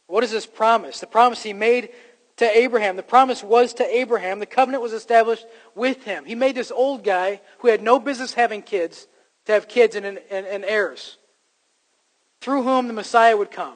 What 0.09 0.25
is 0.25 0.33
this 0.33 0.47
promise? 0.47 0.99
The 0.99 1.07
promise 1.07 1.45
he 1.45 1.53
made 1.53 1.91
to 2.39 2.59
Abraham. 2.59 2.97
The 2.97 3.05
promise 3.05 3.45
was 3.45 3.73
to 3.75 3.97
Abraham. 3.97 4.41
The 4.41 4.47
covenant 4.47 4.83
was 4.83 4.93
established 4.93 5.47
with 5.77 6.03
him. 6.03 6.25
He 6.25 6.35
made 6.35 6.57
this 6.57 6.73
old 6.73 7.05
guy 7.05 7.41
who 7.59 7.69
had 7.69 7.83
no 7.83 8.01
business 8.01 8.35
having 8.35 8.63
kids 8.63 9.07
to 9.45 9.53
have 9.53 9.69
kids 9.69 9.95
and, 9.95 10.05
and, 10.05 10.21
and 10.29 10.65
heirs 10.65 11.19
through 12.47 12.63
whom 12.63 12.87
the 12.87 12.93
Messiah 12.93 13.37
would 13.37 13.51
come. 13.51 13.75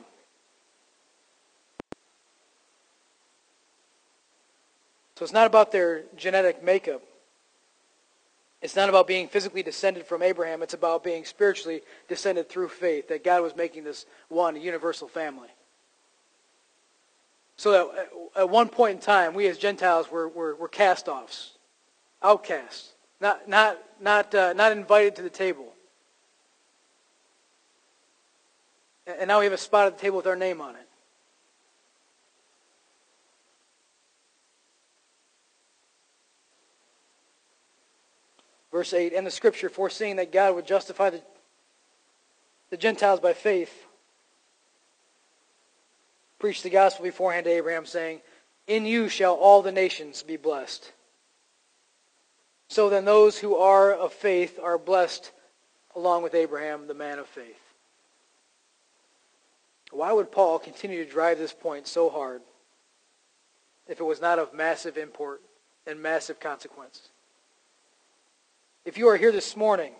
So 5.16 5.24
it's 5.24 5.32
not 5.32 5.48
about 5.48 5.72
their 5.72 6.04
genetic 6.16 6.62
makeup. 6.62 7.02
It's 8.62 8.76
not 8.76 8.88
about 8.88 9.08
being 9.08 9.26
physically 9.26 9.64
descended 9.64 10.06
from 10.06 10.22
Abraham. 10.22 10.62
It's 10.62 10.72
about 10.72 11.02
being 11.02 11.24
spiritually 11.24 11.80
descended 12.06 12.48
through 12.48 12.68
faith, 12.68 13.08
that 13.08 13.24
God 13.24 13.42
was 13.42 13.56
making 13.56 13.82
this 13.82 14.06
one 14.28 14.54
universal 14.54 15.08
family. 15.08 15.48
So 17.56 17.72
that 17.72 18.08
at 18.36 18.48
one 18.50 18.68
point 18.68 18.94
in 18.94 19.00
time, 19.00 19.34
we 19.34 19.48
as 19.48 19.58
Gentiles 19.58 20.12
were, 20.12 20.28
were, 20.28 20.54
were 20.54 20.68
cast-offs, 20.68 21.58
outcasts, 22.22 22.92
not, 23.20 23.48
not, 23.48 23.78
not, 24.00 24.32
uh, 24.32 24.52
not 24.52 24.70
invited 24.70 25.16
to 25.16 25.22
the 25.22 25.28
table. 25.28 25.74
And 29.18 29.28
now 29.28 29.38
we 29.38 29.46
have 29.46 29.52
a 29.52 29.58
spot 29.58 29.86
at 29.86 29.96
the 29.96 30.02
table 30.02 30.18
with 30.18 30.26
our 30.26 30.36
name 30.36 30.60
on 30.60 30.76
it. 30.76 30.86
Verse 38.70 38.92
8, 38.92 39.12
and 39.12 39.26
the 39.26 39.32
scripture 39.32 39.68
foreseeing 39.68 40.16
that 40.16 40.30
God 40.30 40.54
would 40.54 40.66
justify 40.66 41.10
the, 41.10 41.22
the 42.70 42.76
Gentiles 42.76 43.18
by 43.18 43.32
faith, 43.32 43.86
preached 46.38 46.62
the 46.62 46.70
gospel 46.70 47.04
beforehand 47.04 47.44
to 47.44 47.50
Abraham, 47.50 47.84
saying, 47.84 48.20
In 48.68 48.86
you 48.86 49.08
shall 49.08 49.34
all 49.34 49.62
the 49.62 49.72
nations 49.72 50.22
be 50.22 50.36
blessed. 50.36 50.92
So 52.68 52.88
then 52.88 53.04
those 53.04 53.38
who 53.38 53.56
are 53.56 53.92
of 53.92 54.12
faith 54.12 54.60
are 54.62 54.78
blessed 54.78 55.32
along 55.96 56.22
with 56.22 56.34
Abraham, 56.34 56.86
the 56.86 56.94
man 56.94 57.18
of 57.18 57.26
faith. 57.26 57.69
Why 59.90 60.12
would 60.12 60.30
Paul 60.30 60.58
continue 60.58 61.04
to 61.04 61.10
drive 61.10 61.38
this 61.38 61.52
point 61.52 61.86
so 61.86 62.08
hard 62.08 62.42
if 63.88 64.00
it 64.00 64.04
was 64.04 64.20
not 64.20 64.38
of 64.38 64.54
massive 64.54 64.96
import 64.96 65.42
and 65.86 66.00
massive 66.00 66.38
consequence? 66.38 67.08
If 68.84 68.96
you 68.96 69.08
are 69.08 69.16
here 69.16 69.32
this 69.32 69.56
morning, 69.56 69.92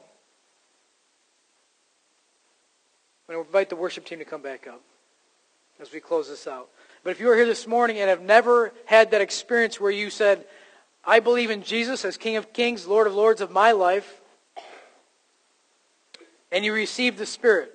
I'm 3.28 3.34
going 3.34 3.44
to 3.44 3.48
invite 3.48 3.68
the 3.68 3.76
worship 3.76 4.04
team 4.04 4.18
to 4.18 4.24
come 4.24 4.42
back 4.42 4.66
up 4.66 4.80
as 5.80 5.92
we 5.92 6.00
close 6.00 6.28
this 6.28 6.46
out. 6.46 6.68
But 7.02 7.10
if 7.10 7.20
you 7.20 7.30
are 7.30 7.36
here 7.36 7.46
this 7.46 7.66
morning 7.66 7.98
and 7.98 8.08
have 8.08 8.22
never 8.22 8.72
had 8.86 9.10
that 9.10 9.20
experience 9.20 9.80
where 9.80 9.90
you 9.90 10.10
said, 10.10 10.44
I 11.04 11.20
believe 11.20 11.50
in 11.50 11.62
Jesus 11.62 12.04
as 12.04 12.16
King 12.16 12.36
of 12.36 12.52
Kings, 12.52 12.86
Lord 12.86 13.06
of 13.06 13.14
Lords 13.14 13.40
of 13.40 13.50
my 13.50 13.72
life, 13.72 14.20
and 16.52 16.64
you 16.64 16.72
received 16.72 17.18
the 17.18 17.26
Spirit, 17.26 17.72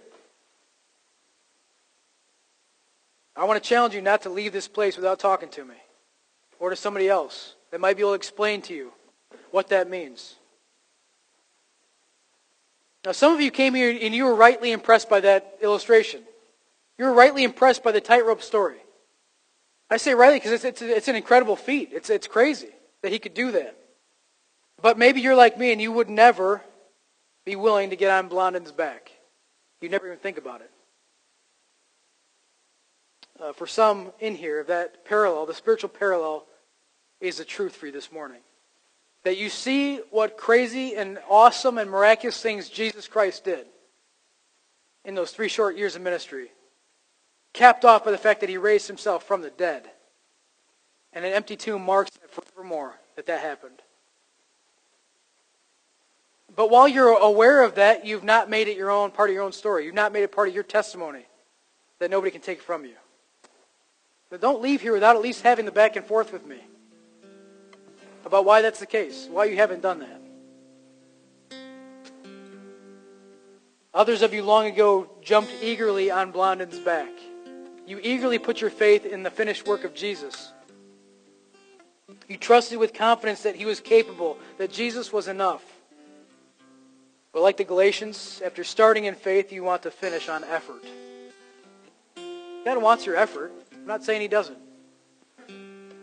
I 3.36 3.44
want 3.44 3.62
to 3.62 3.68
challenge 3.68 3.94
you 3.94 4.02
not 4.02 4.22
to 4.22 4.30
leave 4.30 4.54
this 4.54 4.68
place 4.68 4.96
without 4.96 5.20
talking 5.20 5.50
to 5.50 5.66
me 5.66 5.76
or 6.60 6.70
to 6.70 6.76
somebody 6.76 7.10
else 7.10 7.56
that 7.72 7.82
might 7.82 7.98
be 7.98 8.02
able 8.02 8.12
to 8.12 8.16
explain 8.16 8.62
to 8.64 8.74
you 8.74 8.94
what 9.52 9.70
that 9.70 9.90
means. 9.90 10.36
Now, 13.06 13.12
some 13.12 13.34
of 13.34 13.42
you 13.42 13.52
came 13.52 13.76
here 13.76 13.98
and 14.02 14.16
you 14.16 14.26
were 14.26 14.36
rightly 14.36 14.72
impressed 14.72 15.10
by 15.10 15.20
that 15.20 15.58
illustration. 15.62 16.24
You 16.98 17.06
were 17.06 17.14
rightly 17.14 17.44
impressed 17.44 17.84
by 17.84 17.92
the 17.92 18.02
tightrope 18.02 18.42
story. 18.42 18.78
I 19.90 19.98
say 19.98 20.14
rightly 20.14 20.40
because 20.40 20.52
it's, 20.52 20.66
it's, 20.66 20.82
it's 20.82 21.08
an 21.10 21.16
incredible 21.16 21.56
feat. 21.56 21.90
It's, 21.92 22.10
it's 22.10 22.28
crazy 22.28 22.70
that 23.04 23.12
he 23.12 23.20
could 23.20 23.34
do 23.34 23.52
that. 23.52 23.78
But 24.82 24.98
maybe 24.98 25.22
you're 25.22 25.36
like 25.36 25.58
me 25.58 25.72
and 25.72 25.82
you 25.82 25.92
would 25.92 26.10
never 26.10 26.62
be 27.46 27.56
willing 27.56 27.90
to 27.90 27.96
get 27.96 28.10
on 28.10 28.30
Blondin's 28.30 28.72
back. 28.72 29.12
You 29.82 29.90
never 29.90 30.08
even 30.08 30.18
think 30.18 30.38
about 30.38 30.62
it 30.62 30.72
uh, 33.40 33.54
for 33.54 33.68
some 33.68 34.12
in 34.20 34.36
here, 34.36 34.64
that 34.64 35.06
parallel, 35.06 35.46
the 35.46 35.54
spiritual 35.54 35.90
parallel, 35.90 36.46
is 37.20 37.38
the 37.38 37.46
truth 37.46 37.76
for 37.76 37.88
you 37.88 37.92
this 37.92 38.12
morning. 38.12 38.42
That 39.24 39.38
you 39.38 39.50
see 39.50 39.98
what 40.12 40.38
crazy 40.38 40.96
and 40.96 41.20
awesome 41.30 41.78
and 41.78 41.90
miraculous 41.90 42.42
things 42.42 42.70
Jesus 42.70 43.08
Christ 43.08 43.44
did 43.44 43.66
in 45.04 45.16
those 45.16 45.32
three 45.32 45.48
short 45.48 45.78
years 45.78 45.96
of 45.96 46.02
ministry, 46.02 46.52
capped 47.54 47.86
off 47.86 48.06
by 48.06 48.12
the 48.12 48.18
fact 48.18 48.42
that 48.42 48.50
he 48.50 48.58
raised 48.58 48.88
himself 48.88 49.24
from 49.24 49.42
the 49.42 49.52
dead. 49.52 49.90
And 51.14 51.24
an 51.24 51.34
empty 51.34 51.56
tomb 51.56 51.84
marks 51.84 52.12
that 52.12 52.30
forevermore 52.30 53.00
that 53.16 53.28
that 53.28 53.42
happened. 53.42 53.82
But 56.56 56.70
while 56.70 56.88
you're 56.88 57.18
aware 57.18 57.64
of 57.64 57.76
that, 57.76 58.06
you've 58.06 58.24
not 58.24 58.50
made 58.50 58.68
it 58.68 58.78
your 58.78 58.90
own 58.90 59.12
part 59.12 59.30
of 59.30 59.34
your 59.34 59.44
own 59.44 59.52
story. 59.52 59.86
You've 59.86 59.94
not 59.94 60.14
made 60.14 60.24
it 60.24 60.32
part 60.32 60.48
of 60.48 60.54
your 60.54 60.64
testimony 60.64 61.26
that 62.00 62.10
nobody 62.10 62.32
can 62.32 62.42
take 62.42 62.62
from 62.62 62.86
you. 62.86 62.96
Don't 64.40 64.62
leave 64.62 64.82
here 64.82 64.94
without 64.94 65.16
at 65.16 65.22
least 65.22 65.42
having 65.42 65.66
the 65.66 65.72
back 65.72 65.96
and 65.96 66.06
forth 66.06 66.32
with 66.34 66.46
me 66.46 66.60
about 68.26 68.44
why 68.44 68.62
that's 68.62 68.80
the 68.80 68.86
case, 68.86 69.28
why 69.30 69.46
you 69.46 69.56
haven't 69.56 69.82
done 69.82 70.00
that. 70.00 70.22
Others 73.94 74.24
of 74.24 74.34
you 74.34 74.44
long 74.44 74.66
ago 74.66 75.10
jumped 75.22 75.52
eagerly 75.62 76.12
on 76.12 76.32
Blondin's 76.32 76.80
back. 76.80 77.12
You 77.88 78.00
eagerly 78.02 78.40
put 78.40 78.60
your 78.60 78.72
faith 78.72 79.06
in 79.06 79.24
the 79.24 79.30
finished 79.30 79.68
work 79.68 79.84
of 79.84 79.94
Jesus. 79.94 80.52
You 82.28 82.38
trusted 82.38 82.80
with 82.80 82.94
confidence 82.94 83.44
that 83.44 83.56
he 83.56 83.66
was 83.66 83.80
capable, 83.80 84.38
that 84.58 84.72
Jesus 84.72 85.14
was 85.14 85.28
enough. 85.28 85.64
But 87.32 87.42
like 87.42 87.58
the 87.58 87.64
Galatians, 87.64 88.42
after 88.44 88.64
starting 88.64 89.06
in 89.06 89.14
faith, 89.14 89.52
you 89.52 89.64
want 89.64 89.84
to 89.84 89.92
finish 89.92 90.28
on 90.30 90.44
effort. 90.44 90.84
God 92.66 92.82
wants 92.82 93.06
your 93.06 93.16
effort. 93.16 93.52
I'm 93.86 93.90
not 93.90 94.04
saying 94.04 94.20
he 94.22 94.28
doesn't. 94.28 94.58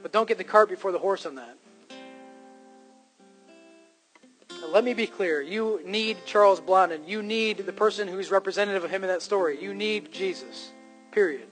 But 0.03 0.13
don't 0.13 0.29
get 0.29 0.39
the 0.39 0.45
cart 0.45 0.69
before 0.69 0.93
the 0.93 1.01
horse 1.01 1.27
on 1.27 1.35
that. 1.35 1.59
Now, 4.61 4.69
let 4.69 4.85
me 4.85 4.95
be 4.95 5.09
clear. 5.09 5.43
You 5.43 5.81
need 5.85 6.19
Charles 6.25 6.61
Blondin. 6.61 7.09
You 7.09 7.25
need 7.25 7.59
the 7.59 7.73
person 7.73 8.07
who's 8.07 8.31
representative 8.31 8.85
of 8.85 8.91
him 8.91 9.03
in 9.03 9.09
that 9.09 9.21
story. 9.21 9.61
You 9.61 9.75
need 9.75 10.13
Jesus. 10.13 10.71
Period. 11.11 11.49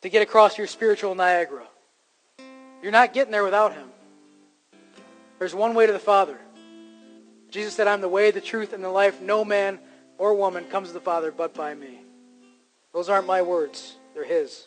To 0.00 0.08
get 0.08 0.22
across 0.22 0.56
your 0.56 0.68
spiritual 0.68 1.14
Niagara. 1.14 1.66
You're 2.82 2.92
not 2.92 3.12
getting 3.12 3.30
there 3.30 3.44
without 3.44 3.74
him. 3.74 3.88
There's 5.38 5.54
one 5.54 5.74
way 5.74 5.86
to 5.86 5.92
the 5.92 5.98
Father. 5.98 6.38
Jesus 7.50 7.74
said, 7.74 7.88
I'm 7.88 8.00
the 8.00 8.08
way, 8.08 8.30
the 8.30 8.40
truth, 8.40 8.72
and 8.72 8.82
the 8.82 8.88
life. 8.88 9.20
No 9.20 9.44
man 9.44 9.78
or 10.16 10.32
woman 10.32 10.64
comes 10.64 10.88
to 10.88 10.94
the 10.94 11.00
Father 11.00 11.30
but 11.30 11.52
by 11.52 11.74
me. 11.74 12.00
Those 12.94 13.10
aren't 13.10 13.26
my 13.26 13.42
words, 13.42 13.96
they're 14.14 14.24
His. 14.24 14.64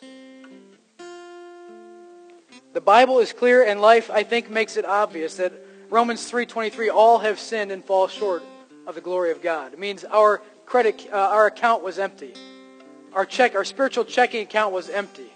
The 2.74 2.80
Bible 2.80 3.18
is 3.18 3.32
clear, 3.32 3.64
and 3.64 3.80
life, 3.80 4.10
I 4.10 4.22
think, 4.22 4.50
makes 4.50 4.76
it 4.76 4.84
obvious 4.84 5.36
that 5.36 5.52
Romans 5.90 6.30
3.23, 6.30 6.92
all 6.92 7.18
have 7.18 7.40
sinned 7.40 7.72
and 7.72 7.82
fall 7.82 8.08
short 8.08 8.42
of 8.86 8.94
the 8.94 9.00
glory 9.00 9.30
of 9.30 9.42
God. 9.42 9.72
It 9.72 9.78
means 9.78 10.04
our 10.04 10.42
credit, 10.66 11.08
uh, 11.10 11.16
our 11.16 11.46
account 11.46 11.82
was 11.82 11.98
empty. 11.98 12.34
Our 13.14 13.24
check, 13.24 13.54
our 13.54 13.64
spiritual 13.64 14.04
checking 14.04 14.42
account 14.42 14.74
was 14.74 14.90
empty. 14.90 15.32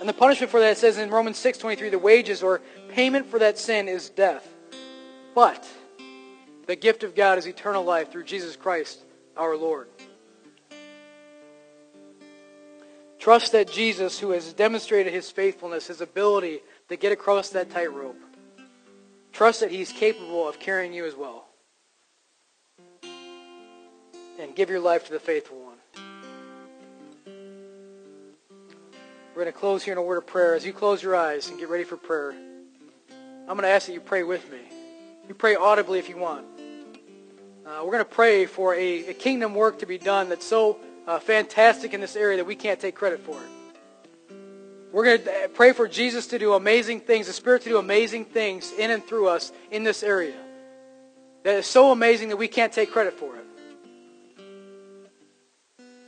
And 0.00 0.08
the 0.08 0.12
punishment 0.12 0.52
for 0.52 0.60
that 0.60 0.78
says 0.78 0.96
in 0.96 1.10
Romans 1.10 1.38
6:23 1.38 1.90
the 1.90 1.98
wages 1.98 2.42
or 2.42 2.60
payment 2.90 3.26
for 3.26 3.40
that 3.40 3.58
sin 3.58 3.88
is 3.88 4.10
death. 4.10 4.46
But 5.34 5.66
the 6.66 6.76
gift 6.76 7.02
of 7.02 7.16
God 7.16 7.36
is 7.38 7.46
eternal 7.46 7.82
life 7.82 8.12
through 8.12 8.24
Jesus 8.24 8.54
Christ 8.54 9.00
our 9.36 9.56
Lord. 9.56 9.88
Trust 13.18 13.52
that 13.52 13.70
Jesus, 13.70 14.18
who 14.18 14.30
has 14.30 14.52
demonstrated 14.52 15.12
his 15.12 15.30
faithfulness, 15.30 15.88
his 15.88 16.00
ability 16.00 16.60
to 16.88 16.96
get 16.96 17.12
across 17.12 17.50
that 17.50 17.70
tightrope, 17.70 18.20
trust 19.32 19.60
that 19.60 19.70
he's 19.70 19.90
capable 19.90 20.48
of 20.48 20.58
carrying 20.58 20.92
you 20.92 21.04
as 21.04 21.14
well. 21.14 21.46
And 24.40 24.54
give 24.54 24.70
your 24.70 24.80
life 24.80 25.06
to 25.06 25.12
the 25.12 25.18
faithful 25.18 25.58
one. 25.58 25.78
We're 29.34 29.44
going 29.44 29.52
to 29.52 29.58
close 29.58 29.82
here 29.82 29.92
in 29.92 29.98
a 29.98 30.02
word 30.02 30.18
of 30.18 30.26
prayer. 30.26 30.54
As 30.54 30.64
you 30.64 30.72
close 30.72 31.02
your 31.02 31.14
eyes 31.14 31.48
and 31.48 31.58
get 31.58 31.68
ready 31.68 31.84
for 31.84 31.96
prayer, 31.96 32.32
I'm 33.10 33.46
going 33.46 33.62
to 33.62 33.68
ask 33.68 33.86
that 33.86 33.92
you 33.92 34.00
pray 34.00 34.22
with 34.22 34.50
me. 34.50 34.58
You 35.28 35.34
pray 35.34 35.54
audibly 35.56 35.98
if 35.98 36.08
you 36.08 36.16
want. 36.16 36.44
Uh, 37.64 37.80
we're 37.84 37.92
going 37.92 37.98
to 37.98 38.04
pray 38.04 38.46
for 38.46 38.74
a, 38.74 39.10
a, 39.10 39.14
kingdom 39.14 39.54
work 39.54 39.78
to 39.78 39.86
be 39.86 39.98
done 39.98 40.28
that's 40.30 40.46
so 40.46 40.78
uh, 41.08 41.18
fantastic 41.18 41.94
in 41.94 42.00
this 42.02 42.14
area 42.14 42.36
that 42.36 42.44
we 42.44 42.54
can't 42.54 42.78
take 42.78 42.94
credit 42.94 43.20
for 43.20 43.32
it. 43.32 44.36
We're 44.92 45.04
going 45.04 45.22
to 45.22 45.50
pray 45.54 45.72
for 45.72 45.88
Jesus 45.88 46.28
to 46.28 46.38
do 46.38 46.52
amazing 46.52 47.00
things, 47.00 47.26
the 47.26 47.32
Spirit 47.32 47.62
to 47.62 47.70
do 47.70 47.78
amazing 47.78 48.26
things 48.26 48.72
in 48.72 48.90
and 48.90 49.04
through 49.04 49.28
us 49.28 49.50
in 49.70 49.84
this 49.84 50.02
area. 50.02 50.36
That 51.44 51.56
is 51.56 51.66
so 51.66 51.92
amazing 51.92 52.28
that 52.28 52.36
we 52.36 52.46
can't 52.46 52.72
take 52.72 52.90
credit 52.90 53.14
for 53.14 53.34
it. 53.36 53.44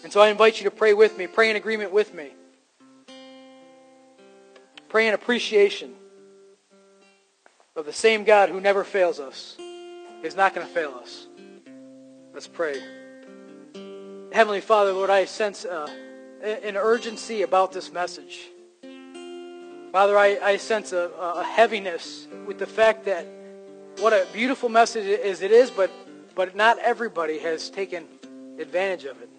And 0.02 0.12
so 0.12 0.20
I 0.20 0.28
invite 0.28 0.60
you 0.60 0.64
to 0.64 0.70
pray 0.70 0.92
with 0.92 1.16
me, 1.16 1.26
pray 1.26 1.50
in 1.50 1.56
agreement 1.56 1.92
with 1.92 2.14
me. 2.14 2.30
Pray 4.88 5.08
in 5.08 5.14
appreciation 5.14 5.94
of 7.74 7.86
the 7.86 7.92
same 7.92 8.24
God 8.24 8.50
who 8.50 8.60
never 8.60 8.84
fails 8.84 9.18
us 9.18 9.56
is 10.22 10.36
not 10.36 10.54
going 10.54 10.66
to 10.66 10.72
fail 10.72 10.98
us. 11.00 11.26
Let's 12.34 12.48
pray. 12.48 12.99
Heavenly 14.32 14.60
Father, 14.60 14.92
Lord, 14.92 15.10
I 15.10 15.24
sense 15.24 15.64
uh, 15.64 15.88
an 16.42 16.76
urgency 16.76 17.42
about 17.42 17.72
this 17.72 17.92
message. 17.92 18.48
Father, 19.90 20.16
I, 20.16 20.38
I 20.40 20.56
sense 20.56 20.92
a, 20.92 21.10
a, 21.18 21.42
heaviness 21.42 22.28
with 22.46 22.58
the 22.58 22.66
fact 22.66 23.06
that 23.06 23.26
what 23.98 24.12
a 24.12 24.26
beautiful 24.32 24.68
message 24.68 25.06
as 25.20 25.42
it 25.42 25.50
is, 25.50 25.68
but, 25.70 25.90
but 26.36 26.54
not 26.54 26.78
everybody 26.78 27.40
has 27.40 27.70
taken 27.70 28.06
advantage 28.60 29.04
of 29.04 29.20
it. 29.20 29.30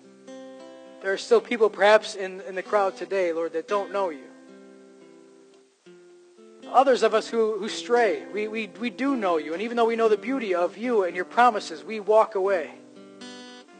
There 1.01 1.13
are 1.13 1.17
still 1.17 1.39
people 1.39 1.69
perhaps 1.69 2.15
in, 2.15 2.41
in 2.41 2.55
the 2.55 2.63
crowd 2.63 2.97
today, 2.97 3.31
Lord, 3.31 3.53
that 3.53 3.69
don't 3.69 3.93
know 3.93 4.09
you 4.09 4.25
others 6.73 7.03
of 7.03 7.13
us 7.13 7.27
who, 7.27 7.57
who 7.59 7.67
stray. 7.67 8.23
We, 8.33 8.47
we, 8.47 8.67
we 8.79 8.89
do 8.89 9.15
know 9.15 9.37
you. 9.37 9.53
And 9.53 9.61
even 9.61 9.75
though 9.75 9.85
we 9.85 9.95
know 9.95 10.09
the 10.09 10.15
beauty 10.15 10.55
of 10.55 10.77
you 10.77 11.03
and 11.03 11.15
your 11.15 11.25
promises, 11.25 11.83
we 11.83 11.99
walk 11.99 12.35
away. 12.35 12.71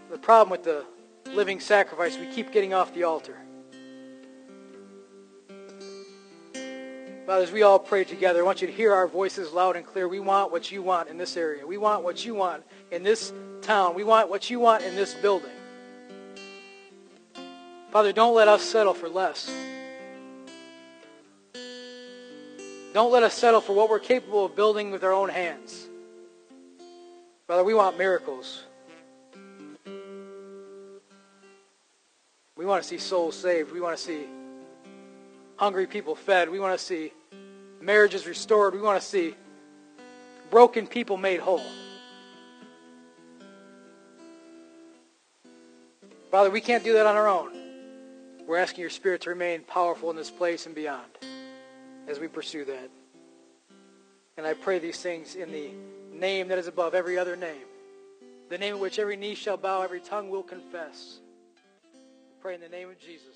The 0.09 0.17
problem 0.17 0.49
with 0.49 0.63
the 0.63 0.85
living 1.27 1.59
sacrifice, 1.59 2.17
we 2.17 2.27
keep 2.27 2.51
getting 2.51 2.73
off 2.73 2.93
the 2.93 3.03
altar. 3.03 3.37
Father, 7.25 7.43
as 7.43 7.51
we 7.51 7.61
all 7.61 7.79
pray 7.79 8.03
together, 8.03 8.41
I 8.41 8.43
want 8.43 8.61
you 8.61 8.67
to 8.67 8.73
hear 8.73 8.91
our 8.93 9.07
voices 9.07 9.53
loud 9.53 9.75
and 9.75 9.85
clear. 9.85 10.07
We 10.07 10.19
want 10.19 10.51
what 10.51 10.71
you 10.71 10.81
want 10.81 11.07
in 11.07 11.17
this 11.17 11.37
area. 11.37 11.65
We 11.65 11.77
want 11.77 12.03
what 12.03 12.25
you 12.25 12.35
want 12.35 12.63
in 12.91 13.03
this 13.03 13.31
town. 13.61 13.95
We 13.95 14.03
want 14.03 14.29
what 14.29 14.49
you 14.49 14.59
want 14.59 14.83
in 14.83 14.95
this 14.95 15.13
building. 15.13 15.51
Father, 17.91 18.11
don't 18.11 18.35
let 18.35 18.47
us 18.47 18.63
settle 18.63 18.93
for 18.93 19.07
less. 19.07 19.49
Don't 22.93 23.11
let 23.11 23.23
us 23.23 23.33
settle 23.33 23.61
for 23.61 23.73
what 23.73 23.89
we're 23.89 23.99
capable 23.99 24.45
of 24.45 24.55
building 24.55 24.91
with 24.91 25.03
our 25.03 25.13
own 25.13 25.29
hands. 25.29 25.87
Father, 27.47 27.63
we 27.63 27.73
want 27.73 27.97
miracles. 27.97 28.63
We 32.61 32.67
want 32.67 32.83
to 32.83 32.87
see 32.87 32.99
souls 32.99 33.35
saved. 33.35 33.71
We 33.71 33.81
want 33.81 33.97
to 33.97 34.03
see 34.03 34.27
hungry 35.55 35.87
people 35.87 36.13
fed. 36.13 36.47
We 36.47 36.59
want 36.59 36.77
to 36.77 36.85
see 36.85 37.11
marriages 37.81 38.27
restored. 38.27 38.75
We 38.75 38.81
want 38.81 39.01
to 39.01 39.07
see 39.07 39.33
broken 40.51 40.85
people 40.85 41.17
made 41.17 41.39
whole. 41.39 41.63
Father, 46.29 46.51
we 46.51 46.61
can't 46.61 46.83
do 46.83 46.93
that 46.93 47.07
on 47.07 47.15
our 47.15 47.27
own. 47.27 47.51
We're 48.45 48.57
asking 48.57 48.81
your 48.81 48.91
Spirit 48.91 49.21
to 49.21 49.31
remain 49.31 49.61
powerful 49.61 50.11
in 50.11 50.15
this 50.15 50.29
place 50.29 50.67
and 50.67 50.75
beyond 50.75 51.09
as 52.07 52.19
we 52.19 52.27
pursue 52.27 52.63
that. 52.65 52.91
And 54.37 54.45
I 54.45 54.53
pray 54.53 54.77
these 54.77 55.01
things 55.01 55.33
in 55.33 55.51
the 55.51 55.71
name 56.13 56.47
that 56.49 56.59
is 56.59 56.67
above 56.67 56.93
every 56.93 57.17
other 57.17 57.35
name, 57.35 57.65
the 58.49 58.57
name 58.59 58.75
in 58.75 58.79
which 58.79 58.99
every 58.99 59.17
knee 59.17 59.33
shall 59.33 59.57
bow, 59.57 59.81
every 59.81 59.99
tongue 59.99 60.29
will 60.29 60.43
confess. 60.43 61.21
Pray 62.41 62.55
in 62.55 62.61
the 62.61 62.69
name 62.69 62.89
of 62.89 62.97
Jesus. 62.97 63.30